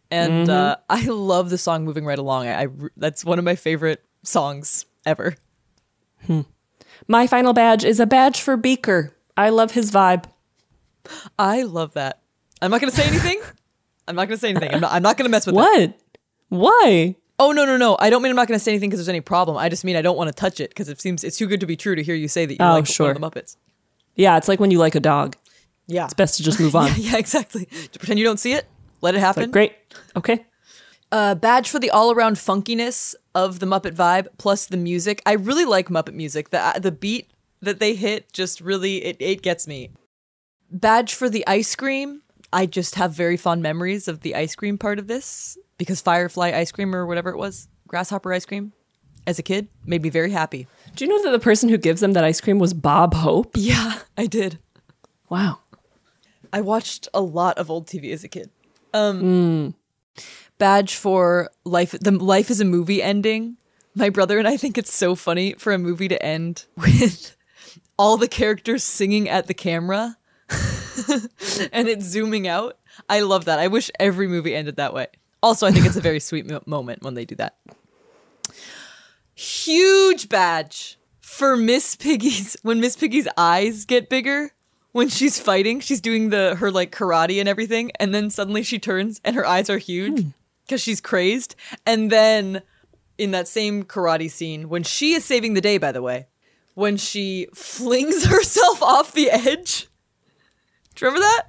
And 0.09 0.49
uh, 0.49 0.77
I 0.89 1.05
love 1.05 1.49
the 1.49 1.57
song 1.57 1.83
"Moving 1.85 2.05
Right 2.05 2.17
Along." 2.17 2.47
I, 2.47 2.63
I 2.63 2.67
that's 2.95 3.23
one 3.25 3.39
of 3.39 3.45
my 3.45 3.55
favorite 3.55 4.03
songs 4.23 4.85
ever. 5.05 5.35
My 7.07 7.27
final 7.27 7.53
badge 7.53 7.85
is 7.85 7.99
a 7.99 8.05
badge 8.05 8.41
for 8.41 8.57
Beaker. 8.57 9.13
I 9.35 9.49
love 9.49 9.71
his 9.71 9.91
vibe. 9.91 10.25
I 11.37 11.61
love 11.63 11.93
that. 11.93 12.21
I'm 12.61 12.71
not 12.71 12.81
going 12.81 12.89
to 12.91 12.95
say 12.95 13.05
anything. 13.07 13.39
I'm 14.07 14.15
not 14.15 14.27
going 14.27 14.37
to 14.37 14.41
say 14.41 14.49
anything. 14.49 14.73
I'm 14.73 14.81
not, 14.81 14.91
I'm 14.91 15.03
not 15.03 15.17
going 15.17 15.25
to 15.25 15.29
mess 15.29 15.45
with 15.45 15.55
it. 15.55 15.57
What? 15.57 15.99
Why? 16.49 17.15
Oh 17.39 17.51
no 17.51 17.65
no 17.65 17.77
no! 17.77 17.95
I 17.99 18.09
don't 18.09 18.23
mean 18.23 18.31
I'm 18.31 18.35
not 18.35 18.47
going 18.47 18.57
to 18.57 18.63
say 18.63 18.71
anything 18.71 18.89
because 18.89 18.99
there's 18.99 19.09
any 19.09 19.21
problem. 19.21 19.57
I 19.57 19.69
just 19.69 19.83
mean 19.83 19.95
I 19.95 20.01
don't 20.01 20.17
want 20.17 20.27
to 20.29 20.33
touch 20.33 20.59
it 20.59 20.71
because 20.71 20.89
it 20.89 20.99
seems 20.99 21.23
it's 21.23 21.37
too 21.37 21.45
good 21.45 21.59
to 21.59 21.67
be 21.67 21.75
true 21.75 21.93
to 21.95 22.01
hear 22.01 22.15
you 22.15 22.27
say 22.27 22.47
that 22.47 22.53
you 22.53 22.57
Oh, 22.65 22.71
like 22.73 22.87
sure. 22.87 23.13
one 23.13 23.15
of 23.15 23.21
the 23.21 23.39
Muppets. 23.41 23.57
Yeah, 24.15 24.37
it's 24.37 24.47
like 24.47 24.59
when 24.59 24.71
you 24.71 24.79
like 24.79 24.95
a 24.95 24.99
dog. 24.99 25.35
Yeah, 25.87 26.05
It's 26.05 26.13
best 26.13 26.37
to 26.37 26.43
just 26.43 26.59
move 26.59 26.75
on. 26.75 26.91
yeah, 26.97 27.17
exactly. 27.17 27.65
To 27.65 27.99
pretend 27.99 28.19
you 28.19 28.25
don't 28.25 28.39
see 28.39 28.53
it, 28.53 28.65
let 29.01 29.15
it 29.15 29.19
happen. 29.19 29.43
Like, 29.43 29.51
great. 29.51 29.73
Okay. 30.15 30.45
uh, 31.11 31.35
badge 31.35 31.69
for 31.69 31.79
the 31.79 31.89
all-around 31.91 32.35
funkiness 32.35 33.15
of 33.33 33.59
the 33.59 33.65
Muppet 33.65 33.95
vibe, 33.95 34.27
plus 34.37 34.65
the 34.65 34.75
music. 34.77 35.21
I 35.25 35.33
really 35.33 35.63
like 35.65 35.87
Muppet 35.89 36.13
music. 36.13 36.49
The 36.49 36.59
uh, 36.59 36.79
the 36.79 36.91
beat 36.91 37.31
that 37.61 37.79
they 37.79 37.95
hit 37.95 38.31
just 38.33 38.59
really 38.61 39.03
it 39.05 39.15
it 39.19 39.41
gets 39.41 39.65
me. 39.67 39.91
Badge 40.69 41.13
for 41.13 41.29
the 41.29 41.47
ice 41.47 41.75
cream. 41.75 42.21
I 42.51 42.65
just 42.65 42.95
have 42.95 43.13
very 43.13 43.37
fond 43.37 43.61
memories 43.61 44.07
of 44.07 44.21
the 44.21 44.35
ice 44.35 44.55
cream 44.55 44.77
part 44.77 44.99
of 44.99 45.07
this 45.07 45.57
because 45.77 46.01
Firefly 46.01 46.51
ice 46.51 46.71
cream 46.71 46.93
or 46.95 47.05
whatever 47.05 47.29
it 47.29 47.37
was, 47.37 47.67
grasshopper 47.87 48.33
ice 48.33 48.45
cream, 48.45 48.73
as 49.25 49.37
a 49.39 49.43
kid 49.43 49.67
made 49.85 50.01
me 50.01 50.09
very 50.09 50.31
happy. 50.31 50.67
Do 50.95 51.05
you 51.05 51.09
know 51.09 51.21
that 51.23 51.31
the 51.31 51.39
person 51.43 51.69
who 51.69 51.77
gives 51.77 52.01
them 52.01 52.13
that 52.13 52.23
ice 52.23 52.41
cream 52.41 52.57
was 52.59 52.73
Bob 52.73 53.13
Hope? 53.13 53.51
Yeah, 53.55 53.99
I 54.17 54.25
did. 54.27 54.59
Wow. 55.29 55.59
I 56.53 56.61
watched 56.61 57.07
a 57.13 57.21
lot 57.21 57.57
of 57.57 57.69
old 57.69 57.87
TV 57.87 58.11
as 58.13 58.23
a 58.23 58.27
kid. 58.27 58.49
Um, 58.93 59.75
Badge 60.57 60.95
for 60.95 61.49
life. 61.65 61.91
The 61.91 62.11
life 62.11 62.49
is 62.49 62.61
a 62.61 62.65
movie 62.65 63.01
ending. 63.03 63.57
My 63.95 64.09
brother 64.09 64.37
and 64.39 64.47
I 64.47 64.57
think 64.57 64.77
it's 64.77 64.93
so 64.93 65.15
funny 65.15 65.53
for 65.53 65.73
a 65.73 65.77
movie 65.77 66.07
to 66.07 66.23
end 66.23 66.65
with 66.77 67.35
all 67.97 68.17
the 68.17 68.27
characters 68.27 68.83
singing 68.83 69.27
at 69.27 69.47
the 69.47 69.53
camera 69.53 70.17
and 71.71 71.87
it's 71.87 72.05
zooming 72.05 72.47
out. 72.47 72.77
I 73.09 73.21
love 73.21 73.45
that. 73.45 73.59
I 73.59 73.67
wish 73.67 73.91
every 73.99 74.27
movie 74.27 74.55
ended 74.55 74.77
that 74.77 74.93
way. 74.93 75.07
Also, 75.43 75.67
I 75.67 75.71
think 75.71 75.85
it's 75.85 75.95
a 75.97 76.01
very 76.01 76.19
sweet 76.19 76.49
mo- 76.49 76.63
moment 76.65 77.03
when 77.03 77.13
they 77.13 77.25
do 77.25 77.35
that. 77.35 77.57
Huge 79.35 80.29
badge 80.29 80.97
for 81.19 81.55
Miss 81.55 81.95
Piggy's 81.95 82.57
when 82.63 82.79
Miss 82.79 82.95
Piggy's 82.95 83.27
eyes 83.37 83.85
get 83.85 84.09
bigger 84.09 84.51
when 84.97 85.09
she's 85.09 85.39
fighting, 85.39 85.79
she's 85.79 86.01
doing 86.01 86.31
the 86.31 86.55
her 86.55 86.71
like 86.71 86.91
karate 86.91 87.39
and 87.39 87.47
everything, 87.47 87.91
and 87.99 88.15
then 88.15 88.31
suddenly 88.31 88.63
she 88.63 88.79
turns 88.79 89.21
and 89.23 89.35
her 89.35 89.45
eyes 89.45 89.69
are 89.69 89.77
huge 89.77 90.21
hmm. 90.21 90.29
because 90.65 90.81
she's 90.81 90.99
crazed. 90.99 91.55
And 91.85 92.11
then 92.11 92.63
in 93.15 93.29
that 93.29 93.47
same 93.47 93.83
karate 93.83 94.31
scene, 94.31 94.69
when 94.69 94.81
she 94.81 95.13
is 95.13 95.23
saving 95.23 95.53
the 95.53 95.61
day, 95.61 95.77
by 95.77 95.91
the 95.91 96.01
way, 96.01 96.25
when 96.73 96.97
she 96.97 97.45
flings 97.53 98.25
herself 98.33 98.81
off 98.81 99.13
the 99.13 99.29
edge. 99.29 99.87
Do 100.95 101.05
you 101.05 101.11
remember 101.11 101.27
that? 101.27 101.43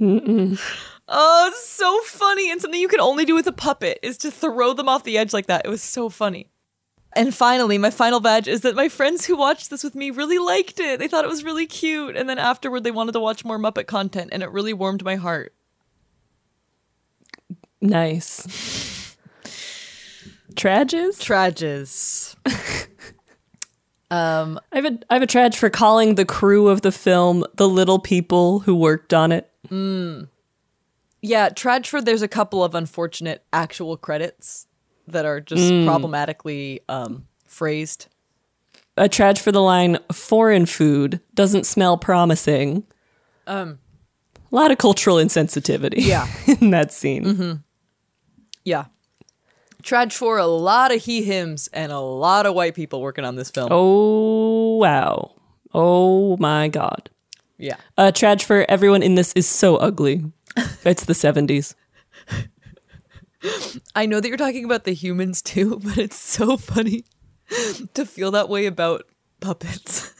Mm-mm. 0.00 0.60
Oh, 1.08 1.48
it's 1.52 1.66
so 1.66 2.00
funny. 2.06 2.50
And 2.50 2.58
something 2.58 2.80
you 2.80 2.88
can 2.88 3.00
only 3.00 3.26
do 3.26 3.34
with 3.34 3.46
a 3.46 3.52
puppet 3.52 3.98
is 4.02 4.16
to 4.18 4.30
throw 4.30 4.72
them 4.72 4.88
off 4.88 5.04
the 5.04 5.18
edge 5.18 5.34
like 5.34 5.44
that. 5.46 5.66
It 5.66 5.68
was 5.68 5.82
so 5.82 6.08
funny. 6.08 6.51
And 7.14 7.34
finally, 7.34 7.76
my 7.76 7.90
final 7.90 8.20
badge 8.20 8.48
is 8.48 8.62
that 8.62 8.74
my 8.74 8.88
friends 8.88 9.26
who 9.26 9.36
watched 9.36 9.70
this 9.70 9.84
with 9.84 9.94
me 9.94 10.10
really 10.10 10.38
liked 10.38 10.80
it. 10.80 10.98
They 10.98 11.08
thought 11.08 11.24
it 11.24 11.28
was 11.28 11.44
really 11.44 11.66
cute. 11.66 12.16
And 12.16 12.28
then 12.28 12.38
afterward, 12.38 12.84
they 12.84 12.90
wanted 12.90 13.12
to 13.12 13.20
watch 13.20 13.44
more 13.44 13.58
Muppet 13.58 13.86
content, 13.86 14.30
and 14.32 14.42
it 14.42 14.50
really 14.50 14.72
warmed 14.72 15.04
my 15.04 15.16
heart. 15.16 15.54
Nice. 17.82 19.16
Trages? 20.54 21.18
Trages. 21.18 22.36
um, 24.10 24.60
I 24.70 24.76
have 24.76 24.84
a 24.84 24.98
I 25.10 25.14
have 25.14 25.22
a 25.22 25.26
trage 25.26 25.56
for 25.56 25.68
calling 25.68 26.14
the 26.14 26.24
crew 26.24 26.68
of 26.68 26.82
the 26.82 26.92
film 26.92 27.44
the 27.56 27.68
little 27.68 27.98
people 27.98 28.60
who 28.60 28.74
worked 28.74 29.12
on 29.12 29.32
it. 29.32 29.50
Mm. 29.68 30.28
Yeah, 31.20 31.50
Tradford, 31.50 32.04
there's 32.04 32.22
a 32.22 32.28
couple 32.28 32.64
of 32.64 32.74
unfortunate 32.74 33.44
actual 33.52 33.96
credits 33.96 34.66
that 35.08 35.24
are 35.24 35.40
just 35.40 35.62
Mm. 35.62 35.86
problematically 35.86 36.80
um, 36.88 37.26
phrased. 37.46 38.06
A 38.96 39.08
trage 39.08 39.38
for 39.38 39.52
the 39.52 39.62
line 39.62 39.98
foreign 40.12 40.66
food 40.66 41.20
doesn't 41.34 41.64
smell 41.66 41.96
promising. 41.96 42.84
Um, 43.46 43.78
A 44.52 44.54
lot 44.54 44.70
of 44.70 44.78
cultural 44.78 45.16
insensitivity. 45.16 45.94
Yeah. 46.06 46.26
in 46.46 46.70
that 46.70 46.92
scene. 46.92 47.24
hmm 47.36 47.52
Yeah. 48.64 48.84
trage 49.82 50.12
for 50.12 50.38
a 50.38 50.46
lot 50.46 50.94
of 50.94 51.02
he 51.02 51.22
hymns 51.22 51.68
and 51.72 51.90
a 51.90 51.98
lot 52.00 52.46
of 52.46 52.54
white 52.54 52.74
people 52.74 53.00
working 53.00 53.24
on 53.24 53.36
this 53.36 53.50
film. 53.50 53.68
Oh 53.70 54.76
wow. 54.76 55.32
Oh 55.74 56.36
my 56.36 56.68
god. 56.68 57.08
Yeah. 57.58 57.76
Uh 57.96 58.12
trage 58.12 58.42
for 58.44 58.64
everyone 58.68 59.02
in 59.02 59.14
this 59.16 59.32
is 59.34 59.46
so 59.48 59.76
ugly. 59.76 60.24
It's 60.84 61.04
the 61.06 61.14
70s. 61.14 61.74
I 63.94 64.06
know 64.06 64.20
that 64.20 64.28
you're 64.28 64.36
talking 64.36 64.64
about 64.64 64.84
the 64.84 64.92
humans 64.94 65.42
too, 65.42 65.78
but 65.84 65.98
it's 65.98 66.16
so 66.18 66.56
funny 66.56 67.04
to 67.94 68.06
feel 68.06 68.30
that 68.32 68.48
way 68.48 68.66
about 68.66 69.04
puppets. 69.40 70.14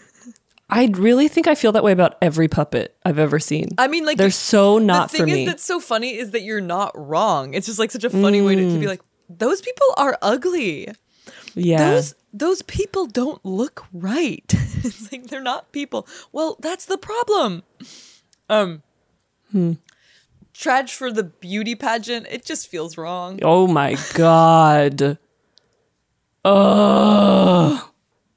I 0.69 0.87
really 0.87 1.29
think 1.29 1.47
I 1.47 1.55
feel 1.55 1.73
that 1.73 1.85
way 1.85 1.93
about 1.93 2.17
every 2.23 2.49
puppet 2.49 2.97
I've 3.05 3.19
ever 3.19 3.39
seen. 3.39 3.69
I 3.77 3.89
mean, 3.89 4.07
like 4.07 4.17
they're 4.17 4.31
so 4.31 4.79
not 4.79 5.11
the 5.11 5.19
thing 5.19 5.27
for 5.27 5.31
is 5.31 5.35
me. 5.37 5.47
that's 5.47 5.65
so 5.65 5.81
funny 5.81 6.17
is 6.17 6.31
that 6.31 6.43
you're 6.43 6.63
not 6.63 6.93
wrong. 6.97 7.53
It's 7.53 7.67
just 7.67 7.79
like 7.79 7.91
such 7.91 8.05
a 8.05 8.11
funny 8.11 8.41
way 8.41 8.55
to, 8.55 8.63
to 8.73 8.79
be 8.79 8.87
Mm. 8.87 8.89
like, 8.89 9.03
those 9.29 9.61
people 9.61 9.87
are 9.99 10.17
ugly. 10.23 10.89
yeah. 11.55 11.91
Those 11.91 12.15
those 12.33 12.63
people 12.63 13.07
don't 13.07 13.45
look 13.45 13.85
right. 13.93 14.45
it's 14.83 15.13
like 15.13 15.25
they're 15.27 15.43
not 15.43 15.73
people. 15.73 16.07
Well, 16.33 16.57
that's 16.61 16.87
the 16.87 16.97
problem. 16.97 17.63
Um 18.49 18.83
Hmm. 19.51 19.73
Trage 20.55 20.91
for 20.91 21.11
the 21.11 21.25
beauty 21.25 21.75
pageant, 21.75 22.27
it 22.31 22.45
just 22.45 22.69
feels 22.69 22.99
wrong. 22.99 23.39
Oh 23.43 23.67
my 23.67 23.97
god. 24.15 25.19
Ugh. 26.45 27.81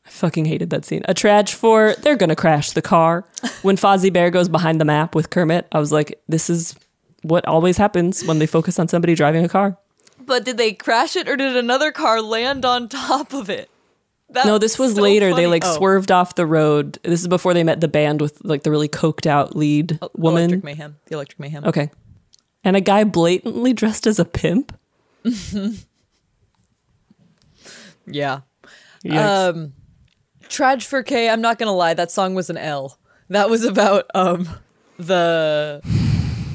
I 0.05 0.09
fucking 0.09 0.45
hated 0.45 0.69
that 0.69 0.85
scene. 0.85 1.03
A 1.07 1.13
trage 1.13 1.53
for 1.53 1.95
they're 2.01 2.15
gonna 2.15 2.35
crash 2.35 2.71
the 2.71 2.81
car. 2.81 3.25
When 3.63 3.75
Fozzie 3.75 4.13
Bear 4.13 4.29
goes 4.29 4.47
behind 4.47 4.79
the 4.79 4.85
map 4.85 5.15
with 5.15 5.29
Kermit, 5.29 5.67
I 5.71 5.79
was 5.79 5.91
like, 5.91 6.21
this 6.27 6.49
is 6.49 6.75
what 7.23 7.45
always 7.47 7.77
happens 7.77 8.23
when 8.23 8.39
they 8.39 8.45
focus 8.45 8.79
on 8.79 8.87
somebody 8.87 9.15
driving 9.15 9.43
a 9.43 9.49
car. 9.49 9.77
But 10.19 10.45
did 10.45 10.57
they 10.57 10.73
crash 10.73 11.15
it 11.15 11.27
or 11.27 11.35
did 11.35 11.55
another 11.55 11.91
car 11.91 12.21
land 12.21 12.65
on 12.65 12.87
top 12.87 13.33
of 13.33 13.49
it? 13.49 13.69
That 14.29 14.45
no, 14.45 14.57
this 14.57 14.79
was 14.79 14.95
so 14.95 15.01
later. 15.01 15.33
They 15.35 15.47
like 15.47 15.63
Oh, 15.65 15.75
swerved 15.75 16.11
off 16.11 16.35
the 16.35 16.45
road. 16.45 16.99
This 17.03 17.21
is 17.21 17.27
before 17.27 17.53
they 17.53 17.63
met 17.63 17.81
the 17.81 17.87
band 17.87 18.21
with 18.21 18.43
like 18.43 18.63
the 18.63 18.71
really 18.71 18.89
coked 18.89 19.27
out 19.27 19.55
lead 19.55 19.99
oh, 20.01 20.09
woman. 20.15 20.45
Electric 20.45 20.63
Mayhem. 20.63 20.95
The 21.05 21.15
Electric 21.15 21.39
Mayhem. 21.39 21.65
Okay. 21.65 21.91
And 22.65 22.75
a 22.75 22.81
guy 22.81 23.03
blatantly 23.05 23.71
dressed 23.73 24.05
as 24.07 24.19
a 24.19 24.25
pimp. 24.25 24.77
yeah. 28.07 28.41
Yikes. 29.03 29.49
Um 29.49 29.73
Trage 30.49 30.83
for 30.85 31.01
K, 31.03 31.29
I'm 31.29 31.41
not 31.41 31.57
gonna 31.57 31.71
lie, 31.75 31.93
that 31.93 32.11
song 32.11 32.35
was 32.35 32.49
an 32.49 32.57
L. 32.57 32.97
That 33.29 33.49
was 33.49 33.63
about 33.63 34.05
um 34.13 34.47
the 34.97 35.81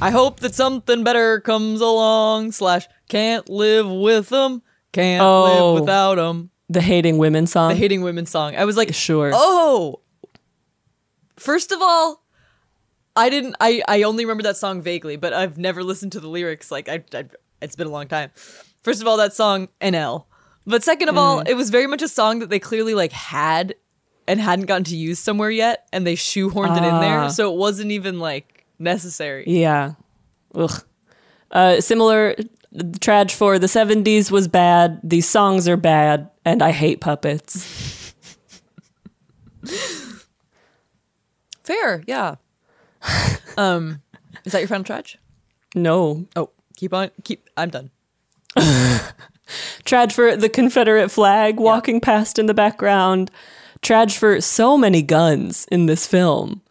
I 0.01 0.09
hope 0.11 0.39
that 0.39 0.55
something 0.55 1.03
better 1.03 1.39
comes 1.41 1.79
along 1.81 2.51
slash 2.53 2.87
can't 3.07 3.47
live 3.49 3.89
with 3.89 4.29
them, 4.29 4.61
can't 4.91 5.21
Oh. 5.21 5.73
live 5.73 5.81
without 5.81 6.15
them. 6.15 6.49
The 6.69 6.81
hating 6.81 7.17
women 7.17 7.47
song. 7.47 7.69
The 7.69 7.75
hating 7.75 8.01
women 8.01 8.25
song. 8.25 8.55
I 8.55 8.63
was 8.65 8.77
like, 8.77 8.93
sure. 8.93 9.31
Oh, 9.33 9.99
first 11.37 11.71
of 11.73 11.79
all, 11.81 12.20
I 13.15 13.29
didn't. 13.29 13.55
I 13.59 13.81
I 13.87 14.03
only 14.03 14.25
remember 14.25 14.43
that 14.43 14.57
song 14.57 14.81
vaguely, 14.81 15.15
but 15.17 15.33
I've 15.33 15.57
never 15.57 15.83
listened 15.83 16.11
to 16.13 16.19
the 16.19 16.27
lyrics. 16.29 16.71
Like 16.71 16.87
I, 16.89 17.03
I 17.13 17.25
it's 17.61 17.75
been 17.75 17.87
a 17.87 17.91
long 17.91 18.07
time. 18.07 18.31
First 18.83 19.01
of 19.01 19.07
all, 19.07 19.17
that 19.17 19.33
song 19.33 19.67
NL. 19.81 20.25
But 20.65 20.83
second 20.83 21.09
of 21.09 21.17
all, 21.17 21.41
Mm. 21.43 21.49
it 21.49 21.55
was 21.55 21.69
very 21.71 21.87
much 21.87 22.01
a 22.01 22.07
song 22.07 22.39
that 22.39 22.49
they 22.49 22.59
clearly 22.59 22.93
like 22.93 23.11
had 23.11 23.75
and 24.27 24.39
hadn't 24.39 24.65
gotten 24.67 24.83
to 24.85 24.95
use 24.95 25.19
somewhere 25.19 25.49
yet, 25.49 25.87
and 25.91 26.05
they 26.07 26.15
shoehorned 26.15 26.77
it 26.77 26.83
in 26.83 26.93
Ah. 26.93 26.99
there, 27.01 27.29
so 27.29 27.51
it 27.51 27.57
wasn't 27.57 27.91
even 27.91 28.19
like 28.19 28.65
necessary. 28.79 29.43
Yeah. 29.47 29.93
Ugh. 30.55 30.83
Uh, 31.51 31.81
similar 31.81 32.35
trage 32.73 33.31
for 33.31 33.59
the 33.59 33.67
70s 33.67 34.31
was 34.31 34.47
bad. 34.47 34.99
These 35.03 35.27
songs 35.27 35.67
are 35.67 35.75
bad, 35.77 36.29
and 36.45 36.61
I 36.61 36.71
hate 36.71 37.01
puppets. 37.01 38.13
Fair, 41.63 42.03
yeah. 42.07 42.35
Um, 43.57 44.01
is 44.45 44.51
that 44.53 44.59
your 44.59 44.67
final 44.67 44.83
trage? 44.83 45.15
No. 45.75 46.25
Oh, 46.35 46.49
keep 46.77 46.93
on. 46.93 47.11
Keep. 47.23 47.49
I'm 47.57 47.69
done. 47.69 47.91
Trage 49.83 50.13
for 50.13 50.35
the 50.37 50.49
Confederate 50.49 51.09
flag 51.09 51.59
walking 51.59 51.99
past 51.99 52.39
in 52.39 52.45
the 52.45 52.53
background. 52.53 53.29
Trage 53.81 54.17
for 54.17 54.39
so 54.39 54.77
many 54.77 55.01
guns 55.01 55.67
in 55.71 55.87
this 55.87 56.07
film. 56.07 56.61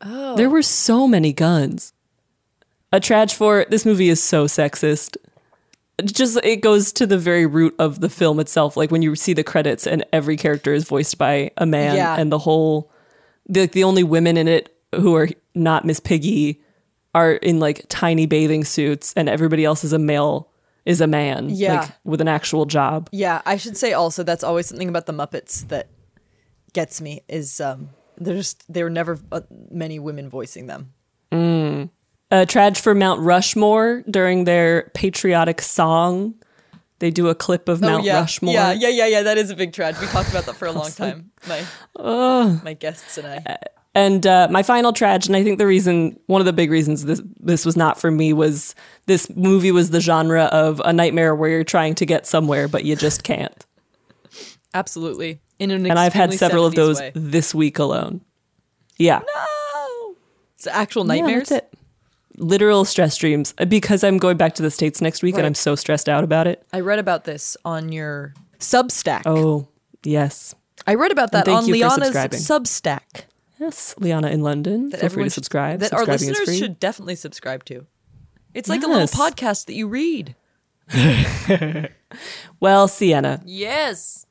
Oh, 0.00 0.36
There 0.36 0.50
were 0.50 0.62
so 0.62 1.06
many 1.06 1.32
guns. 1.32 1.92
A 2.92 3.00
trage 3.00 3.34
for 3.34 3.66
this 3.68 3.84
movie 3.84 4.08
is 4.08 4.22
so 4.22 4.46
sexist. 4.46 5.16
It 5.98 6.06
Just 6.14 6.38
it 6.44 6.60
goes 6.62 6.92
to 6.94 7.06
the 7.06 7.18
very 7.18 7.46
root 7.46 7.74
of 7.78 8.00
the 8.00 8.08
film 8.08 8.38
itself. 8.40 8.76
Like 8.76 8.90
when 8.90 9.02
you 9.02 9.14
see 9.16 9.32
the 9.32 9.44
credits 9.44 9.86
and 9.86 10.04
every 10.12 10.36
character 10.36 10.72
is 10.72 10.84
voiced 10.84 11.18
by 11.18 11.50
a 11.56 11.66
man, 11.66 11.96
Yeah. 11.96 12.16
and 12.18 12.30
the 12.32 12.38
whole 12.38 12.90
the 13.48 13.66
the 13.66 13.84
only 13.84 14.02
women 14.02 14.36
in 14.36 14.48
it 14.48 14.75
who 15.00 15.14
are 15.14 15.28
not 15.54 15.84
Miss 15.84 16.00
Piggy 16.00 16.62
are 17.14 17.32
in 17.32 17.58
like 17.60 17.86
tiny 17.88 18.26
bathing 18.26 18.64
suits, 18.64 19.12
and 19.16 19.28
everybody 19.28 19.64
else 19.64 19.84
is 19.84 19.92
a 19.92 19.98
male 19.98 20.50
is 20.84 21.00
a 21.00 21.06
man, 21.06 21.48
Yeah. 21.50 21.80
like 21.80 21.90
with 22.04 22.20
an 22.20 22.28
actual 22.28 22.64
job. 22.64 23.08
Yeah, 23.10 23.42
I 23.44 23.56
should 23.56 23.76
say 23.76 23.92
also 23.92 24.22
that's 24.22 24.44
always 24.44 24.66
something 24.66 24.88
about 24.88 25.06
the 25.06 25.12
Muppets 25.12 25.66
that 25.68 25.88
gets 26.72 27.00
me 27.00 27.22
is 27.28 27.60
um 27.60 27.88
there's 28.18 28.54
there 28.68 28.84
were 28.84 28.90
never 28.90 29.18
uh, 29.32 29.40
many 29.70 29.98
women 29.98 30.28
voicing 30.28 30.66
them. 30.66 30.92
Mm. 31.32 31.90
A 32.30 32.46
trage 32.46 32.78
for 32.78 32.94
Mount 32.94 33.20
Rushmore 33.20 34.02
during 34.10 34.44
their 34.44 34.90
patriotic 34.94 35.60
song. 35.60 36.34
They 36.98 37.10
do 37.10 37.28
a 37.28 37.34
clip 37.34 37.68
of 37.68 37.80
Mount 37.80 38.02
oh, 38.02 38.06
yeah. 38.06 38.20
Rushmore. 38.20 38.54
Yeah, 38.54 38.72
yeah, 38.72 38.88
yeah, 38.88 39.06
yeah. 39.06 39.22
That 39.22 39.38
is 39.38 39.50
a 39.50 39.56
big 39.56 39.72
tragedy. 39.72 40.06
We 40.06 40.12
talked 40.12 40.30
about 40.30 40.46
that 40.46 40.56
for 40.56 40.66
a 40.66 40.72
long 40.72 40.90
time. 41.04 41.30
My 41.46 41.64
Ugh. 41.96 42.62
my 42.64 42.74
guests 42.74 43.18
and 43.18 43.26
I. 43.26 43.58
And 43.96 44.26
uh, 44.26 44.46
my 44.50 44.62
final 44.62 44.92
trage, 44.92 45.26
and 45.26 45.34
I 45.34 45.42
think 45.42 45.58
the 45.58 45.66
reason, 45.66 46.20
one 46.26 46.40
of 46.42 46.44
the 46.44 46.52
big 46.52 46.70
reasons 46.70 47.04
this 47.06 47.22
this 47.40 47.64
was 47.64 47.76
not 47.76 47.98
for 47.98 48.10
me 48.10 48.32
was 48.32 48.74
this 49.06 49.28
movie 49.34 49.72
was 49.72 49.90
the 49.90 50.00
genre 50.00 50.44
of 50.44 50.80
a 50.84 50.92
nightmare 50.92 51.34
where 51.34 51.48
you're 51.50 51.64
trying 51.64 51.94
to 51.96 52.04
get 52.06 52.26
somewhere 52.26 52.68
but 52.68 52.84
you 52.84 52.94
just 52.94 53.22
can't. 53.24 53.64
Absolutely. 54.74 55.40
In 55.58 55.70
an 55.70 55.86
and 55.86 55.98
I've 55.98 56.12
had 56.12 56.34
several 56.34 56.66
of 56.66 56.74
those 56.74 57.00
way. 57.00 57.12
this 57.14 57.54
week 57.54 57.78
alone. 57.78 58.20
Yeah, 58.98 59.20
no, 59.26 60.14
It's 60.54 60.66
actual 60.66 61.02
Yeah, 61.06 61.20
nightmares. 61.22 61.50
it. 61.50 61.72
literal 62.36 62.84
stress 62.84 63.16
dreams 63.16 63.54
uh, 63.58 63.64
because 63.64 64.04
I'm 64.04 64.18
going 64.18 64.36
back 64.36 64.54
to 64.56 64.62
the 64.62 64.70
states 64.70 65.00
next 65.00 65.22
week 65.22 65.34
Right. 65.34 65.40
and 65.40 65.46
I'm 65.46 65.54
so 65.54 65.74
stressed 65.74 66.08
out 66.08 66.22
about 66.24 66.46
it. 66.46 66.62
I 66.72 66.80
read 66.80 66.98
about 66.98 67.24
this 67.24 67.56
on 67.64 67.92
your 67.92 68.34
Substack. 68.58 69.22
Oh, 69.24 69.68
yes. 70.02 70.54
I 70.86 70.94
read 70.94 71.12
about 71.12 71.32
that 71.32 71.48
on 71.48 71.64
Liana's. 71.66 72.10
Substack. 72.14 73.24
Yes, 73.58 73.94
Liana 73.98 74.28
in 74.28 74.42
London. 74.42 74.90
That 74.90 75.00
Feel 75.00 75.08
free 75.10 75.24
to 75.24 75.30
subscribe. 75.30 75.80
That 75.80 75.92
our 75.94 76.04
listeners 76.04 76.58
should 76.58 76.78
definitely 76.78 77.16
subscribe 77.16 77.64
to. 77.66 77.86
It's 78.54 78.68
like 78.68 78.82
a 78.82 78.86
little 78.86 79.06
podcast 79.06 79.66
that 79.66 79.74
you 79.74 79.88
read. 79.88 80.34
Well, 82.60 82.88
Sienna, 82.88 83.42
Yes. 83.44 84.26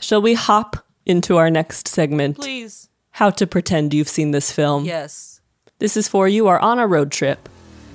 shall 0.00 0.22
we 0.22 0.34
hop 0.34 0.76
into 1.04 1.36
our 1.36 1.50
next 1.50 1.88
segment? 1.88 2.36
Please. 2.36 2.88
how 3.16 3.28
to 3.30 3.46
pretend 3.46 3.92
you've 3.92 4.08
seen 4.08 4.30
this 4.30 4.50
film. 4.52 4.84
Yes. 4.86 5.40
This 5.78 5.96
is 5.98 6.08
for 6.08 6.28
you 6.28 6.46
are 6.48 6.58
on 6.60 6.78
a 6.78 6.86
road 6.86 7.10
trip 7.12 7.48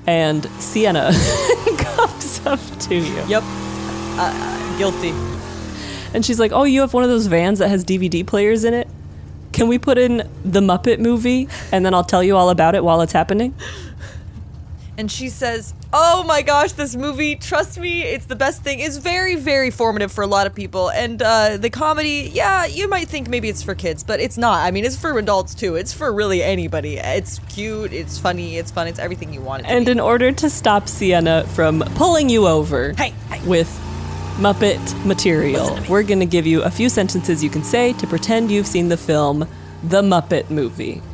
and 0.06 0.46
Sienna 0.62 1.12
comes 1.78 2.46
up 2.46 2.60
to 2.82 2.96
you. 2.96 3.24
Yep. 3.28 3.42
Uh, 3.46 4.78
guilty. 4.78 5.10
And 6.14 6.24
she's 6.26 6.40
like, 6.40 6.52
Oh, 6.52 6.64
you 6.66 6.82
have 6.82 6.94
one 6.94 7.04
of 7.04 7.10
those 7.10 7.26
vans 7.28 7.60
that 7.60 7.70
has 7.70 7.84
DVD 7.84 8.26
players 8.28 8.64
in 8.64 8.74
it? 8.76 8.88
Can 9.58 9.68
we 9.68 9.80
put 9.80 9.98
in 9.98 10.18
the 10.46 10.60
Muppet 10.60 11.00
movie 11.00 11.48
and 11.72 11.84
then 11.84 11.96
I'll 11.96 12.04
tell 12.04 12.24
you 12.24 12.38
all 12.38 12.52
about 12.52 12.76
it 12.76 12.84
while 12.84 13.02
it's 13.02 13.12
happening? 13.12 13.56
And 15.00 15.12
she 15.12 15.30
says, 15.30 15.74
Oh 15.92 16.24
my 16.28 16.44
gosh, 16.44 16.74
this 16.74 16.96
movie, 16.96 17.36
trust 17.36 17.80
me, 17.80 18.04
it's 18.04 18.26
the 18.28 18.36
best 18.36 18.62
thing. 18.62 18.80
It's 18.82 18.98
very, 18.98 19.36
very 19.36 19.72
formative 19.72 20.12
for 20.12 20.24
a 20.24 20.28
lot 20.28 20.46
of 20.46 20.54
people. 20.54 20.92
And 20.92 21.20
uh, 21.24 21.58
the 21.58 21.72
comedy, 21.72 22.30
yeah, 22.32 22.68
you 22.68 22.88
might 22.88 23.08
think 23.08 23.30
maybe 23.30 23.50
it's 23.50 23.64
for 23.64 23.74
kids, 23.74 24.04
but 24.04 24.20
it's 24.20 24.38
not. 24.38 24.64
I 24.64 24.70
mean, 24.70 24.86
it's 24.86 24.96
for 24.96 25.18
adults 25.18 25.56
too. 25.56 25.76
It's 25.76 25.92
for 25.92 26.14
really 26.14 26.44
anybody. 26.44 26.98
It's 26.98 27.40
cute, 27.50 27.94
it's 27.94 28.20
funny, 28.20 28.58
it's 28.58 28.70
fun, 28.70 28.88
it's 28.88 29.00
everything 29.00 29.34
you 29.34 29.42
want 29.42 29.66
And 29.66 29.86
be. 29.88 29.92
in 29.94 30.00
order 30.00 30.32
to 30.34 30.52
stop 30.52 30.88
Sienna 30.88 31.46
from 31.48 31.80
pulling 31.96 32.30
you 32.30 32.46
over 32.46 32.94
Hey, 32.94 33.12
with 33.48 33.68
Muppet 34.38 35.04
material, 35.04 35.80
we're 35.90 36.04
going 36.04 36.20
to 36.20 36.26
give 36.26 36.46
you 36.46 36.62
a 36.62 36.70
few 36.70 36.90
sentences 36.90 37.44
you 37.44 37.50
can 37.50 37.64
say 37.64 37.94
to 37.94 38.06
pretend 38.06 38.52
you've 38.52 38.68
seen 38.68 38.88
the 38.88 38.96
film 38.96 39.48
The 39.84 40.02
Muppet 40.02 40.50
Movie. 40.50 41.02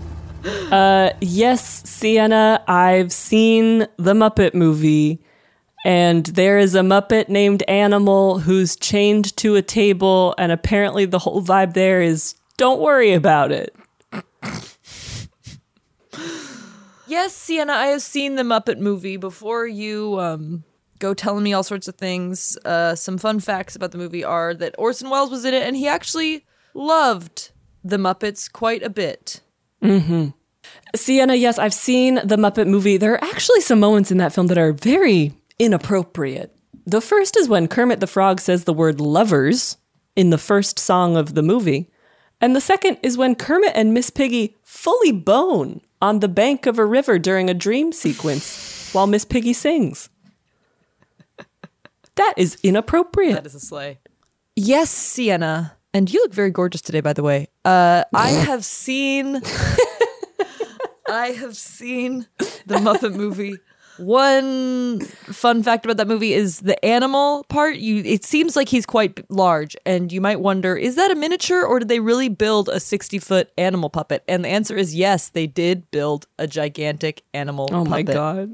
Uh, 0.73 1.13
yes, 1.21 1.87
Sienna, 1.89 2.61
I've 2.67 3.13
seen 3.13 3.87
the 3.95 4.13
Muppet 4.13 4.53
movie, 4.53 5.21
and 5.85 6.25
there 6.25 6.57
is 6.57 6.75
a 6.75 6.81
Muppet 6.81 7.29
named 7.29 7.63
Animal 7.69 8.39
who's 8.39 8.75
chained 8.75 9.37
to 9.37 9.55
a 9.55 9.61
table, 9.61 10.35
and 10.37 10.51
apparently 10.51 11.05
the 11.05 11.19
whole 11.19 11.41
vibe 11.41 11.73
there 11.75 12.01
is 12.01 12.35
don't 12.57 12.81
worry 12.81 13.13
about 13.13 13.53
it. 13.53 13.73
Yes, 17.05 17.35
Sienna, 17.35 17.73
I 17.73 17.87
have 17.87 18.01
seen 18.01 18.35
the 18.35 18.43
Muppet 18.43 18.79
movie 18.79 19.17
before 19.17 19.67
you 19.67 20.19
um, 20.19 20.63
go 21.03 21.13
telling 21.13 21.43
me 21.43 21.51
all 21.51 21.63
sorts 21.63 21.89
of 21.89 21.95
things. 21.95 22.57
Uh, 22.63 22.95
some 22.95 23.17
fun 23.17 23.41
facts 23.41 23.75
about 23.75 23.91
the 23.91 23.97
movie 23.97 24.23
are 24.23 24.53
that 24.53 24.73
Orson 24.77 25.09
Welles 25.09 25.29
was 25.29 25.43
in 25.43 25.53
it 25.53 25.63
and 25.63 25.75
he 25.75 25.85
actually 25.85 26.45
loved 26.73 27.51
the 27.83 27.97
Muppets 27.97 28.49
quite 28.51 28.81
a 28.81 28.89
bit. 28.89 29.41
Mm-hmm. 29.83 30.29
Sienna, 30.95 31.35
yes, 31.35 31.59
I've 31.59 31.73
seen 31.73 32.15
the 32.23 32.37
Muppet 32.37 32.67
movie. 32.67 32.95
There 32.95 33.13
are 33.13 33.23
actually 33.23 33.59
some 33.59 33.81
moments 33.81 34.11
in 34.11 34.17
that 34.19 34.33
film 34.33 34.47
that 34.47 34.57
are 34.57 34.71
very 34.71 35.33
inappropriate. 35.59 36.55
The 36.85 37.01
first 37.01 37.35
is 37.35 37.49
when 37.49 37.67
Kermit 37.67 37.99
the 37.99 38.07
Frog 38.07 38.39
says 38.39 38.63
the 38.63 38.73
word 38.73 39.01
lovers 39.01 39.75
in 40.15 40.29
the 40.29 40.37
first 40.37 40.79
song 40.79 41.17
of 41.17 41.35
the 41.35 41.43
movie. 41.43 41.91
And 42.39 42.55
the 42.55 42.61
second 42.61 42.97
is 43.03 43.17
when 43.17 43.35
Kermit 43.35 43.73
and 43.75 43.93
Miss 43.93 44.09
Piggy 44.09 44.55
fully 44.63 45.11
bone 45.11 45.81
on 46.01 46.19
the 46.19 46.29
bank 46.29 46.65
of 46.65 46.79
a 46.79 46.85
river 46.85 47.19
during 47.19 47.49
a 47.49 47.53
dream 47.53 47.91
sequence 47.91 48.89
while 48.93 49.07
Miss 49.07 49.25
Piggy 49.25 49.53
sings. 49.53 50.09
That 52.15 52.33
is 52.37 52.57
inappropriate. 52.63 53.35
That 53.35 53.45
is 53.45 53.55
a 53.55 53.59
sleigh. 53.59 53.99
Yes, 54.55 54.89
Sienna. 54.89 55.77
And 55.93 56.11
you 56.11 56.21
look 56.21 56.33
very 56.33 56.51
gorgeous 56.51 56.81
today, 56.81 57.01
by 57.01 57.13
the 57.13 57.23
way. 57.23 57.47
Uh, 57.65 58.03
I 58.13 58.29
have 58.29 58.65
seen. 58.65 59.41
I 61.07 61.27
have 61.27 61.55
seen 61.55 62.27
the 62.65 62.75
Muppet 62.75 63.15
movie. 63.15 63.57
One 63.97 65.01
fun 65.01 65.61
fact 65.61 65.85
about 65.85 65.97
that 65.97 66.07
movie 66.07 66.33
is 66.33 66.61
the 66.61 66.83
animal 66.83 67.43
part. 67.49 67.75
You, 67.75 67.97
it 67.97 68.25
seems 68.25 68.55
like 68.55 68.69
he's 68.69 68.87
quite 68.87 69.29
large, 69.29 69.77
and 69.85 70.11
you 70.11 70.19
might 70.19 70.39
wonder: 70.39 70.75
is 70.75 70.95
that 70.95 71.11
a 71.11 71.15
miniature, 71.15 71.63
or 71.63 71.77
did 71.77 71.89
they 71.89 71.99
really 71.99 72.29
build 72.29 72.69
a 72.69 72.79
sixty-foot 72.79 73.51
animal 73.55 73.91
puppet? 73.91 74.23
And 74.27 74.43
the 74.43 74.49
answer 74.49 74.75
is 74.75 74.95
yes, 74.95 75.29
they 75.29 75.45
did 75.45 75.91
build 75.91 76.25
a 76.39 76.47
gigantic 76.47 77.21
animal. 77.35 77.69
Oh 77.71 77.85
my. 77.85 78.01
God. 78.01 78.53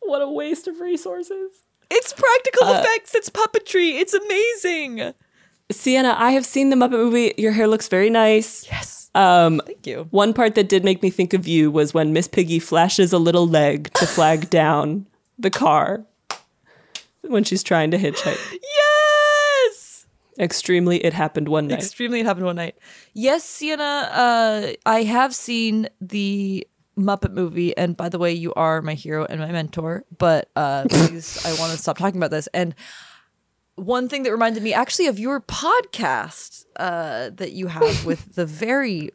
What 0.00 0.22
a 0.22 0.28
waste 0.28 0.66
of 0.66 0.80
resources. 0.80 1.67
It's 1.90 2.12
practical 2.12 2.66
Uh, 2.68 2.80
effects. 2.80 3.14
It's 3.14 3.30
puppetry. 3.30 3.98
It's 4.00 4.14
amazing. 4.14 5.14
Sienna, 5.70 6.14
I 6.18 6.30
have 6.32 6.46
seen 6.46 6.70
the 6.70 6.76
Muppet 6.76 6.92
movie. 6.92 7.34
Your 7.36 7.52
hair 7.52 7.66
looks 7.66 7.88
very 7.88 8.10
nice. 8.10 8.66
Yes. 8.70 9.10
Um, 9.14 9.60
Thank 9.66 9.86
you. 9.86 10.06
One 10.10 10.32
part 10.32 10.54
that 10.54 10.68
did 10.68 10.84
make 10.84 11.02
me 11.02 11.10
think 11.10 11.34
of 11.34 11.46
you 11.48 11.70
was 11.70 11.92
when 11.92 12.12
Miss 12.12 12.28
Piggy 12.28 12.58
flashes 12.58 13.12
a 13.12 13.18
little 13.18 13.46
leg 13.46 13.92
to 13.94 14.06
flag 14.06 14.48
down 14.60 15.06
the 15.38 15.50
car 15.50 16.04
when 17.22 17.44
she's 17.44 17.62
trying 17.62 17.90
to 17.90 17.98
hitchhike. 17.98 18.38
Yes. 18.52 20.06
Extremely, 20.38 21.04
it 21.04 21.12
happened 21.14 21.48
one 21.48 21.66
night. 21.68 21.80
Extremely, 21.80 22.20
it 22.20 22.26
happened 22.26 22.46
one 22.46 22.56
night. 22.56 22.76
Yes, 23.12 23.44
Sienna. 23.44 23.82
Uh, 24.12 24.72
I 24.86 25.02
have 25.02 25.34
seen 25.34 25.88
the 26.00 26.66
Muppet 26.98 27.32
movie, 27.32 27.76
and 27.76 27.96
by 27.96 28.08
the 28.08 28.18
way, 28.18 28.32
you 28.32 28.52
are 28.54 28.82
my 28.82 28.94
hero 28.94 29.24
and 29.24 29.40
my 29.40 29.50
mentor. 29.50 30.04
But 30.16 30.50
uh, 30.56 30.84
please, 30.90 31.44
I 31.44 31.50
want 31.60 31.72
to 31.72 31.78
stop 31.78 31.98
talking 31.98 32.18
about 32.18 32.30
this. 32.30 32.48
And 32.48 32.74
one 33.76 34.08
thing 34.08 34.24
that 34.24 34.32
reminded 34.32 34.62
me 34.62 34.74
actually 34.74 35.06
of 35.06 35.18
your 35.18 35.40
podcast 35.40 36.66
uh, 36.76 37.30
that 37.34 37.52
you 37.52 37.68
have 37.68 38.04
with 38.04 38.34
the 38.34 38.44
very 38.44 39.10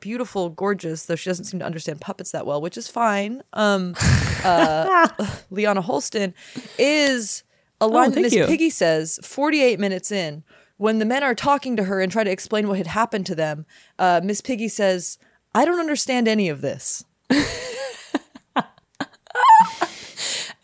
beautiful, 0.00 0.50
gorgeous, 0.50 1.06
though 1.06 1.16
she 1.16 1.30
doesn't 1.30 1.44
seem 1.44 1.60
to 1.60 1.66
understand 1.66 2.00
puppets 2.00 2.32
that 2.32 2.44
well, 2.46 2.60
which 2.60 2.76
is 2.76 2.88
fine. 2.88 3.42
Um, 3.52 3.94
uh, 4.44 5.08
Liana 5.50 5.80
Holston 5.80 6.34
is 6.78 7.44
a 7.80 7.86
line 7.86 8.12
that 8.12 8.20
Miss. 8.20 8.34
Piggy 8.34 8.70
says 8.70 9.18
48 9.22 9.78
minutes 9.78 10.10
in. 10.10 10.42
When 10.78 10.98
the 10.98 11.04
men 11.04 11.22
are 11.22 11.34
talking 11.34 11.76
to 11.76 11.84
her 11.84 12.00
and 12.00 12.10
try 12.10 12.24
to 12.24 12.30
explain 12.30 12.66
what 12.66 12.78
had 12.78 12.88
happened 12.88 13.26
to 13.26 13.36
them, 13.36 13.66
uh, 14.00 14.20
Miss 14.24 14.40
Piggy 14.40 14.68
says, 14.68 15.16
I 15.54 15.64
don't 15.64 15.78
understand 15.78 16.26
any 16.26 16.48
of 16.48 16.60
this. 16.60 17.04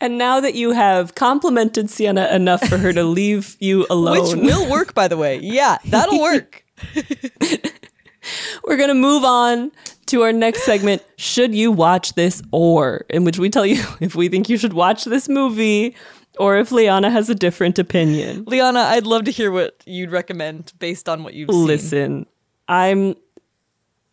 And 0.01 0.17
now 0.17 0.39
that 0.39 0.55
you 0.55 0.71
have 0.71 1.15
complimented 1.15 1.89
Sienna 1.89 2.29
enough 2.31 2.65
for 2.65 2.77
her 2.77 2.93
to 2.93 3.03
leave 3.03 3.57
you 3.59 3.85
alone, 3.89 4.37
Which 4.39 4.45
will 4.45 4.69
work, 4.69 4.93
by 4.93 5.09
the 5.09 5.17
way. 5.17 5.39
Yeah, 5.39 5.77
that'll 5.85 6.21
work. 6.21 6.63
we're 8.63 8.77
going 8.77 8.89
to 8.89 8.93
move 8.95 9.25
on 9.25 9.71
to 10.07 10.21
our 10.21 10.31
next 10.31 10.63
segment 10.63 11.03
Should 11.17 11.53
You 11.53 11.71
Watch 11.71 12.13
This 12.13 12.41
Or? 12.51 13.05
In 13.09 13.25
which 13.25 13.39
we 13.39 13.49
tell 13.49 13.65
you 13.65 13.83
if 13.99 14.15
we 14.15 14.29
think 14.29 14.47
you 14.47 14.57
should 14.57 14.73
watch 14.73 15.03
this 15.03 15.27
movie 15.27 15.95
or 16.37 16.57
if 16.57 16.71
Liana 16.71 17.11
has 17.11 17.29
a 17.29 17.35
different 17.35 17.77
opinion. 17.77 18.45
Liana, 18.47 18.79
I'd 18.79 19.05
love 19.05 19.25
to 19.25 19.31
hear 19.31 19.51
what 19.51 19.83
you'd 19.85 20.11
recommend 20.11 20.71
based 20.79 21.09
on 21.09 21.23
what 21.23 21.33
you've 21.33 21.49
seen. 21.49 21.65
Listen, 21.65 22.25
I'm. 22.69 23.15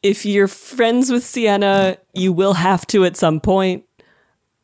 If 0.07 0.25
you're 0.25 0.47
friends 0.47 1.11
with 1.11 1.25
Sienna, 1.25 1.99
you 2.15 2.33
will 2.33 2.55
have 2.55 2.87
to 2.89 3.05
at 3.05 3.17
some 3.17 3.41
point. 3.41 3.83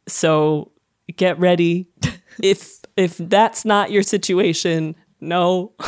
So 0.07 0.71
get 1.17 1.37
ready. 1.41 1.89
if 2.43 2.79
if 2.97 3.17
that's 3.17 3.65
not 3.65 3.91
your 3.91 4.05
situation, 4.05 4.95
no. 5.21 5.73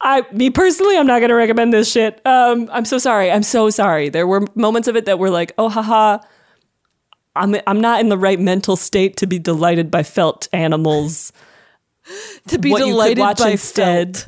I 0.00 0.24
me 0.32 0.48
personally, 0.48 0.96
I'm 0.96 1.06
not 1.06 1.20
gonna 1.20 1.34
recommend 1.34 1.74
this 1.74 1.92
shit. 1.92 2.26
Um, 2.26 2.70
I'm 2.72 2.86
so 2.86 2.96
sorry. 2.96 3.30
I'm 3.30 3.42
so 3.42 3.68
sorry. 3.68 4.08
There 4.08 4.26
were 4.26 4.46
moments 4.54 4.88
of 4.88 4.96
it 4.96 5.04
that 5.04 5.18
were 5.18 5.28
like, 5.28 5.52
oh 5.58 5.68
haha. 5.68 6.20
I'm 7.34 7.54
I'm 7.66 7.82
not 7.82 8.00
in 8.00 8.08
the 8.08 8.16
right 8.16 8.40
mental 8.40 8.76
state 8.76 9.18
to 9.18 9.26
be 9.26 9.38
delighted 9.38 9.90
by 9.90 10.04
felt 10.04 10.48
animals. 10.54 11.34
To 12.48 12.58
be 12.60 12.70
What 12.70 12.78
you 12.78 12.84
could 12.84 12.90
delighted 12.92 13.18
watch 13.18 13.38
by 13.40 13.50
instead. 13.50 14.24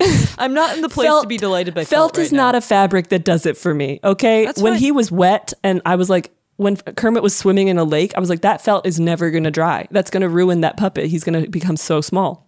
I'm 0.38 0.54
not 0.54 0.74
in 0.76 0.82
the 0.82 0.88
place 0.88 1.08
to 1.22 1.26
be 1.26 1.36
delighted 1.36 1.74
by 1.74 1.84
felt. 1.84 2.16
felt. 2.16 2.18
is 2.18 2.32
right 2.32 2.36
not 2.36 2.54
a 2.54 2.60
fabric 2.60 3.08
that 3.10 3.24
does 3.24 3.46
it 3.46 3.56
for 3.56 3.74
me. 3.74 4.00
Okay, 4.02 4.46
That's 4.46 4.60
when 4.62 4.74
fine. 4.74 4.80
he 4.80 4.92
was 4.92 5.10
wet 5.12 5.52
and 5.62 5.82
I 5.84 5.96
was 5.96 6.08
like, 6.10 6.32
when 6.56 6.76
Kermit 6.76 7.22
was 7.22 7.34
swimming 7.36 7.68
in 7.68 7.78
a 7.78 7.84
lake, 7.84 8.12
I 8.16 8.20
was 8.20 8.28
like, 8.28 8.42
that 8.42 8.62
felt 8.62 8.86
is 8.86 9.00
never 9.00 9.30
gonna 9.30 9.50
dry. 9.50 9.86
That's 9.90 10.10
gonna 10.10 10.28
ruin 10.28 10.60
that 10.62 10.76
puppet. 10.76 11.06
He's 11.06 11.24
gonna 11.24 11.46
become 11.48 11.76
so 11.76 12.00
small. 12.00 12.46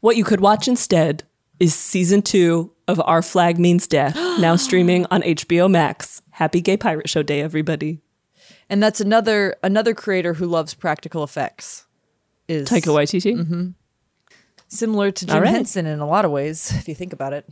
What 0.00 0.16
you 0.16 0.24
could 0.24 0.40
watch 0.40 0.68
instead 0.68 1.24
is 1.58 1.74
season 1.74 2.22
two 2.22 2.72
of 2.86 3.00
Our 3.04 3.22
Flag 3.22 3.58
Means 3.58 3.86
Death, 3.86 4.14
now 4.38 4.56
streaming 4.56 5.06
on 5.10 5.22
HBO 5.22 5.70
Max. 5.70 6.22
Happy 6.30 6.60
Gay 6.60 6.76
Pirate 6.76 7.08
Show 7.08 7.22
Day, 7.22 7.40
everybody. 7.40 8.00
and 8.68 8.82
that's 8.82 9.00
another 9.00 9.56
another 9.62 9.94
creator 9.94 10.34
who 10.34 10.46
loves 10.46 10.74
practical 10.74 11.24
effects. 11.24 11.86
Is 12.46 12.68
Taika 12.68 12.92
Waititi. 12.94 13.34
Mhm. 13.34 13.74
Similar 14.68 15.10
to 15.10 15.26
Jim 15.26 15.42
right. 15.42 15.50
Henson 15.50 15.86
in 15.86 16.00
a 16.00 16.06
lot 16.06 16.24
of 16.24 16.30
ways, 16.30 16.72
if 16.76 16.88
you 16.88 16.94
think 16.94 17.12
about 17.12 17.32
it. 17.32 17.48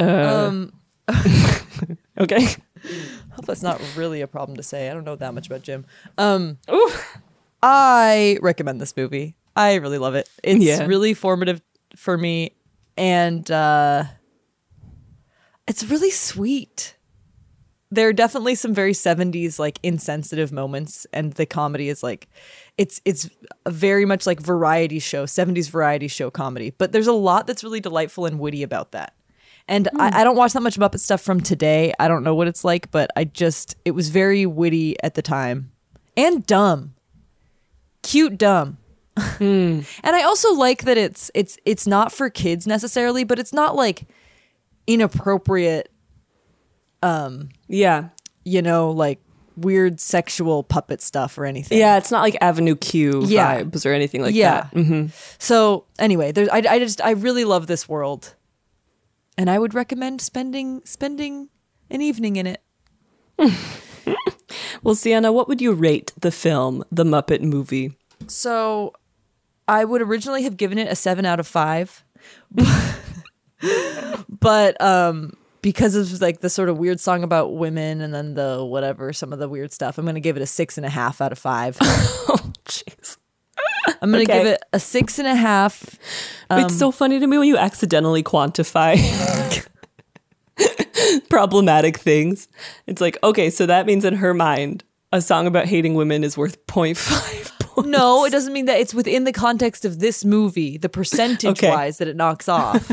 Uh, 0.00 0.48
um, 0.48 0.72
okay. 2.18 2.44
hope 3.32 3.46
that's 3.46 3.62
not 3.62 3.80
really 3.96 4.20
a 4.20 4.26
problem 4.26 4.56
to 4.56 4.62
say. 4.62 4.90
I 4.90 4.94
don't 4.94 5.04
know 5.04 5.16
that 5.16 5.34
much 5.34 5.46
about 5.46 5.62
Jim. 5.62 5.84
Um, 6.18 6.58
I 7.62 8.38
recommend 8.42 8.80
this 8.80 8.96
movie. 8.96 9.36
I 9.56 9.74
really 9.76 9.98
love 9.98 10.14
it. 10.14 10.28
It's 10.42 10.62
Yeah. 10.64 10.86
really 10.86 11.14
formative 11.14 11.62
for 11.96 12.18
me, 12.18 12.56
and 12.96 13.48
uh, 13.50 14.04
it's 15.66 15.84
really 15.84 16.10
sweet. 16.10 16.96
There 17.94 18.08
are 18.08 18.12
definitely 18.12 18.54
some 18.54 18.74
very 18.74 18.92
70s 18.92 19.58
like 19.58 19.78
insensitive 19.82 20.52
moments 20.52 21.06
and 21.12 21.32
the 21.34 21.46
comedy 21.46 21.88
is 21.88 22.02
like 22.02 22.28
it's 22.76 23.00
it's 23.04 23.28
very 23.68 24.04
much 24.04 24.26
like 24.26 24.40
variety 24.40 24.98
show 24.98 25.26
70s 25.26 25.70
variety 25.70 26.08
show 26.08 26.30
comedy 26.30 26.70
but 26.70 26.92
there's 26.92 27.06
a 27.06 27.12
lot 27.12 27.46
that's 27.46 27.62
really 27.62 27.80
delightful 27.80 28.26
and 28.26 28.38
witty 28.40 28.62
about 28.62 28.92
that 28.92 29.14
And 29.66 29.88
I, 29.98 30.10
hmm. 30.10 30.16
I 30.16 30.24
don't 30.24 30.36
watch 30.36 30.52
that 30.52 30.60
much 30.60 30.76
Muppet 30.76 31.00
stuff 31.00 31.22
from 31.22 31.40
today. 31.40 31.94
I 31.98 32.08
don't 32.08 32.22
know 32.22 32.34
what 32.34 32.48
it's 32.48 32.64
like, 32.64 32.90
but 32.90 33.10
I 33.16 33.24
just 33.24 33.76
it 33.84 33.92
was 33.92 34.10
very 34.10 34.44
witty 34.44 34.96
at 35.02 35.14
the 35.14 35.22
time 35.22 35.70
and 36.16 36.44
dumb, 36.46 36.94
cute 38.02 38.36
dumb. 38.38 38.78
Hmm. 39.16 39.80
and 40.02 40.16
I 40.16 40.22
also 40.22 40.52
like 40.52 40.84
that 40.84 40.98
it's 40.98 41.30
it's 41.34 41.56
it's 41.64 41.86
not 41.86 42.12
for 42.12 42.28
kids 42.28 42.66
necessarily, 42.66 43.24
but 43.24 43.38
it's 43.38 43.52
not 43.52 43.74
like 43.76 44.06
inappropriate. 44.86 45.90
Um. 47.04 47.48
Yeah. 47.68 48.08
You 48.44 48.62
know, 48.62 48.90
like 48.90 49.20
weird 49.56 50.00
sexual 50.00 50.62
puppet 50.64 51.00
stuff 51.00 51.38
or 51.38 51.44
anything. 51.46 51.78
Yeah, 51.78 51.96
it's 51.96 52.10
not 52.10 52.22
like 52.22 52.36
Avenue 52.40 52.74
Q 52.76 53.22
Yeah. 53.26 53.62
vibes 53.62 53.86
or 53.86 53.92
anything 53.92 54.20
like 54.22 54.34
yeah. 54.34 54.68
that. 54.72 54.84
hmm 54.84 55.06
So 55.38 55.84
anyway, 55.98 56.32
there's 56.32 56.48
I, 56.48 56.58
I 56.68 56.78
just 56.78 57.00
I 57.00 57.10
really 57.12 57.44
love 57.44 57.66
this 57.66 57.88
world, 57.88 58.34
and 59.38 59.48
I 59.48 59.58
would 59.58 59.72
recommend 59.74 60.20
spending 60.20 60.82
spending 60.84 61.48
an 61.90 62.00
evening 62.02 62.36
in 62.36 62.46
it. 62.46 62.62
Well, 64.82 64.94
Sienna, 64.94 65.32
what 65.32 65.48
would 65.48 65.62
you 65.62 65.72
rate 65.72 66.12
the 66.20 66.30
film, 66.30 66.84
The 66.92 67.04
Muppet 67.04 67.40
Movie? 67.40 67.96
So 68.26 68.92
I 69.66 69.84
would 69.86 70.02
originally 70.02 70.42
have 70.42 70.58
given 70.58 70.76
it 70.76 70.88
a 70.92 70.94
seven 70.94 71.24
out 71.24 71.40
of 71.40 71.46
five, 71.46 72.04
but 74.28 74.80
um 74.80 75.32
because 75.64 75.94
of 75.96 76.20
like 76.20 76.40
the 76.40 76.50
sort 76.50 76.68
of 76.68 76.76
weird 76.78 77.00
song 77.00 77.22
about 77.24 77.54
women 77.54 78.02
and 78.02 78.12
then 78.14 78.34
the 78.34 78.62
whatever 78.62 79.12
some 79.14 79.32
of 79.32 79.38
the 79.38 79.48
weird 79.48 79.72
stuff, 79.72 79.96
I'm 79.96 80.04
gonna 80.04 80.20
give 80.20 80.36
it 80.36 80.42
a 80.42 80.46
six 80.46 80.76
and 80.76 80.84
a 80.84 80.90
half 80.90 81.20
out 81.22 81.32
of 81.32 81.38
five. 81.38 81.78
oh 81.82 82.52
jeez. 82.66 83.16
I'm 84.02 84.10
gonna 84.10 84.24
Okay. 84.24 84.38
give 84.38 84.46
it 84.46 84.62
a 84.74 84.78
six 84.78 85.18
and 85.18 85.26
a 85.26 85.34
half. 85.34 85.98
it's 86.50 86.72
um, 86.74 86.78
so 86.78 86.90
funny 86.92 87.18
to 87.18 87.26
me 87.26 87.38
when 87.38 87.48
you 87.48 87.56
accidentally 87.56 88.22
quantify 88.22 88.96
problematic 91.30 91.98
things. 91.98 92.46
It's 92.86 93.00
like, 93.00 93.16
okay, 93.22 93.48
so 93.50 93.64
that 93.66 93.86
means 93.86 94.04
in 94.04 94.16
her 94.16 94.34
mind, 94.34 94.84
a 95.12 95.20
song 95.22 95.46
about 95.46 95.64
hating 95.66 95.94
women 95.94 96.24
is 96.24 96.36
worth 96.36 96.64
0.5 96.66 96.66
points. 96.66 97.63
No, 97.84 98.24
it 98.24 98.30
doesn't 98.30 98.52
mean 98.52 98.66
that. 98.66 98.80
It's 98.80 98.94
within 98.94 99.24
the 99.24 99.32
context 99.32 99.84
of 99.84 99.98
this 100.00 100.24
movie, 100.24 100.78
the 100.78 100.88
percentage 100.88 101.58
Okay. 101.58 101.70
wise 101.70 101.98
that 101.98 102.08
it 102.08 102.16
knocks 102.16 102.48
off. 102.60 102.90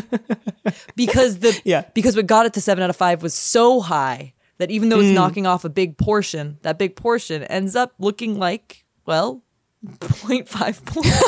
because 0.95 1.39
the 1.39 1.59
Yeah. 1.63 1.83
because 1.93 2.15
what 2.15 2.27
got 2.27 2.45
it 2.45 2.53
to 2.53 2.61
seven 2.61 2.83
out 2.83 2.89
of 2.89 2.95
five 2.95 3.21
was 3.23 3.33
so 3.33 3.81
high 3.81 4.33
that 4.57 4.69
even 4.71 4.89
though 4.89 4.99
it's 4.99 5.09
Mm. 5.09 5.13
knocking 5.15 5.47
off 5.47 5.65
a 5.65 5.69
big 5.69 5.97
portion, 5.97 6.57
that 6.61 6.77
big 6.77 6.95
portion 6.95 7.43
ends 7.43 7.75
up 7.75 7.93
looking 7.99 8.37
like 8.39 8.85
well, 9.05 9.41
0.5 9.83 10.85
points. 10.85 11.09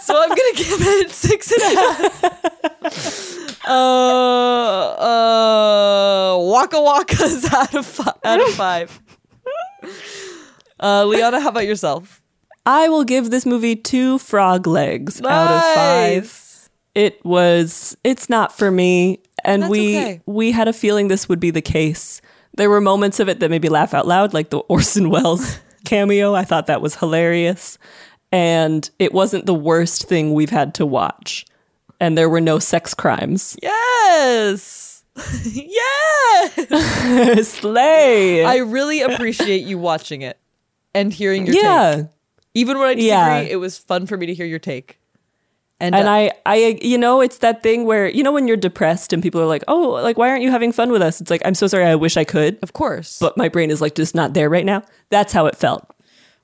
so 0.00 0.20
I'm 0.22 0.28
gonna 0.28 0.54
give 0.54 0.80
it 0.80 1.10
six 1.10 1.52
and 1.52 1.62
a 1.62 1.80
half. 1.80 3.27
Uh, 3.68 4.94
uh, 4.98 6.38
waka 6.38 6.76
wakas 6.76 7.52
out 7.52 7.74
of 7.74 7.86
five, 7.86 8.14
out 8.24 8.40
of 8.40 8.54
five. 8.54 9.00
Uh, 10.80 11.04
Liana, 11.04 11.40
how 11.40 11.50
about 11.50 11.66
yourself? 11.66 12.22
I 12.66 12.88
will 12.88 13.04
give 13.04 13.30
this 13.30 13.46
movie 13.46 13.76
two 13.76 14.18
frog 14.18 14.66
legs 14.66 15.20
out 15.22 15.50
of 15.50 15.74
five. 15.74 16.68
It 16.94 17.24
was 17.24 17.96
it's 18.04 18.28
not 18.28 18.56
for 18.56 18.70
me 18.70 19.22
and 19.44 19.62
That's 19.62 19.70
we 19.70 19.98
okay. 19.98 20.20
we 20.26 20.52
had 20.52 20.68
a 20.68 20.72
feeling 20.72 21.08
this 21.08 21.28
would 21.28 21.40
be 21.40 21.50
the 21.50 21.62
case. 21.62 22.20
There 22.56 22.68
were 22.68 22.80
moments 22.80 23.20
of 23.20 23.28
it 23.28 23.40
that 23.40 23.50
made 23.50 23.62
me 23.62 23.68
laugh 23.68 23.94
out 23.94 24.06
loud 24.06 24.34
like 24.34 24.50
the 24.50 24.58
Orson 24.68 25.10
Welles 25.10 25.58
cameo. 25.84 26.34
I 26.34 26.44
thought 26.44 26.66
that 26.66 26.82
was 26.82 26.96
hilarious. 26.96 27.78
And 28.30 28.88
it 28.98 29.14
wasn't 29.14 29.46
the 29.46 29.54
worst 29.54 30.06
thing 30.06 30.34
we've 30.34 30.50
had 30.50 30.74
to 30.74 30.84
watch. 30.84 31.46
And 32.00 32.16
there 32.16 32.28
were 32.28 32.40
no 32.40 32.58
sex 32.58 32.94
crimes. 32.94 33.56
Yes. 33.62 35.04
yes. 35.44 37.48
Slay. 37.58 38.44
I 38.44 38.58
really 38.58 39.02
appreciate 39.02 39.64
you 39.64 39.78
watching 39.78 40.22
it 40.22 40.38
and 40.94 41.12
hearing 41.12 41.46
your 41.46 41.54
take. 41.54 41.62
Yeah. 41.64 41.94
take. 41.96 42.06
Even 42.54 42.78
when 42.78 42.88
I 42.88 42.94
disagree, 42.94 43.08
Yeah. 43.08 43.38
it 43.40 43.56
was 43.56 43.78
fun 43.78 44.06
for 44.06 44.16
me 44.16 44.26
to 44.26 44.34
hear 44.34 44.46
your 44.46 44.58
take. 44.58 44.98
And, 45.80 45.94
and 45.94 46.08
uh, 46.08 46.10
I, 46.10 46.32
I, 46.44 46.78
you 46.82 46.98
know, 46.98 47.20
it's 47.20 47.38
that 47.38 47.62
thing 47.62 47.84
where 47.84 48.08
you 48.08 48.24
know 48.24 48.32
when 48.32 48.48
you're 48.48 48.56
depressed 48.56 49.12
and 49.12 49.22
people 49.22 49.40
are 49.40 49.46
like, 49.46 49.62
"Oh, 49.68 49.90
like 49.90 50.18
why 50.18 50.28
aren't 50.28 50.42
you 50.42 50.50
having 50.50 50.72
fun 50.72 50.90
with 50.90 51.02
us?" 51.02 51.20
It's 51.20 51.30
like, 51.30 51.40
"I'm 51.44 51.54
so 51.54 51.68
sorry. 51.68 51.84
I 51.84 51.94
wish 51.94 52.16
I 52.16 52.24
could." 52.24 52.58
Of 52.62 52.72
course, 52.72 53.20
but 53.20 53.36
my 53.36 53.48
brain 53.48 53.70
is 53.70 53.80
like 53.80 53.94
just 53.94 54.12
not 54.12 54.34
there 54.34 54.50
right 54.50 54.66
now. 54.66 54.82
That's 55.10 55.32
how 55.32 55.46
it 55.46 55.56
felt. 55.56 55.88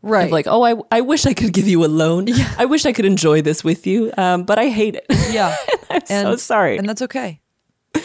Right. 0.05 0.30
Like, 0.30 0.46
oh, 0.46 0.62
I, 0.62 0.74
I 0.90 1.00
wish 1.00 1.24
I 1.24 1.32
could 1.32 1.55
give 1.55 1.66
you 1.66 1.82
a 1.84 1.86
loan. 1.88 2.26
I 2.59 2.66
wish 2.66 2.84
I 2.84 2.92
could 2.92 3.07
enjoy 3.07 3.40
this 3.40 3.64
with 3.64 3.86
you, 3.86 4.12
um, 4.18 4.44
but 4.44 4.59
I 4.59 4.68
hate 4.68 4.96
it. 4.96 5.07
Yeah. 5.30 5.57
I'm 5.90 6.05
so 6.07 6.36
sorry. 6.36 6.76
And 6.76 6.86
that's 6.86 7.00
okay. 7.02 7.40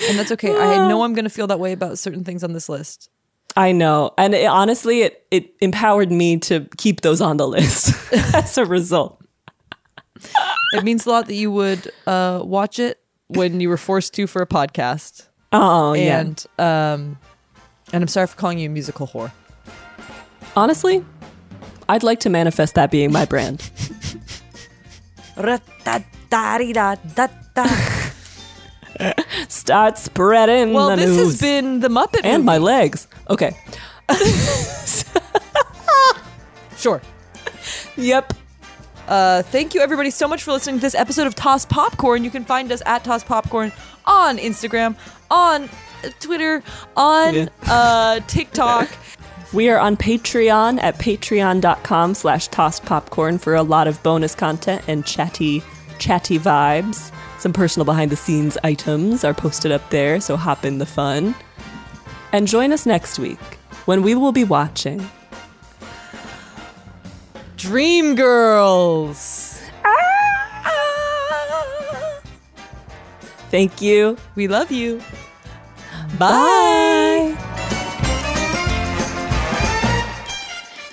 And 0.07 0.17
that's 0.17 0.31
okay. 0.31 0.55
I 0.57 0.87
know 0.87 1.03
I'm 1.03 1.13
going 1.13 1.25
to 1.25 1.29
feel 1.29 1.47
that 1.47 1.59
way 1.59 1.73
about 1.73 1.99
certain 1.99 2.23
things 2.23 2.41
on 2.43 2.53
this 2.53 2.69
list. 2.69 3.09
I 3.57 3.73
know, 3.73 4.11
and 4.17 4.35
it, 4.35 4.45
honestly, 4.45 5.01
it 5.01 5.25
it 5.31 5.55
empowered 5.59 6.11
me 6.11 6.37
to 6.37 6.67
keep 6.77 7.01
those 7.01 7.19
on 7.19 7.37
the 7.37 7.47
list 7.47 7.93
as 8.33 8.57
a 8.59 8.63
result. 8.63 9.19
It 10.73 10.83
means 10.83 11.07
a 11.07 11.09
lot 11.09 11.25
that 11.25 11.33
you 11.33 11.51
would 11.51 11.91
uh, 12.05 12.41
watch 12.43 12.77
it 12.77 12.99
when 13.27 13.59
you 13.59 13.67
were 13.67 13.77
forced 13.77 14.13
to 14.13 14.27
for 14.27 14.43
a 14.43 14.47
podcast. 14.47 15.27
Oh, 15.51 15.93
yeah. 15.93 16.19
and 16.19 16.45
um, 16.59 17.17
and 17.91 18.03
I'm 18.03 18.07
sorry 18.07 18.27
for 18.27 18.37
calling 18.37 18.59
you 18.59 18.67
a 18.67 18.71
musical 18.71 19.07
whore. 19.07 19.31
Honestly, 20.55 21.03
I'd 21.89 22.03
like 22.03 22.21
to 22.21 22.29
manifest 22.29 22.75
that 22.75 22.89
being 22.91 23.11
my 23.11 23.25
brand. 23.25 23.69
Start 29.47 29.97
spreading 29.97 30.73
Well, 30.73 30.89
the 30.89 30.95
this 30.97 31.09
news. 31.17 31.31
has 31.31 31.41
been 31.41 31.79
the 31.79 31.87
Muppet 31.89 32.21
and 32.23 32.43
movie. 32.43 32.45
my 32.45 32.57
legs. 32.57 33.07
Okay. 33.29 33.55
Sure. 36.77 37.01
Yep. 37.97 38.33
Uh, 39.05 39.41
thank 39.43 39.73
you, 39.73 39.81
everybody, 39.81 40.09
so 40.11 40.29
much 40.29 40.43
for 40.43 40.53
listening 40.53 40.77
to 40.77 40.81
this 40.81 40.95
episode 40.95 41.27
of 41.27 41.35
Tossed 41.35 41.67
Popcorn. 41.67 42.23
You 42.23 42.31
can 42.31 42.45
find 42.45 42.71
us 42.71 42.81
at 42.85 43.03
Tossed 43.03 43.25
Popcorn 43.25 43.73
on 44.05 44.37
Instagram, 44.37 44.95
on 45.29 45.67
Twitter, 46.21 46.63
on 46.95 47.33
Yeah. 47.33 47.47
uh, 47.67 48.21
TikTok. 48.27 48.87
We 49.51 49.69
are 49.69 49.79
on 49.79 49.97
Patreon 49.97 50.79
at 50.81 50.99
patreon.com 50.99 52.13
slash 52.13 52.47
tossed 52.49 52.85
popcorn 52.85 53.39
for 53.39 53.55
a 53.55 53.63
lot 53.63 53.87
of 53.87 54.01
bonus 54.03 54.35
content 54.35 54.83
and 54.87 55.03
chatty, 55.05 55.63
chatty 55.97 56.37
vibes. 56.37 57.11
Some 57.39 57.53
personal 57.53 57.85
behind 57.85 58.11
the 58.11 58.15
scenes 58.15 58.59
items 58.63 59.23
are 59.23 59.33
posted 59.33 59.71
up 59.71 59.89
there, 59.89 60.21
so 60.21 60.37
hop 60.37 60.65
in 60.65 60.77
the 60.77 60.85
fun. 60.85 61.33
And 62.31 62.47
join 62.47 62.71
us 62.71 62.85
next 62.85 63.17
week 63.17 63.39
when 63.85 64.03
we 64.03 64.13
will 64.13 64.31
be 64.31 64.43
watching 64.43 65.09
Dreamgirls. 67.57 69.59
Ah! 69.83 72.21
Thank 73.49 73.81
you. 73.81 74.15
We 74.35 74.47
love 74.47 74.71
you. 74.71 75.01
Bye. 76.19 77.35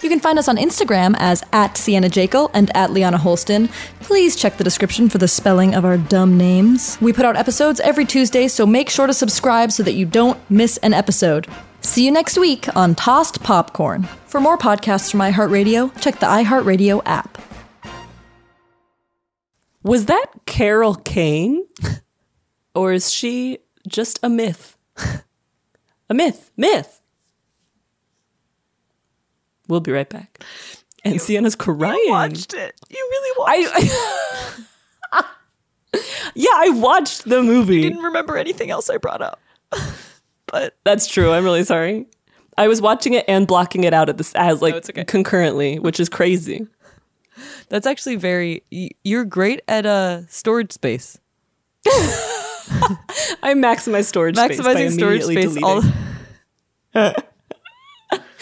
You 0.02 0.08
can 0.08 0.20
find 0.20 0.38
us 0.38 0.48
on 0.48 0.56
Instagram 0.56 1.16
as 1.18 1.42
at 1.52 1.76
Sienna 1.76 2.08
Jekyll 2.08 2.50
and 2.52 2.74
at 2.76 2.92
Liana 2.92 3.18
Holston. 3.18 3.68
Please 4.00 4.36
check 4.36 4.56
the 4.56 4.64
description 4.64 5.08
for 5.08 5.18
the 5.18 5.28
spelling 5.28 5.74
of 5.74 5.84
our 5.84 5.96
dumb 5.96 6.36
names. 6.36 6.98
We 7.00 7.12
put 7.12 7.24
out 7.24 7.36
episodes 7.36 7.80
every 7.80 8.04
Tuesday, 8.04 8.46
so 8.48 8.66
make 8.66 8.90
sure 8.90 9.06
to 9.06 9.14
subscribe 9.14 9.72
so 9.72 9.82
that 9.82 9.94
you 9.94 10.04
don't 10.04 10.38
miss 10.50 10.76
an 10.78 10.92
episode. 10.92 11.46
See 11.80 12.04
you 12.04 12.10
next 12.10 12.36
week 12.36 12.74
on 12.76 12.94
Tossed 12.94 13.42
Popcorn. 13.42 14.04
For 14.26 14.40
more 14.40 14.58
podcasts 14.58 15.10
from 15.10 15.20
iHeartRadio, 15.20 15.98
check 16.00 16.18
the 16.18 16.26
iHeartRadio 16.26 17.02
app. 17.06 17.38
Was 19.82 20.06
that 20.06 20.26
Carol 20.46 20.96
Kane? 20.96 21.64
or 22.74 22.92
is 22.92 23.10
she 23.10 23.58
just 23.86 24.18
a 24.22 24.28
myth? 24.28 24.76
a 26.10 26.14
myth. 26.14 26.50
Myth. 26.56 27.00
We'll 29.68 29.80
be 29.80 29.92
right 29.92 30.08
back. 30.08 30.42
And 31.04 31.20
Sienna's 31.20 31.54
crying. 31.54 31.96
You 32.04 32.10
watched 32.10 32.54
it. 32.54 32.74
You 32.90 33.08
really 33.10 33.64
watched 33.68 33.90
I, 35.12 35.24
yeah, 36.34 36.50
I 36.54 36.70
watched 36.70 37.28
the 37.28 37.42
movie. 37.42 37.78
I 37.78 37.88
didn't 37.88 38.02
remember 38.02 38.36
anything 38.36 38.70
else 38.70 38.90
I 38.90 38.96
brought 38.96 39.22
up. 39.22 39.40
but 40.46 40.76
That's 40.84 41.06
true. 41.06 41.32
I'm 41.32 41.44
really 41.44 41.64
sorry. 41.64 42.06
I 42.58 42.68
was 42.68 42.80
watching 42.80 43.12
it 43.12 43.24
and 43.28 43.46
blocking 43.46 43.84
it 43.84 43.92
out 43.92 44.08
at 44.08 44.16
this 44.16 44.34
as 44.34 44.62
like 44.62 44.74
it's 44.74 44.90
okay. 44.90 45.04
concurrently, 45.04 45.78
which 45.78 46.00
is 46.00 46.08
crazy. 46.08 46.66
that's 47.68 47.86
actually 47.86 48.16
very. 48.16 48.62
You're 49.04 49.24
great 49.24 49.60
at 49.68 49.86
uh, 49.86 50.26
storage 50.28 50.72
space. 50.72 51.18
I 51.86 53.54
maximize 53.54 54.06
storage 54.06 54.36
space. 54.36 54.60
by 54.60 54.74
Maximizing 54.74 54.92
storage 54.92 55.22
space. 55.22 55.62
All. 55.62 55.82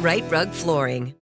Rite 0.00 0.30
Rug 0.30 0.50
Flooring. 0.50 1.14